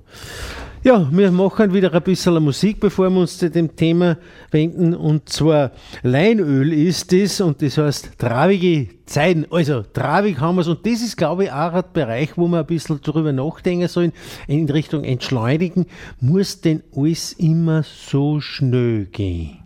Ja, 0.85 1.07
wir 1.13 1.31
machen 1.31 1.73
wieder 1.73 1.93
ein 1.93 2.01
bisschen 2.01 2.43
Musik, 2.43 2.81
bevor 2.81 3.09
wir 3.09 3.21
uns 3.21 3.37
zu 3.37 3.49
dem 3.49 3.73
Thema 3.73 4.17
wenden. 4.51 4.93
Und 4.93 5.29
zwar 5.29 5.71
Leinöl 6.01 6.73
ist 6.73 7.13
das 7.13 7.39
und 7.39 7.61
das 7.61 7.77
heißt 7.77 8.19
travige 8.19 8.89
Zeiten. 9.05 9.45
Also 9.49 9.83
travig 9.83 10.41
haben 10.41 10.57
wir 10.57 10.61
es. 10.61 10.67
Und 10.67 10.85
das 10.85 11.01
ist, 11.01 11.15
glaube 11.15 11.45
ich, 11.45 11.53
auch 11.53 11.71
ein 11.71 11.85
Bereich, 11.93 12.37
wo 12.37 12.49
wir 12.49 12.59
ein 12.59 12.65
bisschen 12.65 12.99
drüber 12.99 13.31
nachdenken 13.31 13.87
sollen, 13.87 14.11
in 14.49 14.69
Richtung 14.69 15.05
Entschleunigen. 15.05 15.85
Muss 16.19 16.59
denn 16.59 16.83
alles 16.93 17.31
immer 17.31 17.83
so 17.83 18.41
schnell 18.41 19.05
gehen? 19.05 19.62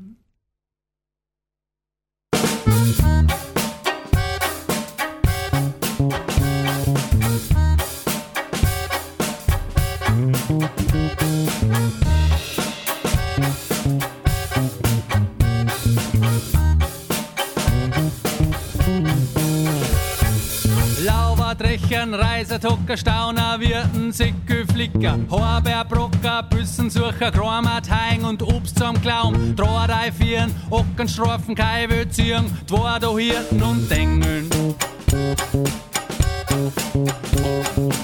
Drechen, 21.88 22.14
Reisetocker, 22.14 22.98
Stauner, 22.98 23.58
Wirten, 23.60 24.12
Sickü, 24.12 24.66
Flicker, 24.74 25.18
Horbeer, 25.30 25.86
Brocker, 25.86 26.44
Büssensucher, 26.44 27.32
Kramat, 27.32 27.90
Heing 27.90 28.26
und 28.26 28.44
Obst 28.44 28.78
zum 28.78 29.02
Klaum, 29.02 29.56
Drohrei, 29.56 30.12
Vieren, 30.12 30.54
Ocken, 30.70 31.08
Strafen, 31.08 31.56
Kaiwe, 31.56 32.10
Zieren, 32.10 32.46
Dwardo, 32.68 33.18
Hirten 33.18 33.64
und 33.64 33.90
Dengeln. 33.90 34.50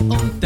Und 0.10 0.44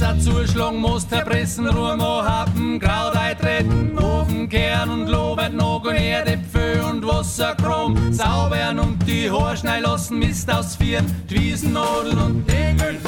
Fasser 0.00 0.18
zuschlagen, 0.18 0.80
Muster 0.80 1.20
pressen, 1.22 1.68
Rumo 1.68 2.22
haben, 2.22 2.80
Kraut 2.80 3.16
eintreten, 3.16 3.98
Ofen 3.98 4.48
kehren 4.48 4.90
und 4.90 5.08
lobet 5.08 5.52
noch 5.52 5.84
und 5.84 5.94
Erde 5.94 6.38
Pfö 6.38 6.82
und 6.88 7.06
Wasser 7.06 7.54
krumm, 7.54 8.12
saubern 8.12 8.78
und 8.78 8.98
die 9.06 9.30
Haare 9.30 9.56
schnell 9.56 9.82
lassen, 9.82 10.18
Mist 10.18 10.50
aus 10.50 10.76
Vieren, 10.76 11.06
die 11.28 11.40
Wiesennadeln 11.40 12.18
und 12.18 12.48
Degeln. 12.48 12.98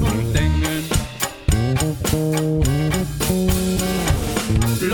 Und 0.00 0.34
Dengeln. 0.34 0.84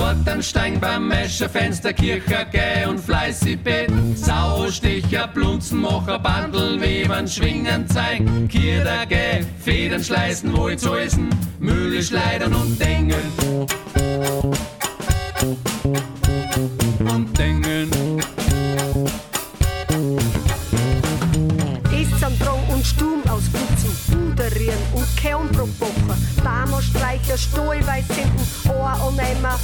Lortenstein 0.08 0.80
beim 0.80 1.06
Mescher, 1.06 1.50
Fenster, 1.50 1.92
Kircher, 1.92 2.46
Geh 2.46 2.86
und 2.88 2.98
fleißig 2.98 3.60
beten. 3.60 4.16
Sausticher, 4.16 5.28
Blunzenmacher, 5.28 6.18
Bandeln, 6.18 6.80
Webern, 6.80 7.28
Schwingen, 7.28 7.86
zeigen. 7.86 8.48
Kierder, 8.48 9.04
Geh, 9.06 9.44
Federn, 9.60 10.02
Schleißen, 10.02 10.50
essen. 10.96 11.28
Mühle, 11.58 12.02
Schleidern 12.02 12.54
und 12.54 12.80
Dengeln. 12.80 13.66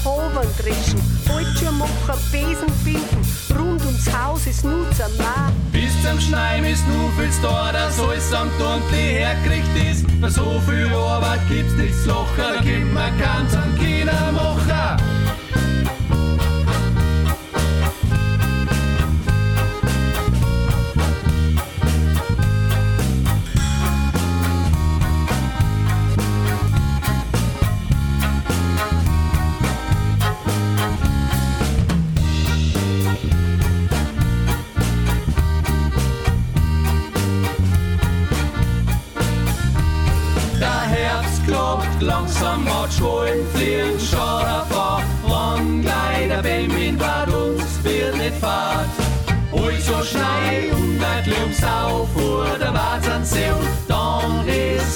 Hoven 0.05 0.49
dreschen. 0.59 1.01
Holzschuhe 1.29 1.73
machen, 1.73 2.21
Besen 2.31 2.71
binden, 2.85 3.23
rund 3.59 3.85
ums 3.85 4.07
Haus 4.13 4.47
ist 4.47 4.65
nur 4.65 4.91
zum 4.93 5.17
Nah. 5.19 5.51
Bis 5.73 5.91
zum 6.03 6.21
Schneim 6.21 6.65
ist 6.65 6.87
nur 6.89 7.11
viel 7.13 7.31
da, 7.43 7.73
dass 7.73 7.99
alles 7.99 8.33
am 8.33 8.49
Tundli 8.59 9.19
herkriegt 9.19 9.77
ist. 9.91 10.05
Bei 10.21 10.29
so 10.29 10.61
viel 10.67 10.93
Arbeit 10.95 11.41
gibt's 11.49 11.75
nichts 11.75 12.05
Locher, 12.07 12.55
da 12.57 12.61
gibt 12.63 12.93
man 12.93 13.19
ganz 13.19 13.55
an 13.55 13.77
keiner 13.79 14.25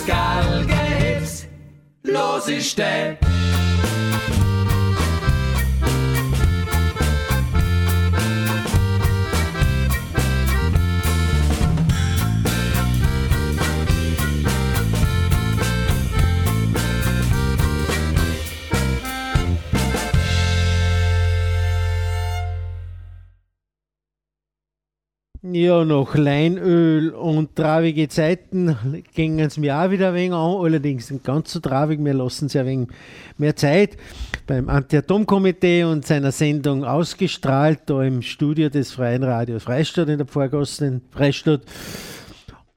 ist 0.08 0.14
geil 0.14 0.66
gehips. 0.66 1.46
Los 2.02 2.48
ich 2.48 2.70
steh. 2.70 3.16
Ja, 25.40 25.84
nach 25.84 26.16
Leinöl 26.16 27.10
und 27.10 27.54
travige 27.54 28.08
Zeiten 28.08 29.04
gingen 29.14 29.38
es 29.38 29.56
mir 29.56 29.76
auch 29.78 29.88
wieder 29.88 30.08
ein 30.08 30.14
wenig 30.14 30.32
an, 30.32 30.56
allerdings 30.56 31.12
nicht 31.12 31.22
ganz 31.22 31.52
so 31.52 31.60
traurig, 31.60 32.04
wir 32.04 32.12
lassen 32.12 32.48
ja 32.48 32.62
ein 32.62 32.66
wenig 32.66 32.88
mehr 33.36 33.54
Zeit 33.54 33.96
beim 34.48 34.68
Anti-Atom-Komitee 34.68 35.84
und 35.84 36.04
seiner 36.04 36.32
Sendung 36.32 36.84
ausgestrahlt, 36.84 37.82
da 37.86 38.02
im 38.02 38.20
Studio 38.20 38.68
des 38.68 38.90
Freien 38.90 39.22
Radios 39.22 39.62
Freistadt 39.62 40.08
in 40.08 40.18
der 40.18 40.26
Pfarrgasse 40.26 41.00
Freistadt. 41.12 41.62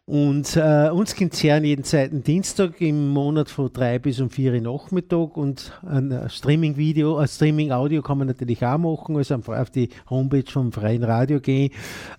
Und 0.08 0.58
äh, 0.58 0.90
uns 0.90 1.14
gibt 1.16 1.36
es 1.36 1.44
hören 1.44 1.64
jeden 1.64 1.84
zweiten 1.84 2.24
Dienstag 2.24 2.82
im 2.82 3.10
Monat 3.10 3.50
von 3.50 3.72
drei 3.72 4.00
bis 4.00 4.20
um 4.20 4.32
vier 4.32 4.52
Uhr 4.52 4.60
Nachmittag. 4.60 5.38
Und 5.38 5.80
ein 5.88 6.12
äh, 6.12 6.28
Streaming-Video, 6.28 7.18
ein 7.18 7.28
Streaming-Audio 7.28 8.02
kann 8.02 8.18
man 8.18 8.28
natürlich 8.28 8.66
auch 8.66 8.80
machen, 8.80 9.16
also 9.16 9.36
auf 9.36 9.70
die 9.70 9.90
Homepage 10.10 10.50
vom 10.52 10.72
Freien 10.72 11.04
Radio 11.04 11.40
gehen 11.40 11.70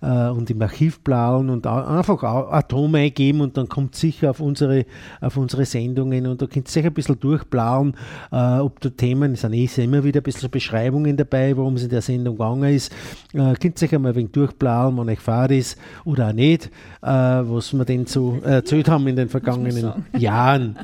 äh, 0.01 0.29
und 0.29 0.49
im 0.49 0.61
Archiv 0.61 1.01
blauen 1.01 1.49
und 1.49 1.67
einfach 1.67 2.23
au- 2.23 2.49
Atom 2.49 2.95
eingeben 2.95 3.41
und 3.41 3.57
dann 3.57 3.67
kommt 3.67 3.95
sicher 3.95 4.29
auf 4.29 4.39
unsere, 4.39 4.85
auf 5.19 5.35
unsere 5.35 5.65
Sendungen. 5.65 6.25
Und 6.25 6.41
da 6.41 6.47
könnt 6.47 6.69
ihr 6.69 6.71
sicher 6.71 6.87
ein 6.87 6.93
bisschen 6.93 7.19
durchblauen, 7.19 7.95
äh, 8.31 8.59
ob 8.59 8.79
da 8.79 8.89
Themen, 8.89 9.33
es 9.33 9.41
sind 9.41 9.53
eh 9.53 9.69
immer 9.83 10.05
wieder 10.05 10.21
ein 10.21 10.23
bisschen 10.23 10.49
Beschreibungen 10.49 11.17
dabei, 11.17 11.55
worum 11.57 11.75
es 11.75 11.83
in 11.83 11.89
der 11.89 12.01
Sendung 12.01 12.37
gegangen 12.37 12.73
ist. 12.73 12.93
Äh, 13.33 13.53
könnt 13.55 13.75
ihr 13.75 13.77
sicher 13.77 13.99
mal 13.99 14.09
ein 14.09 14.15
wenig 14.15 14.31
durchblauen, 14.31 14.97
wenn 14.97 15.09
euch 15.09 15.19
fahrt 15.19 15.51
ist 15.51 15.77
oder 16.05 16.29
auch 16.29 16.33
nicht, 16.33 16.71
äh, 17.03 17.43
was 17.73 17.79
wir 17.79 17.85
denn 17.85 18.05
so 18.05 18.39
äh, 18.43 18.55
erzählt 18.55 18.87
haben 18.87 19.07
in 19.07 19.15
den 19.15 19.29
vergangenen 19.29 20.05
Jahren. 20.17 20.77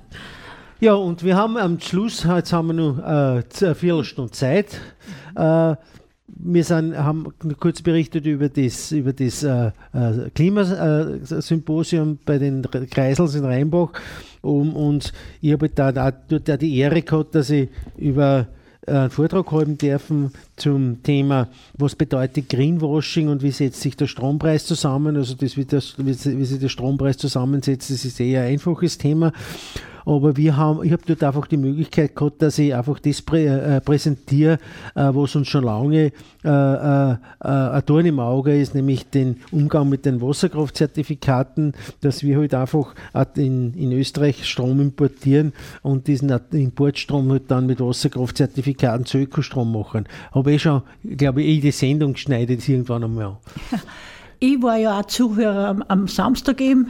Ja, 0.80 0.94
und 0.94 1.24
wir 1.24 1.36
haben 1.36 1.58
am 1.58 1.80
Schluss, 1.80 2.24
jetzt 2.24 2.54
haben 2.54 2.68
wir 2.68 2.74
noch 2.74 3.00
äh, 3.00 3.44
eine 3.66 3.76
Viertelstunde 3.76 4.32
Zeit. 4.32 4.80
Äh, 5.36 5.76
wir 6.42 6.64
sind, 6.64 6.98
haben 6.98 7.34
kurz 7.60 7.82
berichtet 7.82 8.26
über 8.26 8.50
das, 8.50 8.92
über 8.92 9.14
das 9.14 9.44
äh, 9.44 9.72
äh, 9.94 10.30
Klimasymposium 10.34 12.20
bei 12.26 12.38
den 12.38 12.66
Kreisels 12.90 13.36
in 13.36 13.46
Rheinbach. 13.46 13.90
Um, 14.42 14.74
und 14.74 15.12
ich 15.42 15.52
habe 15.52 15.70
da, 15.70 15.92
da, 15.92 16.12
da 16.12 16.58
die 16.58 16.78
Ehre 16.78 17.02
gehabt, 17.02 17.36
dass 17.36 17.50
ich 17.50 17.68
über 17.98 18.48
einen 18.90 19.10
Vortrag 19.10 19.52
halten 19.52 19.78
dürfen 19.78 20.32
zum 20.56 21.04
Thema, 21.04 21.48
was 21.78 21.96
bedeutet 21.96 22.50
Greenwashing 22.50 23.28
und 23.28 23.44
wie 23.44 23.52
setzt 23.52 23.82
sich 23.82 23.96
der 23.96 24.08
Strompreis 24.08 24.66
zusammen. 24.66 25.16
Also 25.16 25.36
das, 25.36 25.58
wie, 25.58 25.66
das, 25.66 25.96
wie, 25.98 26.08
wie 26.08 26.46
sich 26.46 26.60
der 26.60 26.70
Strompreis 26.70 27.18
zusammensetzt, 27.18 27.90
das 27.90 28.06
ist 28.06 28.20
eher 28.20 28.44
ein 28.44 28.54
einfaches 28.54 28.98
Thema. 28.98 29.32
Aber 30.10 30.36
wir 30.38 30.58
haben, 30.58 30.84
ich 30.84 30.92
habe 30.92 31.04
dort 31.06 31.24
einfach 31.24 31.46
die 31.46 31.58
Möglichkeit 31.58 32.16
gehabt, 32.16 32.42
dass 32.42 32.58
ich 32.58 32.74
einfach 32.74 32.98
das 32.98 33.22
prä, 33.22 33.46
äh, 33.46 33.80
präsentiere, 33.80 34.54
äh, 34.96 35.12
was 35.14 35.36
uns 35.36 35.48
schon 35.48 35.66
lange 35.66 36.12
äh, 36.44 36.48
äh, 36.48 37.12
äh, 37.12 37.18
ein 37.42 37.84
Dorn 37.86 38.08
im 38.08 38.20
Auge 38.20 38.60
ist, 38.60 38.74
nämlich 38.74 39.08
den 39.12 39.42
Umgang 39.52 39.88
mit 39.88 40.08
den 40.08 40.20
Wasserkraftzertifikaten, 40.20 41.74
dass 42.02 42.24
wir 42.24 42.40
halt 42.40 42.56
einfach 42.56 42.96
in, 43.36 43.76
in 43.76 43.92
Österreich 43.92 44.50
Strom 44.50 44.82
importieren 44.82 45.54
und 45.84 46.08
diesen 46.08 46.32
Importstrom 46.54 47.30
halt 47.30 47.44
dann 47.52 47.68
mit 47.68 47.80
Wasserkraftzertifikaten 47.80 49.06
zu 49.06 49.20
Ökostrom 49.20 49.72
machen. 49.72 50.08
Habe 50.32 50.54
ich 50.54 50.64
schon, 50.64 50.82
glaube 51.04 51.44
ich, 51.44 51.50
eh 51.50 51.62
die 51.62 51.72
Sendung 51.72 52.14
geschneidet 52.14 52.68
irgendwann 52.68 53.04
einmal. 53.04 53.38
ich 54.40 54.60
war 54.60 54.78
ja 54.78 55.00
auch 55.00 55.06
Zuhörer 55.06 55.68
am, 55.68 55.84
am 55.88 56.08
Samstag 56.08 56.62
eben 56.62 56.88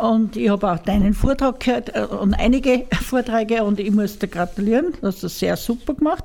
und 0.00 0.36
ich 0.36 0.48
habe 0.48 0.70
auch 0.70 0.78
deinen 0.78 1.14
Vortrag 1.14 1.60
gehört 1.60 1.94
äh, 1.94 2.04
und 2.04 2.34
einige 2.34 2.86
Vorträge 3.02 3.64
und 3.64 3.80
ich 3.80 3.90
muss 3.90 4.18
dir 4.18 4.28
gratulieren, 4.28 4.92
du 5.00 5.06
hast 5.06 5.22
das 5.22 5.38
sehr 5.38 5.56
super 5.56 5.94
gemacht. 5.94 6.24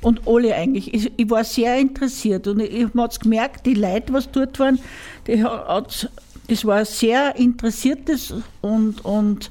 Und 0.00 0.26
alle 0.26 0.54
eigentlich. 0.56 0.92
Ich, 0.92 1.12
ich 1.16 1.30
war 1.30 1.44
sehr 1.44 1.78
interessiert 1.78 2.48
und 2.48 2.58
ich, 2.60 2.72
ich 2.72 2.84
habe 2.94 3.18
gemerkt, 3.20 3.66
die 3.66 3.74
Leute, 3.74 4.12
was 4.12 4.30
dort 4.30 4.58
waren, 4.58 4.80
die 5.28 5.44
hat, 5.44 6.10
das 6.48 6.64
war 6.64 6.78
ein 6.78 6.84
sehr 6.84 7.36
interessiertes 7.36 8.34
und, 8.60 9.04
und 9.04 9.50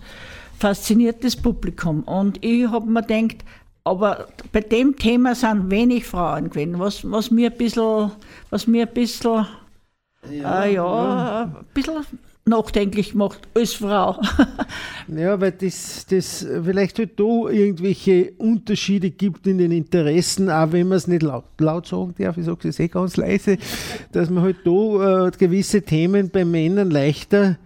fasziniertes 0.60 1.38
Publikum. 1.38 2.04
Und 2.04 2.44
ich 2.44 2.68
habe 2.68 2.86
mir 2.86 3.02
gedacht, 3.02 3.46
aber 3.84 4.28
bei 4.52 4.60
dem 4.62 4.98
Thema 4.98 5.36
sind 5.36 5.72
wenig 5.72 6.06
Frauen 6.06 6.50
gewesen, 6.50 6.80
was, 6.80 7.10
was 7.10 7.32
mir 7.32 7.50
ein 7.50 7.58
bisschen, 7.58 8.12
was 8.50 8.68
mir 8.68 8.88
ein 8.88 8.94
bisschen, 8.94 9.48
ja, 10.30 10.64
äh, 10.64 10.74
ja, 10.74 10.74
ja. 10.74 11.44
ein 11.44 11.66
bisschen 11.74 12.06
nachdenklich 12.46 13.14
macht 13.14 13.48
als 13.54 13.74
Frau. 13.74 14.20
ja, 15.08 15.40
weil 15.40 15.52
das, 15.52 16.06
das 16.08 16.46
vielleicht 16.64 16.98
halt 16.98 17.20
da 17.20 17.50
irgendwelche 17.50 18.32
Unterschiede 18.38 19.12
gibt 19.12 19.46
in 19.46 19.60
den 19.60 19.72
Interessen, 19.72 20.50
auch 20.50 20.72
wenn 20.72 20.88
man 20.88 20.98
es 20.98 21.08
nicht 21.08 21.24
laut, 21.24 21.46
laut 21.60 21.88
sagen 21.88 22.16
darf, 22.18 22.38
ich 22.38 22.46
sage 22.46 22.68
es 22.68 22.80
eh 22.80 22.88
ganz 22.88 23.18
leise, 23.18 23.58
dass 24.12 24.30
man 24.30 24.44
halt 24.44 24.58
da 24.66 25.28
äh, 25.28 25.32
gewisse 25.32 25.84
Themen 25.84 26.30
bei 26.30 26.44
Männern 26.44 26.90
leichter 26.90 27.58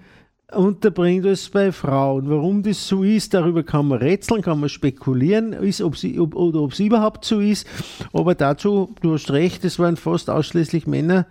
unterbringt 0.53 1.26
als 1.26 1.49
bei 1.49 1.71
Frauen. 1.71 2.30
Warum 2.30 2.61
das 2.61 2.88
so 2.88 3.03
ist, 3.03 3.34
darüber 3.34 3.63
kann 3.63 3.88
man 3.88 3.99
rätseln, 3.99 4.41
kann 4.41 4.59
man 4.59 4.69
spekulieren, 4.69 5.53
ist, 5.53 5.82
ob 5.82 5.97
sie, 5.97 6.19
ob, 6.19 6.36
oder 6.36 6.61
ob 6.61 6.73
es 6.73 6.80
überhaupt 6.80 7.26
so 7.26 7.39
ist. 7.39 7.67
Aber 8.13 8.36
dazu, 8.36 8.93
du 9.01 9.13
hast 9.13 9.32
recht, 9.32 9.65
es 9.65 9.80
waren 9.80 9.97
fast 9.97 10.30
ausschließlich 10.30 10.86
Männer 10.86 11.26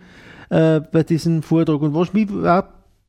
äh, 0.51 0.80
bei 0.80 1.03
diesem 1.03 1.42
Vortrag. 1.42 1.80
Und 1.82 1.95
was 1.95 2.12
mich 2.12 2.30
auch 2.30 2.64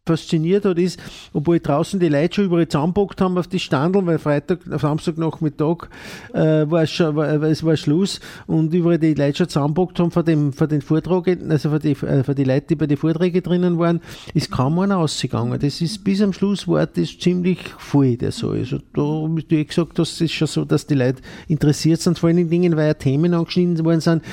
fasziniert 0.06 0.66
hat, 0.66 0.78
ist, 0.78 1.00
obwohl 1.34 1.60
draußen 1.60 2.00
die 2.00 2.10
Leute 2.10 2.36
schon 2.36 2.46
überall 2.46 2.68
zusammenbockt 2.68 3.20
haben 3.22 3.38
auf 3.38 3.48
die 3.48 3.60
Standeln, 3.60 4.06
weil 4.06 4.20
Freitag, 4.20 4.60
Samstagnachmittag 4.64 5.88
äh, 6.34 6.70
war 6.70 6.86
schon, 6.86 7.16
war, 7.16 7.28
es 7.44 7.64
war 7.64 7.76
Schluss 7.76 8.20
und 8.46 8.74
überall 8.74 9.00
die 9.00 9.16
Leute 9.16 9.40
schon 9.40 9.50
zusammenbockt 9.50 10.00
haben 10.00 10.12
von, 10.12 10.24
dem, 10.24 10.54
von 10.54 10.70
den 10.70 10.82
Vorträgen, 10.82 11.52
also 11.52 11.72
von 11.72 11.80
die, 11.80 11.92
äh, 11.92 12.24
von 12.24 12.36
die 12.36 12.44
Leute, 12.44 12.68
die 12.68 12.76
bei 12.76 12.88
den 12.88 12.98
Vorträgen 12.98 13.42
drinnen 13.42 13.80
waren, 13.80 14.00
ist 14.34 14.52
kaum 14.52 14.78
einer 14.80 14.98
ausgegangen. 14.98 15.60
Das 15.60 15.82
ist 15.82 16.04
bis 16.04 16.22
am 16.22 16.34
Schluss 16.34 16.68
war 16.68 16.86
das 16.86 17.18
ziemlich 17.18 17.60
voll, 17.80 18.16
der 18.16 18.32
Saal. 18.32 18.60
Also 18.60 18.78
da 18.94 19.02
habe 19.02 19.42
ich 19.48 19.68
gesagt, 19.68 19.98
das 19.98 20.22
ist 20.22 20.34
schon 20.34 20.48
so, 20.48 20.66
dass 20.66 20.86
die 20.86 20.96
Leute 20.96 21.22
interessiert 21.48 22.02
sind, 22.02 22.20
vor 22.20 22.30
allen 22.30 22.50
Dingen, 22.50 22.76
weil 22.78 22.88
ja 22.88 22.94
Themen 22.94 23.34
angeschnitten 23.34 23.84
worden 23.84 24.02
sind, 24.02 24.24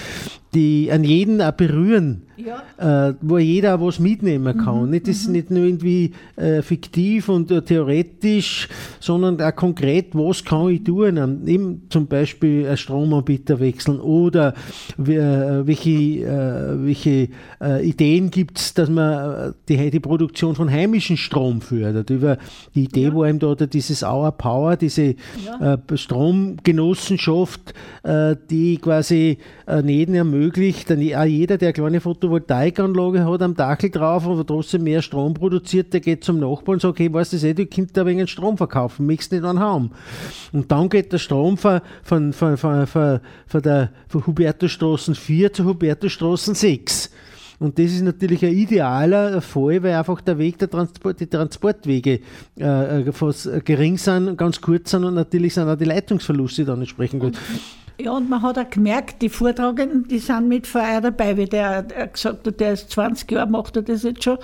die 0.54 0.90
an 0.92 1.02
jeden 1.02 1.40
auch 1.40 1.52
berühren, 1.52 2.22
ja. 2.36 3.08
äh, 3.08 3.14
wo 3.22 3.38
jeder 3.38 3.76
auch 3.76 3.86
was 3.86 3.98
mitnehmen 3.98 4.58
kann. 4.58 4.84
Mhm. 4.84 4.90
Nicht, 4.90 5.08
das 5.08 5.16
ist 5.16 5.28
mhm. 5.28 5.32
nicht 5.32 5.50
nur 5.50 5.64
irgendwie 5.64 6.12
äh, 6.36 6.60
fiktiv 6.60 7.30
und 7.30 7.50
äh, 7.50 7.62
theoretisch, 7.62 8.68
sondern 9.00 9.40
auch 9.40 9.56
konkret, 9.56 10.08
was 10.12 10.44
kann 10.44 10.68
ich 10.68 10.84
tun? 10.84 11.16
Ähm, 11.16 11.48
eben 11.48 11.82
zum 11.88 12.06
Beispiel 12.06 12.66
einen 12.66 12.76
Stromanbieter 12.76 13.60
wechseln 13.60 13.98
oder 14.00 14.52
äh, 14.98 15.66
welche, 15.66 15.90
äh, 15.90 16.84
welche 16.84 17.28
äh, 17.60 17.88
Ideen 17.88 18.30
gibt 18.30 18.58
es, 18.58 18.74
dass 18.74 18.90
man 18.90 19.54
die, 19.68 19.90
die 19.90 20.00
Produktion 20.00 20.54
von 20.54 20.70
heimischem 20.70 21.16
Strom 21.16 21.62
fördert. 21.62 22.10
Über 22.10 22.36
die 22.74 22.84
Idee 22.84 23.04
ja. 23.04 23.14
war 23.14 23.26
eben 23.26 23.38
da 23.38 23.54
dieses 23.54 24.02
Our 24.02 24.32
Power, 24.32 24.76
diese 24.76 25.14
ja. 25.44 25.78
Stromgenossenschaft, 25.94 27.74
die 28.50 28.78
quasi 28.78 29.38
jeden 29.84 30.14
ermöglicht, 30.14 30.41
möglich, 30.42 30.84
dann 30.84 30.98
auch 30.98 31.24
jeder, 31.24 31.58
der 31.58 31.68
eine 31.68 31.72
kleine 31.72 32.00
Photovoltaikanlage 32.00 33.24
hat 33.24 33.42
am 33.42 33.54
Dachel 33.54 33.90
drauf, 33.90 34.26
aber 34.26 34.44
trotzdem 34.44 34.84
mehr 34.84 35.02
Strom 35.02 35.34
produziert, 35.34 35.92
der 35.92 36.00
geht 36.00 36.24
zum 36.24 36.40
Nachbarn 36.40 36.74
und 36.74 36.82
sagt, 36.82 36.98
hey, 36.98 37.12
weißt 37.12 37.32
du, 37.32 37.46
eh, 37.46 37.54
du 37.54 37.66
kannst 37.66 37.96
da 37.96 38.04
wegen 38.06 38.26
Strom 38.26 38.56
verkaufen, 38.56 39.06
möchtest 39.06 39.32
nicht 39.32 39.44
einen 39.44 39.60
haben. 39.60 39.90
Und 40.52 40.70
dann 40.70 40.88
geht 40.88 41.12
der 41.12 41.18
Strom 41.18 41.56
von, 41.56 41.80
von, 42.02 42.32
von, 42.32 42.56
von, 42.56 42.86
von, 42.86 43.20
von 43.46 43.62
der 43.62 43.90
von 44.08 44.26
Hubertusstraßen 44.26 45.14
4 45.14 45.52
zu 45.52 45.64
Hubertusstraßen 45.64 46.54
6. 46.54 47.10
Und 47.60 47.78
das 47.78 47.92
ist 47.92 48.02
natürlich 48.02 48.44
ein 48.44 48.54
idealer 48.54 49.40
Fall, 49.40 49.84
weil 49.84 49.94
einfach 49.94 50.20
der 50.20 50.36
Weg 50.36 50.58
der 50.58 50.68
Transport, 50.68 51.20
die 51.20 51.28
Transportwege 51.28 52.18
äh, 52.58 53.02
äh 53.02 53.12
fast 53.12 53.48
gering 53.64 53.98
sind, 53.98 54.36
ganz 54.36 54.60
kurz 54.60 54.90
sind 54.90 55.04
und 55.04 55.14
natürlich 55.14 55.54
sind 55.54 55.68
auch 55.68 55.76
die 55.76 55.84
Leitungsverluste 55.84 56.64
dann 56.64 56.80
entsprechend 56.80 57.20
gut. 57.20 57.38
Ja, 58.00 58.12
und 58.12 58.28
man 58.28 58.42
hat 58.42 58.58
auch 58.58 58.70
gemerkt, 58.70 59.22
die 59.22 59.28
Vortragenden, 59.28 60.08
die 60.08 60.18
sind 60.18 60.48
mit 60.48 60.66
Feuer 60.66 61.00
dabei, 61.00 61.36
wie 61.36 61.44
der, 61.44 61.82
gesagt 61.82 62.46
hat, 62.46 62.60
der 62.60 62.72
ist 62.72 62.90
20 62.90 63.30
Jahre, 63.30 63.48
macht 63.48 63.76
er 63.76 63.82
das 63.82 64.02
jetzt 64.02 64.24
schon. 64.24 64.38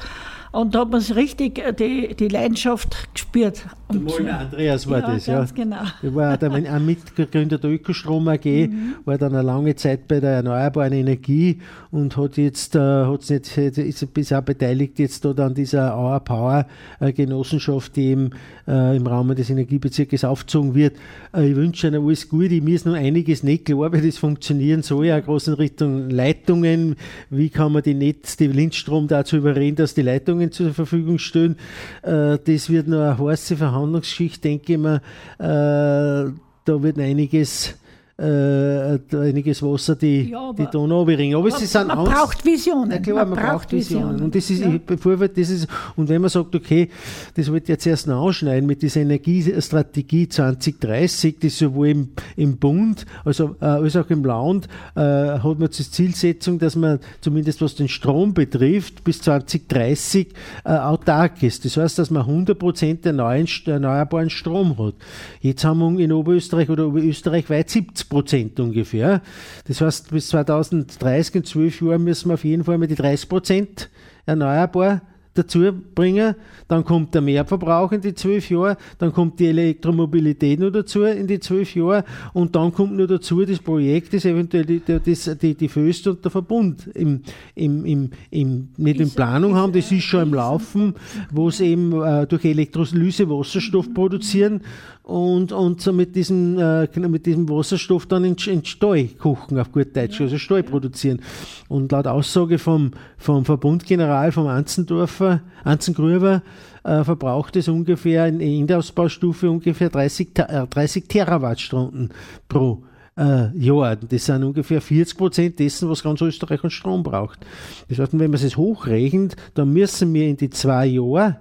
Und 0.53 0.75
da 0.75 0.81
hat 0.81 0.91
man 0.91 1.01
es 1.01 1.15
richtig, 1.15 1.59
äh, 1.59 1.73
die, 1.73 2.15
die 2.15 2.29
Leidenschaft 2.29 3.09
gespürt. 3.15 3.67
Der 3.91 4.01
Molner 4.01 4.41
Andreas 4.41 4.89
war 4.89 5.01
ja, 5.01 5.15
das, 5.15 5.27
ja. 5.27 5.47
genau. 5.55 5.77
Der 6.03 6.15
war 6.15 6.37
der, 6.37 6.53
ein 6.53 6.85
Mitgründer 6.85 7.59
der 7.59 7.71
Ökostrom 7.71 8.29
AG, 8.29 8.45
mhm. 8.45 8.97
war 9.05 9.17
dann 9.17 9.35
eine 9.35 9.43
lange 9.43 9.75
Zeit 9.77 10.07
bei 10.07 10.21
der 10.21 10.31
erneuerbaren 10.31 10.93
Energie 10.93 11.61
und 11.91 12.17
hat 12.17 12.37
jetzt, 12.37 12.77
äh, 12.77 12.79
hat's 12.79 13.31
nicht, 13.31 13.57
ist 13.57 14.13
bis 14.13 14.33
auch 14.33 14.43
beteiligt 14.43 14.99
jetzt 14.99 15.25
dort 15.25 15.41
an 15.41 15.55
dieser 15.55 15.97
Our 15.97 16.21
Power 16.21 16.67
Genossenschaft, 17.01 17.97
die 17.97 18.07
eben 18.09 18.31
äh, 18.67 18.97
im 18.97 19.07
Rahmen 19.07 19.35
des 19.37 19.51
Energiebezirkes 19.51 20.25
aufgezogen 20.25 20.75
wird. 20.75 20.97
Äh, 21.35 21.51
ich 21.51 21.57
wünsche 21.57 21.89
Ihnen 21.89 22.05
alles 22.05 22.29
Gute. 22.29 22.61
Mir 22.61 22.75
ist 22.75 22.87
noch 22.87 22.95
einiges 22.95 23.43
nicht 23.43 23.65
klar, 23.65 23.93
wie 23.93 24.07
das 24.07 24.19
funktionieren 24.19 24.83
soll, 24.83 25.07
ja, 25.07 25.19
groß 25.19 25.49
in 25.49 25.55
Richtung 25.55 26.11
Leitungen. 26.11 26.97
Wie 27.31 27.49
kann 27.49 27.73
man 27.73 27.83
die 27.83 27.95
Netz, 27.95 28.37
die 28.37 28.49
Lindstrom 28.49 29.09
dazu 29.09 29.37
überreden, 29.37 29.77
dass 29.77 29.95
die 29.95 30.03
Leitungen 30.03 30.53
zur 30.53 30.75
Verfügung 30.75 31.19
stehen? 31.19 31.57
Äh, 32.03 32.39
das 32.45 32.71
wird 32.71 32.89
noch 32.89 32.99
eine 32.99 33.19
heiße 33.19 33.57
Verhandlungsgeschichte, 33.79 34.49
denke 34.49 34.73
ich 34.73 34.79
mal. 34.79 35.01
Äh, 35.39 36.33
da 36.65 36.83
wird 36.83 36.99
einiges 36.99 37.77
äh, 38.21 38.99
einiges 39.17 39.63
Wasser 39.63 39.95
die, 39.95 40.31
ja, 40.31 40.53
die 40.53 40.67
Donau 40.67 41.05
bringen. 41.05 41.37
Aber 41.37 41.51
sie 41.53 41.67
sind 41.67 41.87
man 41.87 42.05
braucht 42.05 42.45
Visionen. 42.45 42.91
Ja, 42.91 42.99
klar, 42.99 43.27
man, 43.27 43.31
man 43.31 43.39
braucht 43.39 43.71
Visionen. 43.71 44.07
Visionen. 44.07 44.25
Und 44.25 44.35
das 44.35 44.51
ist, 44.51 44.61
ja. 44.61 44.75
ich 44.75 44.83
befürworte 44.83 45.41
das 45.41 45.51
ist, 45.51 45.69
und 45.95 46.09
wenn 46.09 46.21
man 46.21 46.29
sagt, 46.29 46.55
okay, 46.55 46.89
das 47.35 47.51
wird 47.53 47.69
jetzt 47.69 47.87
erst 47.87 48.09
noch 48.09 48.21
ausschneiden 48.21 48.67
mit 48.67 48.83
dieser 48.83 49.03
Energiestrategie 49.03 50.29
2030, 50.29 51.37
das 51.41 51.59
sowohl 51.59 51.89
im, 51.89 52.09
im 52.37 52.57
Bund 52.57 53.07
also, 53.25 53.55
äh, 53.61 53.67
als 53.67 53.95
auch 53.95 54.11
im 54.11 54.25
Land 54.25 54.67
äh, 54.97 55.01
hat 55.01 55.59
man 55.59 55.69
die 55.71 55.91
Zielsetzung, 55.91 56.59
dass 56.59 56.75
man 56.75 56.99
zumindest 57.21 57.63
was 57.63 57.77
den 57.77 57.89
Strom 57.89 58.35
betrifft, 58.35 59.05
bis 59.05 59.23
2030 59.23 60.29
äh, 60.65 60.71
autark 60.71 61.41
ist. 61.45 61.65
Das 61.65 61.77
heißt, 61.77 61.99
dass 62.01 62.11
man 62.11 62.27
100% 62.27 63.07
erneuerbaren 63.07 64.31
Strom 64.31 64.77
hat. 64.79 64.95
Jetzt 65.41 65.65
haben 65.65 65.97
wir 65.97 66.05
in 66.05 66.13
Oberösterreich 66.13 66.69
oder 66.69 66.87
Österreich 66.87 67.49
weit 67.49 67.71
70 67.71 68.08
Prozent 68.09 68.59
ungefähr. 68.61 69.23
Das 69.67 69.81
heißt, 69.81 70.11
bis 70.11 70.29
2030, 70.29 71.35
in 71.37 71.45
zwölf 71.45 71.81
Jahren, 71.81 72.05
müssen 72.05 72.29
wir 72.29 72.35
auf 72.35 72.45
jeden 72.45 72.65
Fall 72.65 72.79
mal 72.79 72.87
die 72.87 72.95
30 72.95 73.29
Prozent 73.29 73.91
erneuerbar 74.27 75.03
dazu 75.39 75.73
bringen. 75.95 76.35
Dann 76.67 76.85
kommt 76.85 77.15
der 77.15 77.23
Mehrverbrauch 77.23 77.93
in 77.93 78.01
die 78.01 78.15
zwölf 78.15 78.51
Jahre, 78.51 78.77
dann 78.99 79.13
kommt 79.13 79.41
die 79.41 79.47
Elektromobilität 79.47 80.61
noch 80.61 80.71
dazu 80.71 81.05
in 81.05 81.27
die 81.27 81.41
zwölf 81.41 81.75
Jahre 81.75 82.05
und 82.35 82.55
dann 82.57 82.73
kommt 82.73 82.97
noch 82.97 83.07
dazu 83.07 83.45
das 83.45 83.59
Projekt, 83.59 84.13
das 84.13 84.25
eventuell 84.25 84.67
die, 84.67 84.83
das, 84.85 85.39
die, 85.39 85.55
die 85.55 85.69
Föst 85.69 86.07
und 86.07 86.25
der 86.25 86.31
Verbund 86.31 86.89
im, 86.95 87.23
im, 87.55 87.85
im, 87.85 88.11
im, 88.31 88.69
nicht 88.77 89.01
in 89.01 89.11
Planung 89.11 89.55
haben, 89.55 89.73
das 89.73 89.91
ist 89.91 90.05
schon 90.05 90.23
im 90.23 90.35
Laufen, 90.35 90.95
wo 91.31 91.51
sie 91.51 91.69
eben 91.69 91.93
äh, 92.03 92.27
durch 92.27 92.45
Elektrolyse 92.45 93.29
Wasserstoff 93.31 93.93
produzieren 93.95 94.61
und, 95.09 95.53
und 95.53 95.81
so 95.81 95.91
mit 95.95 96.15
diesem, 96.15 96.59
äh, 96.59 96.87
mit 97.09 97.25
diesem 97.25 97.49
Wasserstoff 97.49 98.05
dann 98.05 98.25
in, 98.25 98.37
in 98.47 98.63
Stall 98.63 99.09
kochen, 99.19 99.59
auf 99.59 99.73
gut 99.73 99.97
Deutsch, 99.97 100.21
also 100.21 100.37
Stall 100.37 100.63
produzieren. 100.63 101.23
Und 101.69 101.91
laut 101.93 102.07
Aussage 102.07 102.59
vom, 102.59 102.91
vom 103.17 103.47
Verbundgeneral, 103.47 104.33
vom 104.33 104.47
Anzendorfer, 104.47 105.41
Anzengruber, 105.65 106.43
äh, 106.85 107.05
verbraucht 107.05 107.57
es 107.57 107.69
ungefähr 107.69 108.27
in 108.27 108.67
der 108.67 108.79
Ausbaustufe 108.79 109.51
ungefähr 109.51 109.89
30, 109.89 110.39
äh, 110.41 110.67
30 110.67 111.09
Terawattstunden 111.09 112.11
pro 112.47 112.83
äh, 113.17 113.57
Jahr. 113.57 113.97
Das 113.97 114.27
sind 114.27 114.45
ungefähr 114.45 114.83
40 114.83 115.17
Prozent 115.17 115.59
dessen, 115.59 115.89
was 115.89 116.03
ganz 116.03 116.21
Österreich 116.21 116.63
an 116.63 116.71
Strom 116.71 117.03
braucht. 117.03 117.47
Das 117.89 117.99
heißt, 117.99 118.13
wenn 118.13 118.31
man 118.31 118.41
es 118.41 118.57
hochrechnet, 118.59 119.37
dann 119.55 119.73
müssen 119.73 120.13
wir 120.13 120.29
in 120.29 120.37
die 120.37 120.51
zwei 120.51 120.85
Jahre 120.85 121.39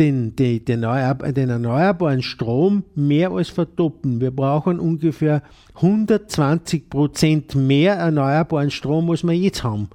den, 0.00 0.34
den, 0.34 0.64
den, 0.64 0.80
den 0.80 1.50
erneuerbaren 1.50 2.22
Strom 2.22 2.84
mehr 2.94 3.30
als 3.30 3.50
verdoppeln. 3.50 4.20
Wir 4.20 4.30
brauchen 4.30 4.80
ungefähr 4.80 5.42
120 5.74 6.88
Prozent 6.88 7.54
mehr 7.54 7.96
erneuerbaren 7.96 8.70
Strom, 8.70 9.10
als 9.10 9.22
wir 9.22 9.34
jetzt 9.34 9.62
haben. 9.62 9.90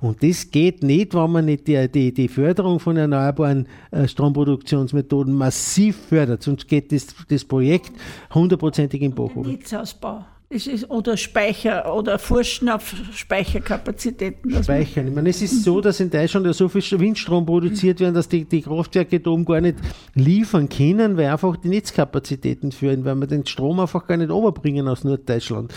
Und 0.00 0.22
das 0.22 0.52
geht 0.52 0.84
nicht, 0.84 1.12
wenn 1.14 1.32
man 1.32 1.44
nicht 1.46 1.66
die, 1.66 1.88
die, 1.88 2.14
die 2.14 2.28
Förderung 2.28 2.78
von 2.78 2.96
erneuerbaren 2.96 3.66
äh, 3.90 4.06
Stromproduktionsmethoden 4.06 5.34
massiv 5.34 5.96
fördert. 6.08 6.44
Sonst 6.44 6.68
geht 6.68 6.92
das, 6.92 7.08
das 7.28 7.44
Projekt 7.44 7.90
hundertprozentig 8.32 9.02
im 9.02 9.12
Bach. 9.12 9.34
Netzausbau 9.34 10.24
Es 10.50 10.66
ist, 10.66 10.88
oder 10.88 11.18
Speicher 11.18 11.94
oder 11.94 12.18
Forschen 12.18 12.70
auf 12.70 12.94
Speicherkapazitäten. 13.12 14.62
speichern. 14.62 15.08
Ich 15.08 15.14
meine, 15.14 15.28
es 15.28 15.42
ist 15.42 15.62
so, 15.62 15.82
dass 15.82 16.00
in 16.00 16.08
Deutschland 16.08 16.46
ja 16.46 16.54
so 16.54 16.70
viel 16.70 16.98
Windstrom 16.98 17.44
produziert 17.44 18.00
werden, 18.00 18.14
dass 18.14 18.30
die, 18.30 18.46
die 18.46 18.62
Kraftwerke 18.62 19.20
da 19.20 19.28
oben 19.28 19.44
gar 19.44 19.60
nicht 19.60 19.76
liefern 20.14 20.70
können, 20.70 21.18
weil 21.18 21.26
einfach 21.26 21.58
die 21.58 21.68
Netzkapazitäten 21.68 22.72
fehlen, 22.72 23.04
weil 23.04 23.16
wir 23.16 23.26
den 23.26 23.44
Strom 23.44 23.78
einfach 23.78 24.06
gar 24.06 24.16
nicht 24.16 24.30
überbringen 24.30 24.88
aus 24.88 25.04
Norddeutschland. 25.04 25.74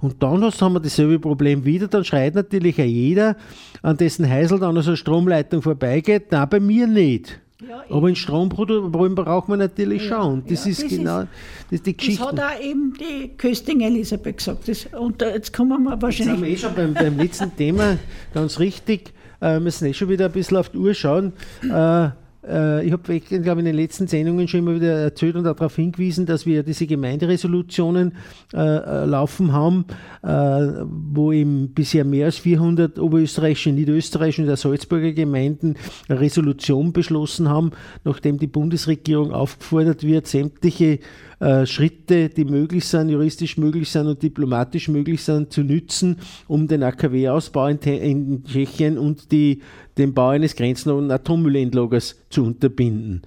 Und 0.00 0.20
dann 0.20 0.42
haben 0.42 0.72
wir 0.72 0.80
dasselbe 0.80 1.20
Problem 1.20 1.64
wieder, 1.64 1.86
dann 1.86 2.04
schreit 2.04 2.34
natürlich 2.34 2.80
auch 2.80 2.86
jeder, 2.86 3.36
an 3.82 3.98
dessen 3.98 4.28
Heisel 4.28 4.58
dann 4.58 4.74
so 4.82 4.90
eine 4.90 4.96
Stromleitung 4.96 5.62
vorbeigeht, 5.62 6.26
na 6.30 6.44
bei 6.44 6.58
mir 6.58 6.88
nicht. 6.88 7.40
Ja, 7.66 7.82
Aber 7.90 8.08
in 8.08 8.14
Stromproduktion 8.14 9.14
braucht 9.16 9.48
man 9.48 9.58
natürlich 9.58 10.06
schon. 10.06 10.44
Das 10.46 10.64
ja, 10.64 10.70
ist 10.70 10.82
das 10.84 10.90
genau 10.90 11.20
ist- 11.22 11.28
das 11.72 11.82
die 11.82 11.92
Das 11.92 11.96
Geschichte. 11.98 12.24
hat 12.24 12.38
auch 12.40 12.60
eben 12.62 12.94
die 13.00 13.28
Kösting 13.36 13.80
Elisabeth 13.80 14.36
gesagt. 14.36 14.68
Das, 14.68 14.86
und 14.86 15.20
jetzt 15.20 15.52
kommen 15.52 15.82
wir 15.82 15.90
Jetzt 16.00 16.18
sind 16.18 16.26
wir 16.26 16.32
wahrscheinlich. 16.34 16.52
eh 16.52 16.56
schon 16.56 16.74
beim, 16.74 16.94
beim 16.94 17.16
letzten 17.18 17.56
Thema, 17.56 17.98
ganz 18.34 18.60
richtig. 18.60 19.12
Äh, 19.40 19.54
wir 19.54 19.60
müssen 19.60 19.86
eh 19.86 19.92
schon 19.94 20.08
wieder 20.08 20.26
ein 20.26 20.32
bisschen 20.32 20.56
auf 20.56 20.68
die 20.68 20.78
Uhr 20.78 20.94
schauen. 20.94 21.32
Äh, 21.64 22.10
äh, 22.48 22.84
ich 22.84 22.92
habe, 22.92 23.20
glaube 23.20 23.60
in 23.60 23.66
den 23.66 23.76
letzten 23.76 24.06
Sendungen 24.06 24.48
schon 24.48 24.60
immer 24.60 24.74
wieder 24.74 24.98
erzählt 24.98 25.36
und 25.36 25.44
darauf 25.44 25.76
hingewiesen, 25.76 26.26
dass 26.26 26.46
wir 26.46 26.62
diese 26.62 26.86
Gemeinderesolutionen 26.86 28.14
äh, 28.54 28.58
äh, 28.58 29.04
laufen 29.04 29.52
haben, 29.52 29.84
äh, 30.22 30.28
wo 30.28 31.32
eben 31.32 31.74
bisher 31.74 32.04
mehr 32.04 32.26
als 32.26 32.38
400 32.38 32.98
oberösterreichische, 32.98 33.70
niederösterreichische 33.70 34.42
und 34.42 34.48
der 34.48 34.56
Salzburger 34.56 35.12
Gemeinden 35.12 35.76
eine 36.08 36.20
Resolution 36.20 36.92
beschlossen 36.92 37.48
haben, 37.48 37.72
nachdem 38.04 38.38
die 38.38 38.46
Bundesregierung 38.46 39.32
aufgefordert 39.32 40.02
wird, 40.02 40.26
sämtliche 40.26 41.00
äh, 41.40 41.66
Schritte, 41.66 42.28
die 42.30 42.44
möglich 42.44 42.84
sind, 42.84 43.10
juristisch 43.10 43.58
möglich 43.58 43.88
sind 43.90 44.08
und 44.08 44.22
diplomatisch 44.22 44.88
möglich 44.88 45.22
sind, 45.22 45.52
zu 45.52 45.62
nützen, 45.62 46.16
um 46.48 46.66
den 46.66 46.82
AKW-Ausbau 46.82 47.68
in, 47.68 47.78
in 47.78 48.44
Tschechien 48.44 48.98
und 48.98 49.30
die, 49.30 49.62
den 49.98 50.14
Bau 50.14 50.28
eines 50.28 50.56
grenzenlosen 50.56 51.10
Atommüllendlagers 51.10 52.16
zu 52.30 52.44
unterbinden. 52.44 53.22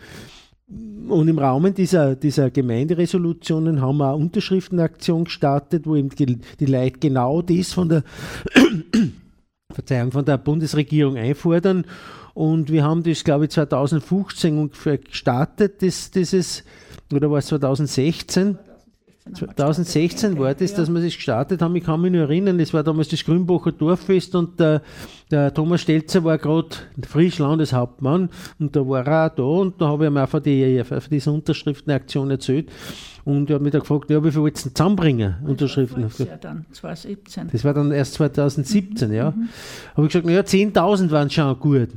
Und 1.09 1.27
im 1.27 1.37
Rahmen 1.37 1.73
dieser, 1.73 2.15
dieser 2.15 2.49
Gemeinderesolutionen 2.49 3.81
haben 3.81 3.97
wir 3.97 4.13
eine 4.13 4.15
Unterschriftenaktion 4.15 5.25
gestartet, 5.25 5.85
wo 5.85 5.95
eben 5.95 6.09
die, 6.09 6.65
Leute 6.65 6.99
genau 6.99 7.41
das 7.41 7.73
von 7.73 7.89
der 7.89 8.03
Verzeihung, 9.73 10.11
von 10.11 10.23
der 10.23 10.37
Bundesregierung 10.37 11.17
einfordern. 11.17 11.85
Und 12.33 12.71
wir 12.71 12.85
haben 12.85 13.03
das, 13.03 13.25
glaube 13.25 13.45
ich, 13.45 13.51
2015 13.51 14.57
ungefähr 14.57 14.97
gestartet, 14.97 15.81
das, 15.81 16.11
dieses, 16.11 16.63
oder 17.11 17.29
war 17.29 17.39
es 17.39 17.47
2016? 17.47 18.57
2016 19.33 20.39
war 20.39 20.53
das, 20.55 20.73
dass 20.73 20.89
wir 20.89 20.99
das 20.99 21.15
gestartet 21.15 21.61
haben. 21.61 21.75
Ich 21.75 21.83
kann 21.83 22.01
mich 22.01 22.11
nur 22.11 22.23
erinnern, 22.23 22.57
das 22.57 22.73
war 22.73 22.83
damals 22.83 23.07
das 23.07 23.23
Grünbacher 23.23 23.71
Dorffest 23.71 24.33
und 24.35 24.59
der, 24.59 24.81
der 25.29 25.53
Thomas 25.53 25.81
Stelzer 25.81 26.23
war 26.23 26.39
gerade 26.39 26.69
frisch 27.07 27.37
Landeshauptmann 27.37 28.29
und 28.59 28.75
da 28.75 28.87
war 28.87 29.05
er 29.05 29.31
auch 29.31 29.35
da 29.35 29.43
und 29.43 29.79
da 29.79 29.89
habe 29.89 30.05
ich 30.05 30.11
ihm 30.11 30.17
auch 30.17 30.27
von, 30.27 30.41
die, 30.41 30.83
von 30.83 30.99
dieser 31.09 31.33
Unterschriftenaktion 31.33 32.31
erzählt 32.31 32.69
und 33.25 33.49
er 33.49 33.55
hat 33.55 33.61
mich 33.61 33.71
da 33.71 33.79
gefragt, 33.79 34.09
ja, 34.09 34.23
wie 34.23 34.31
viel 34.31 34.41
wolltest 34.41 34.65
du 34.65 34.69
denn 34.69 34.75
zusammenbringen, 34.75 35.35
Unterschriften? 35.45 36.05
Ja, 36.17 36.37
dann 36.37 36.65
2017. 36.71 37.49
Das 37.51 37.63
war 37.63 37.73
dann 37.73 37.91
erst 37.91 38.13
2017, 38.15 39.11
ja. 39.13 39.33
Habe 39.95 40.07
ich 40.07 40.13
gesagt, 40.13 40.25
naja, 40.25 40.41
10.000 40.41 41.11
waren 41.11 41.29
schon 41.29 41.59
gut. 41.59 41.89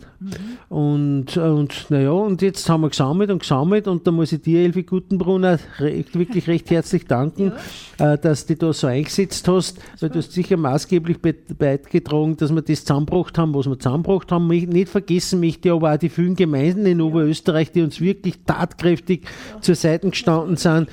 Und, 0.68 1.36
und 1.36 1.86
naja, 1.90 2.10
und 2.10 2.40
jetzt 2.42 2.68
haben 2.68 2.80
wir 2.80 2.88
gesammelt 2.90 3.30
und 3.30 3.40
gesammelt 3.40 3.86
und 3.86 4.06
da 4.06 4.10
muss 4.10 4.32
ich 4.32 4.40
dir, 4.40 4.60
Elfi 4.60 4.82
Gutenbrunner, 4.82 5.58
recht, 5.78 6.18
wirklich 6.18 6.48
recht 6.48 6.70
herzlich 6.70 7.06
danken, 7.06 7.52
äh, 7.98 8.16
dass 8.18 8.46
du 8.46 8.56
da 8.56 8.72
so 8.72 8.86
eingesetzt 8.86 9.46
hast, 9.48 9.78
weil 10.00 10.08
du 10.10 10.18
hast 10.18 10.32
sicher 10.32 10.56
maßgeblich 10.56 11.18
be- 11.20 11.34
beigetragen, 11.58 12.36
dass 12.36 12.54
wir 12.54 12.62
das 12.62 12.84
zusammengebracht 12.84 13.36
haben, 13.38 13.54
was 13.54 13.66
wir 13.66 13.78
zusammengebracht 13.78 14.32
haben. 14.32 14.46
Mich- 14.46 14.66
Nicht 14.66 14.88
vergessen 14.88 15.40
möchte 15.40 15.68
ich 15.68 15.74
aber 15.74 15.92
auch 15.92 15.98
die 15.98 16.08
vielen 16.08 16.34
Gemeinden 16.36 16.86
in 16.86 17.00
Oberösterreich, 17.02 17.70
die 17.72 17.82
uns 17.82 18.00
wirklich 18.00 18.38
tatkräftig 18.46 19.22
zur 19.60 19.74
Seite 19.74 20.08
gestanden 20.08 20.56
sind. 20.56 20.88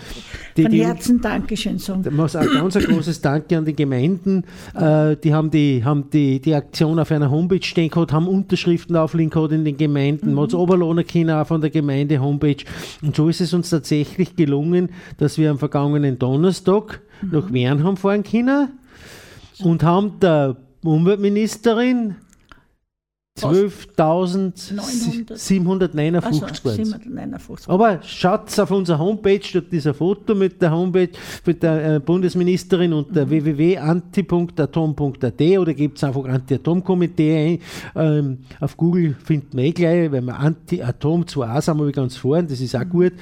Die, 0.58 0.64
Von 0.64 0.72
die, 0.72 0.86
Herzen 0.86 1.22
Dankeschön 1.22 1.78
sagen. 1.78 2.04
da 2.04 2.12
muss 2.12 2.36
auch 2.36 2.46
ganz 2.52 2.76
ein 2.76 2.84
großes 2.84 3.22
Danke 3.22 3.58
an 3.58 3.66
die 3.66 3.76
Gemeinden. 3.76 4.44
Äh, 4.76 5.16
die 5.18 5.34
haben, 5.34 5.50
die, 5.50 5.84
haben 5.84 6.10
die, 6.12 6.40
die 6.40 6.54
Aktion 6.54 7.00
auf 7.00 7.12
einer 7.12 7.32
Homepage 7.32 7.64
stehen 7.64 7.90
gehabt, 7.90 8.12
haben 8.12 8.28
Unterschriften 8.28 8.96
auflegen 8.96 9.30
gehabt 9.30 9.54
in 9.54 9.66
den 9.66 9.78
Gemeinden. 9.78 10.34
Man 10.34 10.44
hat 10.44 10.50
es 10.50 10.56
runterladen 10.56 11.06
können 11.06 11.30
auch 11.30 11.48
von 11.48 11.62
der 11.62 11.70
Gemeinde-Homepage. 11.70 12.64
Und 13.02 13.16
so 13.16 13.30
ist 13.30 13.42
es 13.42 13.54
uns 13.54 13.70
tatsächlich 13.70 14.36
gelungen, 14.36 14.90
dass 15.18 15.38
wir 15.38 15.52
am 15.52 15.58
vergangenen 15.58 16.20
Donnerstag 16.20 17.02
nach 17.22 17.52
Wernham 17.54 17.98
fahren 17.98 18.24
können 18.24 18.70
und 19.64 19.84
haben 19.84 20.20
der 20.20 20.58
Umweltministerin 20.84 22.16
12.759 23.40 24.78
Also, 24.78 24.92
waren 26.42 26.60
759. 26.76 27.70
aber 27.70 28.00
schaut 28.04 28.60
auf 28.60 28.72
unserer 28.72 29.00
Homepage, 29.00 29.40
dort 29.54 29.72
dieser 29.72 29.94
Foto 29.94 30.36
mit 30.36 30.62
der 30.62 30.72
Homepage 30.72 31.12
mit 31.46 31.64
der 31.64 31.96
äh, 31.96 32.00
Bundesministerin 32.02 32.92
und 32.92 33.16
der 33.16 33.30
www.anti.atom.at 33.30 35.42
oder 35.42 35.74
gibt 35.74 35.98
es 35.98 36.04
einfach 36.04 36.26
Anti-Atom-Komitee 36.26 37.54
ein. 37.54 37.60
Ähm, 37.96 38.40
auf 38.60 38.76
Google 38.76 39.16
findet 39.24 39.54
man 39.54 39.64
eh 39.64 39.72
gleich, 39.72 40.12
wenn 40.12 40.26
man 40.26 40.36
Anti-Atom 40.36 41.24
2a 41.24 41.62
sind 41.62 41.80
wir 41.80 41.90
ganz 41.94 42.18
vorn, 42.18 42.48
das 42.48 42.60
ist 42.60 42.76
auch 42.76 42.90
gut. 42.90 43.14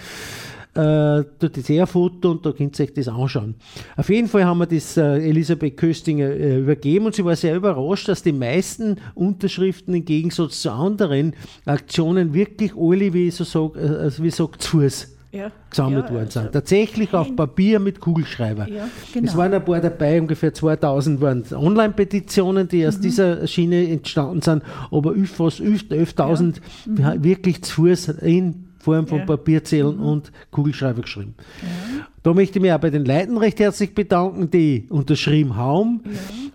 Äh, 0.80 1.26
dort 1.40 1.58
ist 1.58 1.70
ein 1.70 1.88
Foto 1.88 2.32
und 2.32 2.46
da 2.46 2.52
könnt 2.52 2.80
ihr 2.80 2.84
euch 2.86 2.94
das 2.94 3.08
anschauen. 3.08 3.56
Auf 3.98 4.10
jeden 4.10 4.28
Fall 4.28 4.46
haben 4.46 4.60
wir 4.60 4.66
das 4.68 4.96
äh, 4.98 5.18
Elisabeth 5.30 5.76
Köstinger 5.78 6.28
äh, 6.30 6.60
übergeben 6.60 7.06
und 7.08 7.16
sie 7.16 7.26
war 7.26 7.36
sehr 7.36 7.56
überrascht, 7.56 8.08
dass 8.08 8.24
die 8.24 8.32
meisten 8.32 8.98
Unterschriften 9.16 9.94
im 9.94 10.06
Gegensatz 10.06 10.62
zu 10.62 10.72
anderen 10.72 11.34
Aktionen 11.66 12.34
wirklich 12.34 12.74
alle, 12.78 13.14
wie 13.14 13.28
ich 13.28 13.36
so 13.36 13.44
sage, 13.44 13.80
äh, 13.80 13.88
also 14.04 14.24
wie 14.24 14.28
ich 14.28 14.36
sag, 14.36 14.62
zu 14.62 14.70
Fuß 14.80 15.16
Ja. 15.32 15.52
gesammelt 15.70 16.06
ja, 16.08 16.14
worden 16.14 16.30
sind. 16.30 16.42
also, 16.42 16.52
Tatsächlich 16.54 17.14
auf 17.14 17.36
Papier 17.36 17.80
mit 17.80 18.00
Kugelschreiber. 18.00 18.68
Ja, 18.70 18.88
Es 19.06 19.14
genau. 19.14 19.36
waren 19.38 19.54
ein 19.54 19.64
paar 19.66 19.80
dabei, 19.82 20.22
ungefähr 20.22 20.54
2000 20.54 21.20
waren 21.22 21.44
Online-Petitionen, 21.54 22.68
die 22.68 22.82
Mhm. 22.84 22.88
aus 22.88 23.00
dieser 23.00 23.46
Schiene 23.48 23.88
entstanden 23.90 24.42
sind, 24.42 24.64
aber 24.92 25.14
fast 25.26 25.60
üf- 25.60 25.90
11.000 25.92 26.62
wirklich 27.22 27.64
zu 27.64 27.74
Fuß 27.86 28.10
in 28.22 28.69
Form 28.90 29.08
von 29.08 29.18
Mhm. 29.18 29.20
Ja. 29.20 29.24
Mhm. 29.24 29.28
Papierzählen 29.28 30.00
und 30.00 30.32
Kugelschreiber 30.52 31.02
geschrieben. 31.02 31.36
Da 32.24 32.34
möchte 32.34 32.60
ich 32.60 32.62
mich 32.62 32.72
auch 32.74 32.80
bei 32.80 32.90
den 32.90 33.06
Leuten 33.06 33.38
recht 33.38 33.60
herzlich 33.60 33.96
bedanken, 33.96 34.50
die 34.52 34.86
unterschrieben 34.90 35.56
haben. 35.56 36.02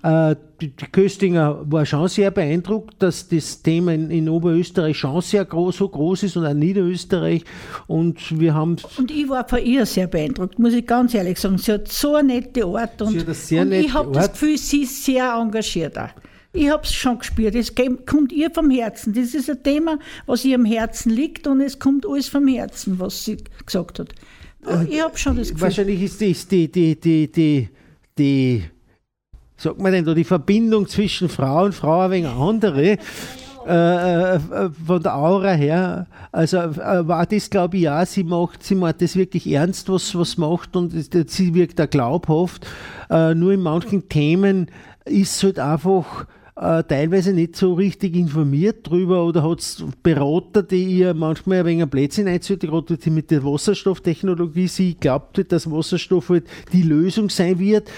Äh, 0.03 0.37
die, 0.61 0.69
die 0.69 0.87
Köstinger 0.93 1.61
war 1.65 1.87
schon 1.87 2.09
sehr 2.09 2.31
beeindruckt, 2.31 2.95
dass 2.99 3.29
das 3.29 3.63
Thema 3.63 3.95
in, 3.95 4.11
in 4.11 4.29
Oberösterreich 4.29 4.99
schon 4.99 5.21
sehr 5.23 5.45
groß, 5.45 5.79
so 5.79 5.89
groß 5.89 6.25
ist 6.25 6.37
und 6.37 6.45
auch 6.47 6.53
Niederösterreich. 6.53 7.45
Und 7.87 8.39
wir 8.39 8.55
haben 8.55 8.77
Und 8.99 9.11
ich 9.11 9.29
war 9.29 9.49
von 9.49 9.65
ihr 9.65 9.87
sehr 9.87 10.07
beeindruckt, 10.07 10.59
muss 10.59 10.75
ich 10.75 10.87
ganz 10.87 11.15
ehrlich 11.15 11.39
sagen. 11.39 11.57
Sie 11.59 11.73
hat 11.73 11.89
so 11.89 12.15
eine 12.17 12.35
nette 12.35 12.65
Art 12.67 13.01
und, 13.01 13.27
und 13.27 13.73
ich 13.73 13.95
habe 13.95 14.13
das. 14.13 14.33
Gefühl, 14.33 14.59
sie 14.59 14.83
ist 14.83 15.05
sehr 15.05 15.33
engagiert 15.33 15.99
auch. 15.99 16.11
Ich 16.57 16.71
habe 16.71 16.85
es 16.85 16.95
schon 16.95 17.19
gespürt, 17.19 17.57
es 17.57 17.75
kommt 17.75 18.33
ihr 18.33 18.49
vom 18.49 18.71
Herzen. 18.71 19.13
Das 19.13 19.35
ist 19.35 19.51
ein 19.51 19.61
Thema, 19.65 19.99
was 20.27 20.45
ihr 20.45 20.55
am 20.55 20.65
Herzen 20.65 21.11
liegt 21.11 21.49
und 21.49 21.61
es 21.61 21.81
kommt 21.81 22.07
alles 22.07 22.29
vom 22.29 22.47
Herzen, 22.47 23.01
was 23.01 23.25
sie 23.25 23.39
gesagt 23.67 23.99
hat. 23.99 24.15
Ich 24.89 25.03
habe 25.03 25.19
schon 25.19 25.37
das 25.37 25.49
Gefühl. 25.49 25.63
Wahrscheinlich 25.63 26.01
ist 26.01 26.23
das 26.23 26.47
die, 26.47 26.71
die, 26.71 26.99
die, 26.99 27.31
die, 27.31 27.69
die, 28.17 28.65
sagt 29.57 29.81
man 29.81 29.93
denn 29.93 30.05
da, 30.05 30.15
die 30.15 30.23
Verbindung 30.23 30.87
zwischen 30.87 31.29
Frau 31.29 31.65
und 31.65 31.75
Frau 31.75 32.03
ein 32.03 32.13
wenig 32.13 32.31
andere. 32.31 32.99
Äh, 33.67 34.37
äh, 34.37 34.41
von 34.87 35.03
der 35.03 35.17
Aura 35.17 35.53
her, 35.53 36.07
also 36.33 36.59
äh, 36.59 37.09
war 37.09 37.25
das 37.25 37.49
glaube 37.49 37.79
ich 37.79 37.89
auch, 37.89 38.05
sie 38.05 38.23
macht, 38.23 38.63
sie 38.63 38.75
macht 38.75 39.01
das 39.01 39.17
wirklich 39.17 39.51
ernst, 39.51 39.89
was 39.89 40.15
was 40.15 40.37
macht 40.37 40.77
und 40.77 40.93
sie 41.31 41.55
wirkt 41.55 41.79
da 41.79 41.87
glaubhaft. 41.87 42.67
Äh, 43.09 43.35
nur 43.35 43.53
in 43.53 43.63
manchen 43.63 44.07
Themen 44.11 44.71
ist 45.07 45.37
es 45.37 45.43
halt 45.43 45.59
einfach 45.59 46.27
äh, 46.57 46.85
teilweise 46.85 47.33
nicht 47.33 47.57
so 47.57 47.75
richtig 47.75 48.15
informiert 48.15 48.89
drüber 48.89 49.25
oder 49.25 49.43
hat 49.43 49.59
es 49.59 49.85
Berater, 50.05 50.63
die 50.63 50.85
ihr 50.85 51.13
manchmal 51.13 51.59
ein 51.59 51.67
wenig 51.67 51.83
ein 51.83 51.89
Blödsinn 51.89 52.29
einzahlt, 52.29 52.61
gerade 52.61 52.97
mit 53.11 53.31
der 53.33 53.43
Wasserstofftechnologie, 53.43 54.69
sie 54.69 54.95
glaubt, 54.95 55.37
halt, 55.37 55.51
dass 55.51 55.69
Wasserstoff 55.69 56.29
halt 56.29 56.45
die 56.73 56.83
Lösung 56.83 57.29
sein 57.29 57.59
wird. 57.59 57.89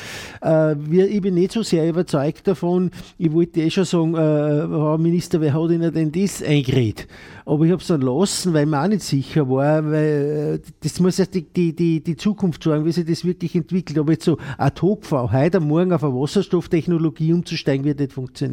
Äh, 0.40 0.74
wir, 0.78 1.08
ich 1.10 1.20
bin 1.20 1.34
nicht 1.34 1.52
so 1.52 1.62
sehr 1.62 1.86
überzeugt 1.86 2.48
davon. 2.48 2.90
Ich 3.18 3.30
wollte 3.30 3.60
eh 3.60 3.70
schon 3.70 3.84
sagen, 3.84 4.14
äh, 4.14 4.66
Frau 4.66 4.96
Minister, 4.96 5.40
wer 5.40 5.52
hat 5.52 5.70
Ihnen 5.70 5.92
denn 5.92 6.12
das 6.12 6.42
eingeredet? 6.42 7.06
Aber 7.44 7.64
ich 7.64 7.70
habe 7.70 7.82
es 7.82 7.88
dann 7.88 8.00
lassen, 8.00 8.54
weil 8.54 8.64
ich 8.64 8.70
mir 8.70 8.82
auch 8.82 8.88
nicht 8.88 9.02
sicher 9.02 9.48
war, 9.48 9.84
weil 9.84 10.60
äh, 10.64 10.70
das 10.80 10.98
muss 10.98 11.18
erst 11.18 11.34
die, 11.34 11.42
die, 11.42 11.76
die, 11.76 12.02
die 12.02 12.16
Zukunft 12.16 12.62
sagen, 12.62 12.86
wie 12.86 12.92
sich 12.92 13.04
das 13.04 13.24
wirklich 13.24 13.54
entwickelt. 13.54 13.98
Aber 13.98 14.12
jetzt 14.12 14.24
so 14.24 14.38
ad 14.56 14.80
hoc 14.80 15.02
heute 15.10 15.60
Morgen 15.60 15.92
auf 15.92 16.02
eine 16.02 16.14
Wasserstofftechnologie 16.14 17.34
umzusteigen, 17.34 17.84
wird 17.84 18.00
nicht 18.00 18.14
funktionieren. 18.14 18.45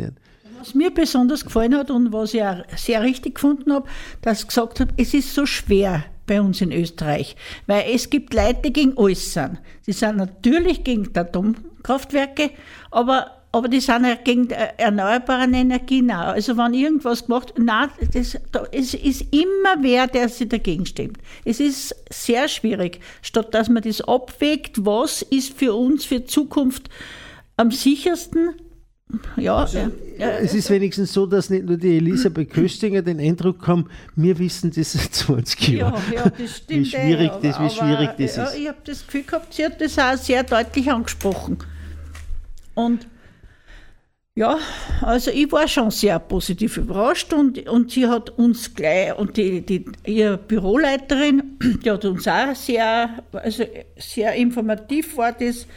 Was 0.60 0.74
mir 0.76 0.92
besonders 0.92 1.44
gefallen 1.44 1.76
hat 1.76 1.92
und 1.92 2.14
was 2.14 2.34
ich 2.34 2.44
auch 2.44 2.64
sehr 2.78 3.02
richtig 3.02 3.36
gefunden 3.36 3.74
habe, 3.74 3.88
dass 4.22 4.42
sie 4.42 4.48
gesagt 4.48 4.80
hat, 4.80 4.90
es 4.98 5.14
ist 5.14 5.34
so 5.34 5.46
schwer, 5.46 6.06
bei 6.26 6.42
uns 6.42 6.62
in 6.62 6.72
Österreich. 6.72 7.36
Weil 7.68 7.86
es 7.94 8.10
gibt 8.10 8.34
Leute, 8.34 8.62
die 8.66 8.74
gegen 8.74 8.98
alles 8.98 9.34
sind. 9.34 9.60
Sie 9.82 9.92
sind 9.92 10.18
natürlich 10.18 10.84
gegen 10.84 11.12
die 11.12 11.20
Atomkraftwerke, 11.20 12.52
aber, 12.92 13.32
aber 13.52 13.68
die 13.68 13.80
sind 13.80 14.06
ja 14.06 14.16
gegen 14.16 14.48
die 14.48 14.56
erneuerbaren 14.78 15.54
Energien 15.54 16.12
auch. 16.12 16.34
Also 16.34 16.58
wenn 16.58 16.74
irgendwas 16.74 17.26
gemacht 17.26 17.54
nein, 17.58 17.90
das, 18.14 18.38
da, 18.52 18.66
es 18.72 18.94
ist 18.94 19.22
immer 19.34 19.82
wer, 19.82 20.08
der 20.08 20.30
sich 20.30 20.50
dagegen 20.50 20.86
stimmt. 20.86 21.18
Es 21.46 21.60
ist 21.60 21.96
sehr 22.10 22.48
schwierig, 22.48 23.00
statt 23.22 23.54
dass 23.54 23.70
man 23.70 23.84
das 23.84 24.02
abwägt, 24.02 24.86
was 24.86 25.22
ist 25.24 25.58
für 25.58 25.74
uns 25.74 26.06
für 26.06 26.26
Zukunft 26.26 26.90
am 27.58 27.70
sichersten, 27.70 28.56
ja, 29.38 29.66
äh, 29.66 29.88
äh, 30.18 30.44
Es 30.44 30.54
ist 30.54 30.70
wenigstens 30.70 31.14
so, 31.14 31.26
dass 31.26 31.50
nicht 31.50 31.66
nur 31.66 31.78
die 31.78 31.98
Elisabeth 31.98 32.50
Köstinger 32.52 33.02
den 33.02 33.20
Eindruck 33.20 33.68
haben, 33.68 33.90
wir 34.16 34.38
wissen 34.40 34.72
das 34.72 34.92
seit 34.94 35.14
20 35.14 35.68
ja, 35.70 35.78
Jahren. 35.78 36.02
ja, 36.14 36.30
das 36.30 36.58
stimmt. 36.58 36.80
Wie 36.82 36.86
schwierig 36.86 37.32
eh, 37.42 37.48
das- 37.48 37.60
wie 37.60 37.70
schwierig 37.70 38.10
das 38.18 38.36
ja, 38.36 38.44
ist. 38.46 38.58
Ich 38.58 38.68
habe 38.68 38.78
das 38.84 39.06
Gefühl 39.06 39.24
gehabt, 39.24 39.54
sie 39.54 39.66
hat 39.66 39.80
das 39.82 39.98
auch 40.00 40.18
sehr 40.18 40.44
deutlich 40.44 40.92
angesprochen. 40.92 41.58
Und 42.76 43.08
ja, 44.36 44.58
also 45.02 45.30
ich 45.30 45.52
war 45.52 45.68
schon 45.68 45.92
sehr 45.92 46.18
positiv 46.18 46.78
überrascht 46.78 47.32
und, 47.34 47.70
und 47.70 47.92
sie 47.92 48.08
hat 48.08 48.32
uns 48.32 48.74
gleich, 48.74 49.16
und 49.16 49.38
die, 49.38 49.62
die, 49.62 49.86
ihre 50.06 50.38
Büroleiterin, 50.40 51.60
die 51.86 51.92
hat 51.92 52.04
uns 52.06 52.28
auch 52.28 52.56
sehr, 52.56 53.24
also 53.32 53.64
sehr 53.96 54.34
informativ 54.34 55.18
war 55.18 55.34
das 55.34 55.68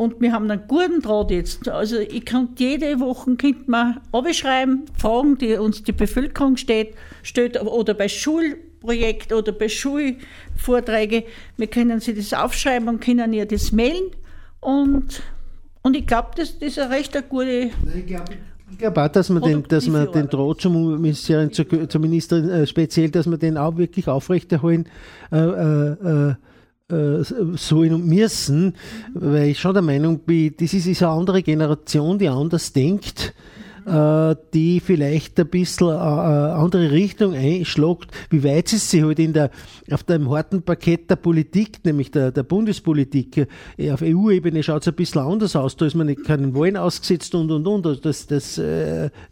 und 0.00 0.18
wir 0.22 0.32
haben 0.32 0.50
einen 0.50 0.62
guten 0.66 1.02
Draht 1.02 1.30
jetzt. 1.30 1.68
Also 1.68 1.98
ich 1.98 2.24
kann 2.24 2.48
jede 2.56 3.00
Woche 3.00 3.36
könnte 3.36 3.70
man 3.70 4.00
abschreiben, 4.12 4.86
Fragen, 4.96 5.36
die 5.36 5.52
uns 5.56 5.82
die 5.82 5.92
Bevölkerung 5.92 6.56
steht, 6.56 6.94
stellt 7.22 7.60
oder 7.60 7.92
bei 7.92 8.08
Schulprojekten 8.08 9.36
oder 9.36 9.52
bei 9.52 9.68
Schulvorträgen. 9.68 11.24
Wir 11.58 11.66
können 11.66 12.00
sie 12.00 12.14
das 12.14 12.32
aufschreiben 12.32 12.88
und 12.88 13.00
können 13.00 13.34
ihr 13.34 13.44
das 13.44 13.72
mailen 13.72 14.10
und 14.60 15.22
und 15.82 15.96
ich 15.96 16.06
glaube, 16.06 16.28
das, 16.34 16.58
das 16.58 16.68
ist 16.70 16.78
eine 16.78 16.94
recht 16.94 17.14
eine 17.14 17.26
gute. 17.26 17.70
Ich 17.94 18.06
glaube 18.06 18.32
glaub 18.78 18.96
auch, 18.96 19.08
dass 19.08 19.28
man 19.28 19.42
den, 19.42 19.64
dass 19.68 19.86
man 19.86 20.10
den 20.12 20.28
Draht 20.28 20.62
zum 20.62 20.76
Umweltministerium, 20.76 21.52
zur, 21.52 21.88
zur 21.90 22.00
Ministerin, 22.00 22.48
äh, 22.48 22.66
speziell, 22.66 23.10
dass 23.10 23.26
man 23.26 23.38
den 23.38 23.58
auch 23.58 23.76
wirklich 23.76 24.08
aufrechterhalten 24.08 24.86
äh, 25.30 25.36
äh, 25.36 26.34
äh, 26.90 27.24
sollen 27.56 28.06
müssen, 28.06 28.74
weil 29.14 29.48
ich 29.48 29.58
schon 29.58 29.74
der 29.74 29.82
Meinung 29.82 30.20
bin, 30.20 30.54
das 30.58 30.74
ist, 30.74 30.86
ist 30.86 31.02
eine 31.02 31.12
andere 31.12 31.42
Generation, 31.42 32.18
die 32.18 32.28
anders 32.28 32.72
denkt 32.72 33.34
äh, 33.86 34.36
die 34.52 34.80
vielleicht 34.80 35.40
ein 35.40 35.48
bisschen 35.48 35.88
äh, 35.88 35.92
eine 35.92 36.54
andere 36.54 36.90
Richtung 36.90 37.34
einschlägt, 37.34 38.08
wie 38.28 38.44
weit 38.44 38.68
sie 38.68 38.76
sich 38.76 39.02
halt 39.02 39.50
auf 39.90 40.02
dem 40.02 40.30
harten 40.30 40.62
Parkett 40.62 41.10
der 41.10 41.16
Politik, 41.16 41.84
nämlich 41.84 42.10
der, 42.10 42.30
der 42.30 42.42
Bundespolitik, 42.42 43.48
äh, 43.76 43.90
auf 43.90 44.02
EU-Ebene 44.02 44.62
schaut 44.62 44.82
es 44.82 44.88
ein 44.88 44.94
bisschen 44.94 45.22
anders 45.22 45.56
aus, 45.56 45.76
da 45.76 45.86
ist 45.86 45.94
man 45.94 46.06
nicht 46.06 46.24
keinen 46.24 46.54
Wahlen 46.54 46.76
ausgesetzt 46.76 47.34
und 47.34 47.50
und 47.50 47.66
und. 47.66 47.86
Also 47.86 48.00
das, 48.00 48.26
das 48.26 48.58
ich 48.58 48.64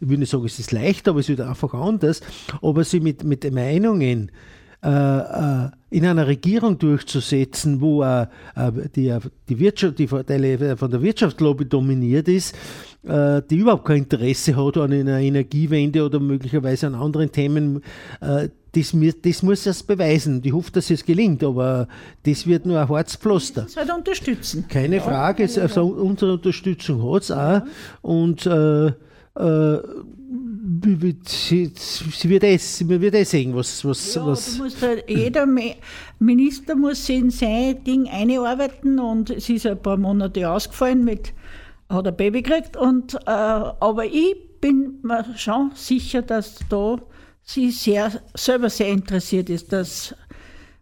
will 0.09 0.17
nicht 0.17 0.29
sagen, 0.29 0.45
es 0.45 0.59
ist 0.59 0.71
leicht, 0.71 1.07
aber 1.07 1.19
es 1.19 1.29
wird 1.29 1.41
einfach 1.41 1.73
anders. 1.73 2.21
Aber 2.61 2.83
sie 2.83 2.99
mit, 2.99 3.23
mit 3.23 3.51
Meinungen 3.53 4.31
in 4.81 6.05
einer 6.05 6.27
Regierung 6.27 6.77
durchzusetzen, 6.77 7.81
wo 7.81 8.03
äh, 8.03 8.23
äh, 8.55 8.71
die, 8.95 9.07
äh, 9.07 9.19
die, 9.47 9.59
Wirtschaft, 9.59 9.99
die 9.99 10.07
Vorteile 10.07 10.77
von 10.77 10.91
der 10.91 11.01
Wirtschaftslobby 11.01 11.65
dominiert 11.65 12.27
ist, 12.27 12.55
äh, 13.03 13.41
die 13.49 13.57
überhaupt 13.57 13.85
kein 13.85 13.99
Interesse 13.99 14.55
hat 14.55 14.77
an 14.77 14.93
einer 14.93 15.19
Energiewende 15.19 16.05
oder 16.05 16.19
möglicherweise 16.19 16.87
an 16.87 16.95
anderen 16.95 17.31
Themen, 17.31 17.81
äh, 18.21 18.49
das, 18.71 18.95
das 19.23 19.41
muss 19.41 19.65
erst 19.65 19.87
beweisen. 19.87 20.41
Ich 20.43 20.53
hoffe, 20.53 20.71
dass 20.71 20.91
es 20.91 21.03
gelingt, 21.03 21.43
aber 21.43 21.87
das 22.23 22.45
wird 22.45 22.67
nur 22.67 22.79
ein 22.79 22.87
Herzpflaster. 22.87 23.63
Das 23.63 23.77
halt 23.77 23.91
unterstützen. 23.91 24.65
Keine 24.67 25.01
Frage, 25.01 25.43
es, 25.43 25.57
also 25.57 25.85
unsere 25.85 26.33
Unterstützung 26.33 27.01
hat 27.11 27.23
es 27.23 27.31
auch. 27.31 27.61
Und 28.03 28.45
äh, 28.45 28.87
äh, 28.87 29.79
sie, 30.83 32.29
wird 32.29 32.43
es, 32.43 32.77
sie 32.77 32.89
wird 32.89 33.13
es 33.15 33.29
sehen, 33.31 33.55
was, 33.55 33.83
was, 33.83 34.15
Ja, 34.15 34.25
was 34.27 34.81
halt, 34.81 35.09
jeder 35.09 35.45
Mi- 35.45 35.75
Minister 36.19 36.75
muss 36.75 37.05
sich 37.05 37.17
in 37.17 37.29
sein 37.31 37.83
Ding 37.83 38.07
einarbeiten 38.07 38.99
und 38.99 39.29
es 39.31 39.49
ist 39.49 39.65
ein 39.65 39.81
paar 39.81 39.97
Monate 39.97 40.49
ausgefallen 40.49 41.03
mit, 41.03 41.33
hat 41.89 42.07
ein 42.07 42.15
Baby 42.15 42.41
gekriegt 42.41 42.77
und, 42.77 43.15
äh, 43.15 43.19
aber 43.25 44.05
ich 44.05 44.35
bin 44.61 44.99
mir 45.01 45.25
schon 45.37 45.71
sicher, 45.73 46.21
dass 46.21 46.59
da 46.69 46.97
sie 47.43 47.71
sehr, 47.71 48.11
selber 48.35 48.69
sehr 48.69 48.89
interessiert 48.89 49.49
ist, 49.49 49.71
dass, 49.73 50.13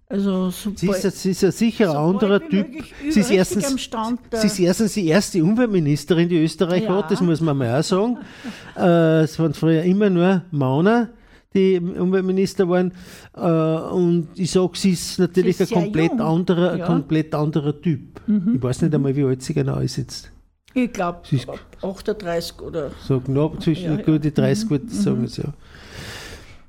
also 0.09 0.49
Sie 0.51 0.87
ist, 0.89 1.05
ein- 1.05 1.11
sie 1.11 1.31
ist 1.31 1.43
ein 1.43 1.51
sicher 1.51 1.91
ein 1.91 1.97
anderer 1.97 2.39
Typ. 2.39 2.67
Sie 3.09 3.19
ist, 3.19 3.29
erstens, 3.31 3.67
sie 3.67 4.47
ist 4.47 4.59
erstens 4.59 4.93
die 4.93 5.07
erste 5.07 5.43
Umweltministerin, 5.43 6.29
die 6.29 6.37
Österreich 6.43 6.83
Ja. 6.83 6.95
hat, 6.97 7.11
das 7.11 7.21
muss 7.21 7.41
man 7.41 7.57
mal 7.57 7.79
auch 7.79 7.83
sagen. 7.83 8.17
äh, 8.77 9.21
es 9.23 9.37
waren 9.39 9.53
früher 9.53 9.83
immer 9.83 10.09
nur 10.09 10.43
Mauner, 10.51 11.09
die 11.53 11.77
Umweltminister 11.79 12.67
waren. 12.69 12.91
Äh, 13.35 13.39
und 13.41 14.29
ich 14.35 14.51
sage, 14.51 14.71
sie 14.75 14.91
ist 14.91 15.19
natürlich 15.19 15.57
Sie 15.57 15.63
ist 15.63 15.73
ein 15.75 15.83
komplett 15.83 16.11
jung. 16.11 16.21
anderer, 16.21 16.77
Ja. 16.77 16.85
komplett 16.85 17.35
anderer 17.35 17.79
Typ. 17.81 18.21
Ich 18.27 18.61
weiß 18.61 18.81
nicht 18.81 18.93
einmal, 18.93 19.15
wie 19.15 19.23
alt 19.23 19.41
sie 19.41 19.53
genau 19.53 19.79
ist 19.79 19.97
jetzt. 19.97 20.31
ich 20.73 20.91
glaube, 20.93 21.19
Sie 21.23 21.37
ist- 21.37 21.47
38 21.81 22.61
oder 22.61 22.91
So 23.07 23.19
knapp 23.19 23.61
zwischen 23.63 23.97
Ja, 23.97 23.99
ja. 24.05 24.17
die 24.19 24.33
30, 24.33 24.69
würde 24.69 24.85
ich 24.87 24.93
sagen. 24.99 25.23
es 25.23 25.37
Ja. 25.37 25.45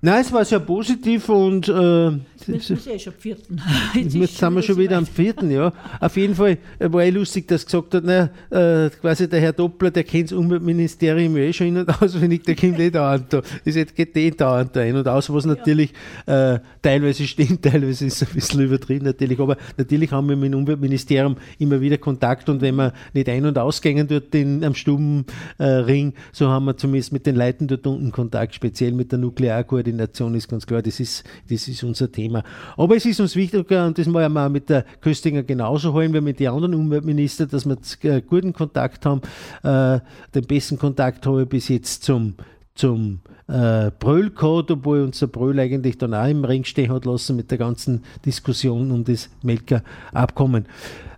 Nein, 0.01 0.21
es 0.21 0.33
war 0.33 0.45
sehr 0.45 0.61
positiv 0.61 1.29
und 1.29 1.69
äh, 1.69 2.13
das 2.47 2.71
ist 2.71 2.87
eh 2.87 3.01
schon 3.01 3.13
am 3.13 3.19
vierten. 3.19 3.61
Jetzt 3.95 4.39
sind 4.39 4.55
wir 4.55 4.63
schon 4.63 4.77
wieder 4.77 4.97
am 4.97 5.07
vierten, 5.07 5.51
ja. 5.51 5.73
Auf 5.99 6.17
jeden 6.17 6.37
Fall 6.37 6.59
war 6.79 7.03
eh 7.03 7.11
lustig, 7.11 7.49
dass 7.49 7.67
gesagt 7.67 7.95
hat, 7.95 8.05
na, 8.07 8.31
äh, 8.51 8.91
quasi 8.91 9.29
der 9.29 9.41
Herr 9.41 9.53
Doppler, 9.53 9.91
der 9.91 10.05
kennt 10.05 10.31
das 10.31 10.39
Umweltministerium 10.39 11.37
eh 11.37 11.53
schon 11.53 11.67
in- 11.67 11.79
und 11.79 11.89
auswendig, 12.03 12.45
der 12.45 12.55
kommt 12.55 12.79
eh 12.79 12.91
dauernd 12.91 13.33
da. 13.33 13.43
Das 13.65 13.75
jetzt 13.75 13.97
geht 13.97 14.17
eh 14.17 14.31
dauernd 14.31 14.77
da 14.77 14.83
ein 14.83 14.95
und 14.95 15.09
aus, 15.09 15.33
was 15.33 15.47
natürlich 15.47 15.93
äh, 16.27 16.61
teilweise 16.81 17.27
stimmt, 17.27 17.63
teilweise 17.65 18.07
ist 18.07 18.23
es 18.23 18.29
ein 18.29 18.35
bisschen 18.35 18.61
übertrieben 18.61 19.05
natürlich, 19.05 19.41
aber 19.41 19.57
natürlich 19.77 20.13
haben 20.13 20.29
wir 20.29 20.37
mit 20.37 20.53
dem 20.53 20.61
Umweltministerium 20.61 21.37
immer 21.59 21.81
wieder 21.81 21.99
Kontakt 21.99 22.49
und 22.49 22.61
wenn 22.61 22.77
wir 22.77 22.93
nicht 23.15 23.29
ein- 23.29 23.47
und 23.47 23.59
ausgängen 23.59 24.07
dort 24.07 24.33
in, 24.37 24.63
am 24.63 24.77
Stubenring, 24.77 25.25
Ring, 25.59 26.15
so 26.31 26.49
haben 26.49 26.67
wir 26.67 26.77
zumindest 26.77 27.13
mit 27.13 27.27
den 27.27 27.35
Leuten 27.35 27.67
dort 27.67 27.85
unten 27.85 28.13
Kontakt, 28.13 28.55
speziell 28.55 28.93
mit 28.93 29.11
der 29.11 29.19
Nuklearkoordination 29.19 29.88
ist 29.89 30.49
ganz 30.49 30.67
klar, 30.67 30.83
das 30.83 31.01
ist, 31.01 31.25
das 31.49 31.69
ist 31.69 31.83
unser 31.83 32.11
Thema. 32.11 32.43
Aber 32.77 32.97
es 32.97 33.07
ist 33.07 33.21
uns 33.21 33.37
wichtig, 33.37 33.71
und 33.71 33.99
das 33.99 34.13
wollen 34.13 34.33
wir 34.33 34.47
auch 34.47 34.51
mit 34.51 34.69
der 34.69 34.85
Köstinger 35.01 35.43
genauso 35.43 35.93
holen 35.93 36.13
wie 36.15 36.21
mit 36.21 36.41
den 36.41 36.49
anderen 36.49 36.75
Umweltministern, 36.75 37.49
dass 37.49 37.67
wir 37.67 37.79
äh, 38.03 38.21
guten 38.23 38.53
Kontakt 38.53 39.07
haben. 39.07 39.23
Äh, 39.63 40.01
den 40.35 40.47
besten 40.47 40.79
Kontakt 40.79 41.27
habe 41.27 41.43
ich 41.43 41.49
bis 41.49 41.69
jetzt 41.69 42.05
zum, 42.05 42.35
zum 42.75 43.21
äh, 43.49 43.91
gehabt, 43.99 44.71
obwohl 44.71 45.01
uns 45.01 45.19
der 45.19 45.27
Bröll 45.27 45.59
eigentlich 45.59 45.99
dann 45.99 46.15
auch 46.15 46.29
im 46.29 46.45
Ring 46.45 46.65
stehen 46.65 46.93
hat 46.93 47.05
lassen 47.05 47.37
mit 47.37 47.51
der 47.51 47.59
ganzen 47.59 48.05
Diskussion 48.25 48.91
um 48.91 49.05
das 49.05 49.31
Melker-Abkommen. 49.43 50.67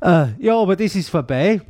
Äh, 0.01 0.29
ja, 0.39 0.57
aber 0.57 0.77
das 0.77 0.95
ist 0.95 1.11
vorbei. 1.11 1.61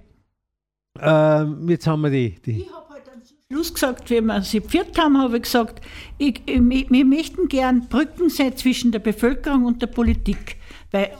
Äh, 0.98 1.44
jetzt 1.68 1.86
haben 1.86 2.02
wir 2.02 2.10
die, 2.10 2.40
die 2.44 2.62
Ich 2.62 2.72
habe 2.72 2.88
halt 2.90 3.08
am 3.12 3.22
Schluss 3.52 3.74
gesagt, 3.74 4.10
wenn 4.10 4.26
wir 4.26 4.42
sie 4.42 4.60
viert 4.60 4.96
haben, 4.96 5.18
habe 5.18 5.38
ich 5.38 5.42
gesagt, 5.42 5.80
ich, 6.18 6.40
ich, 6.46 6.88
wir 6.88 7.04
möchten 7.04 7.48
gern 7.48 7.88
Brücken 7.88 8.28
sein 8.30 8.56
zwischen 8.56 8.92
der 8.92 9.00
Bevölkerung 9.00 9.64
und 9.64 9.82
der 9.82 9.88
Politik. 9.88 10.56
Weil 10.92 11.10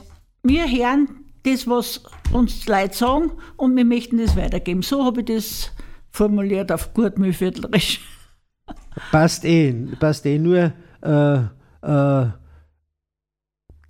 wir 0.41 0.63
hören 0.65 1.25
das, 1.43 1.67
was 1.67 2.01
uns 2.31 2.61
die 2.61 2.71
Leute 2.71 2.95
sagen, 2.95 3.31
und 3.57 3.75
wir 3.75 3.83
möchten 3.83 4.17
das 4.17 4.37
weitergeben. 4.37 4.81
So 4.81 5.03
habe 5.03 5.19
ich 5.19 5.25
das 5.25 5.71
formuliert 6.09 6.71
auf 6.71 6.93
gut 6.93 7.17
Mühlviertlerisch. 7.17 7.99
passt 9.11 9.43
eh, 9.43 9.73
passt 9.99 10.25
eh 10.25 10.39
nur, 10.39 10.71
äh, 11.01 11.35
äh, 11.81 12.27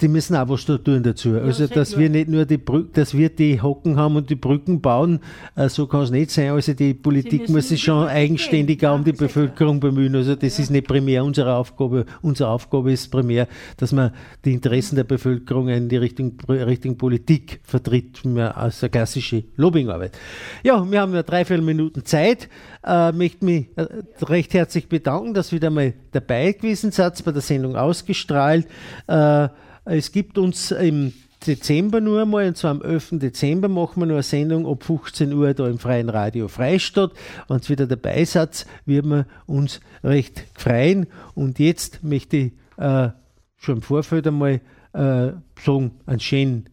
die 0.01 0.07
müssen 0.07 0.35
auch 0.35 0.49
was 0.49 0.65
da 0.65 0.77
tun 0.77 1.03
dazu. 1.03 1.37
also, 1.37 1.65
sehr 1.65 1.67
dass 1.67 1.97
wir 1.97 2.09
nicht 2.09 2.27
nur 2.29 2.45
die 2.45 2.57
Brücken, 2.57 2.91
dass 2.93 3.15
wir 3.15 3.29
die 3.29 3.61
Hocken 3.61 3.97
haben 3.97 4.15
und 4.15 4.29
die 4.29 4.35
Brücken 4.35 4.81
bauen, 4.81 5.19
äh, 5.55 5.69
so 5.69 5.87
kann 5.87 6.01
es 6.01 6.11
nicht 6.11 6.31
sein. 6.31 6.51
Also, 6.51 6.73
die 6.73 6.93
Politik 6.93 7.49
muss 7.49 7.69
sich 7.69 7.81
schon 7.81 8.03
überall 8.03 8.15
eigenständig 8.15 8.79
gehen. 8.79 8.89
auch 8.89 8.95
um 8.95 9.03
die 9.03 9.11
Ja. 9.11 9.17
Bevölkerung 9.17 9.79
bemühen. 9.79 10.15
Also, 10.15 10.35
das 10.35 10.59
ist 10.59 10.71
nicht 10.71 10.87
primär 10.87 11.23
unsere 11.23 11.53
Aufgabe. 11.55 12.05
Unsere 12.21 12.49
Aufgabe 12.49 12.91
ist 12.91 13.09
primär, 13.11 13.47
dass 13.77 13.91
man 13.91 14.11
die 14.43 14.53
Interessen 14.53 14.95
der 14.95 15.03
Bevölkerung 15.03 15.69
in 15.69 15.89
die 15.89 15.97
Richtung, 15.97 16.33
Richtung 16.47 16.97
Politik 16.97 17.59
vertritt, 17.63 18.25
mehr 18.25 18.57
als 18.57 18.83
eine 18.83 18.89
klassische 18.89 19.43
Lobbyingarbeit. 19.55 20.17
Ja, 20.63 20.89
wir 20.89 21.01
haben 21.01 21.13
ja 21.13 21.23
drei, 21.23 21.45
vier 21.45 21.61
Minuten 21.61 22.03
Zeit. 22.05 22.49
Äh, 22.83 23.11
möchte 23.11 23.45
mich 23.45 23.67
äh, 23.75 23.85
recht 24.23 24.53
herzlich 24.53 24.89
bedanken, 24.89 25.33
dass 25.33 25.51
wieder 25.51 25.69
mal 25.69 25.93
dabei 26.11 26.51
gewesen 26.53 26.91
seid, 26.91 27.23
bei 27.23 27.31
der 27.31 27.41
Sendung 27.41 27.75
ausgestrahlt. 27.75 28.65
Äh, 29.07 29.49
es 29.85 30.11
gibt 30.11 30.37
uns 30.37 30.71
im 30.71 31.13
Dezember 31.45 32.01
nur 32.01 32.21
einmal, 32.21 32.47
und 32.47 32.57
zwar 32.57 32.71
am 32.71 32.81
11. 32.81 33.13
Dezember 33.13 33.67
machen 33.67 34.01
wir 34.01 34.05
noch 34.05 34.15
eine 34.15 34.23
Sendung 34.23 34.67
ab 34.67 34.83
15 34.83 35.33
Uhr 35.33 35.53
da 35.53 35.67
im 35.67 35.79
Freien 35.79 36.09
Radio 36.09 36.47
Freistadt. 36.47 37.13
Wenn 37.47 37.57
ihr 37.57 37.69
wieder 37.69 37.87
dabei 37.87 38.23
seid, 38.25 38.65
wird 38.85 39.05
wir 39.05 39.25
uns 39.47 39.79
recht 40.03 40.45
freuen. 40.53 41.07
Und 41.33 41.57
jetzt 41.57 42.03
möchte 42.03 42.37
ich 42.37 42.51
äh, 42.77 43.09
schon 43.57 43.77
im 43.77 43.81
Vorfeld 43.81 44.27
einmal 44.27 44.61
äh, 44.93 45.31
sagen, 45.59 45.91
einen 46.05 46.19
schönen 46.19 46.69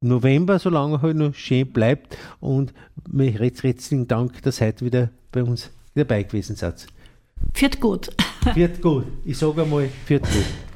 November, 0.00 0.58
solange 0.58 0.96
er 0.96 1.02
halt 1.02 1.16
noch 1.16 1.34
schön 1.34 1.72
bleibt. 1.72 2.16
Und 2.38 2.72
mir 3.10 3.32
herzlichen 3.32 4.06
Dank, 4.06 4.40
dass 4.42 4.60
ihr 4.60 4.68
heute 4.68 4.84
wieder 4.84 5.10
bei 5.32 5.42
uns 5.42 5.70
dabei 5.94 6.22
gewesen 6.22 6.54
seid. 6.54 6.86
Viert 7.54 7.80
gut. 7.80 8.10
Viert 8.54 8.80
gut. 8.80 9.06
Ich 9.24 9.38
sage 9.38 9.62
einmal, 9.62 9.88
viert 10.06 10.22
gut. 10.22 10.71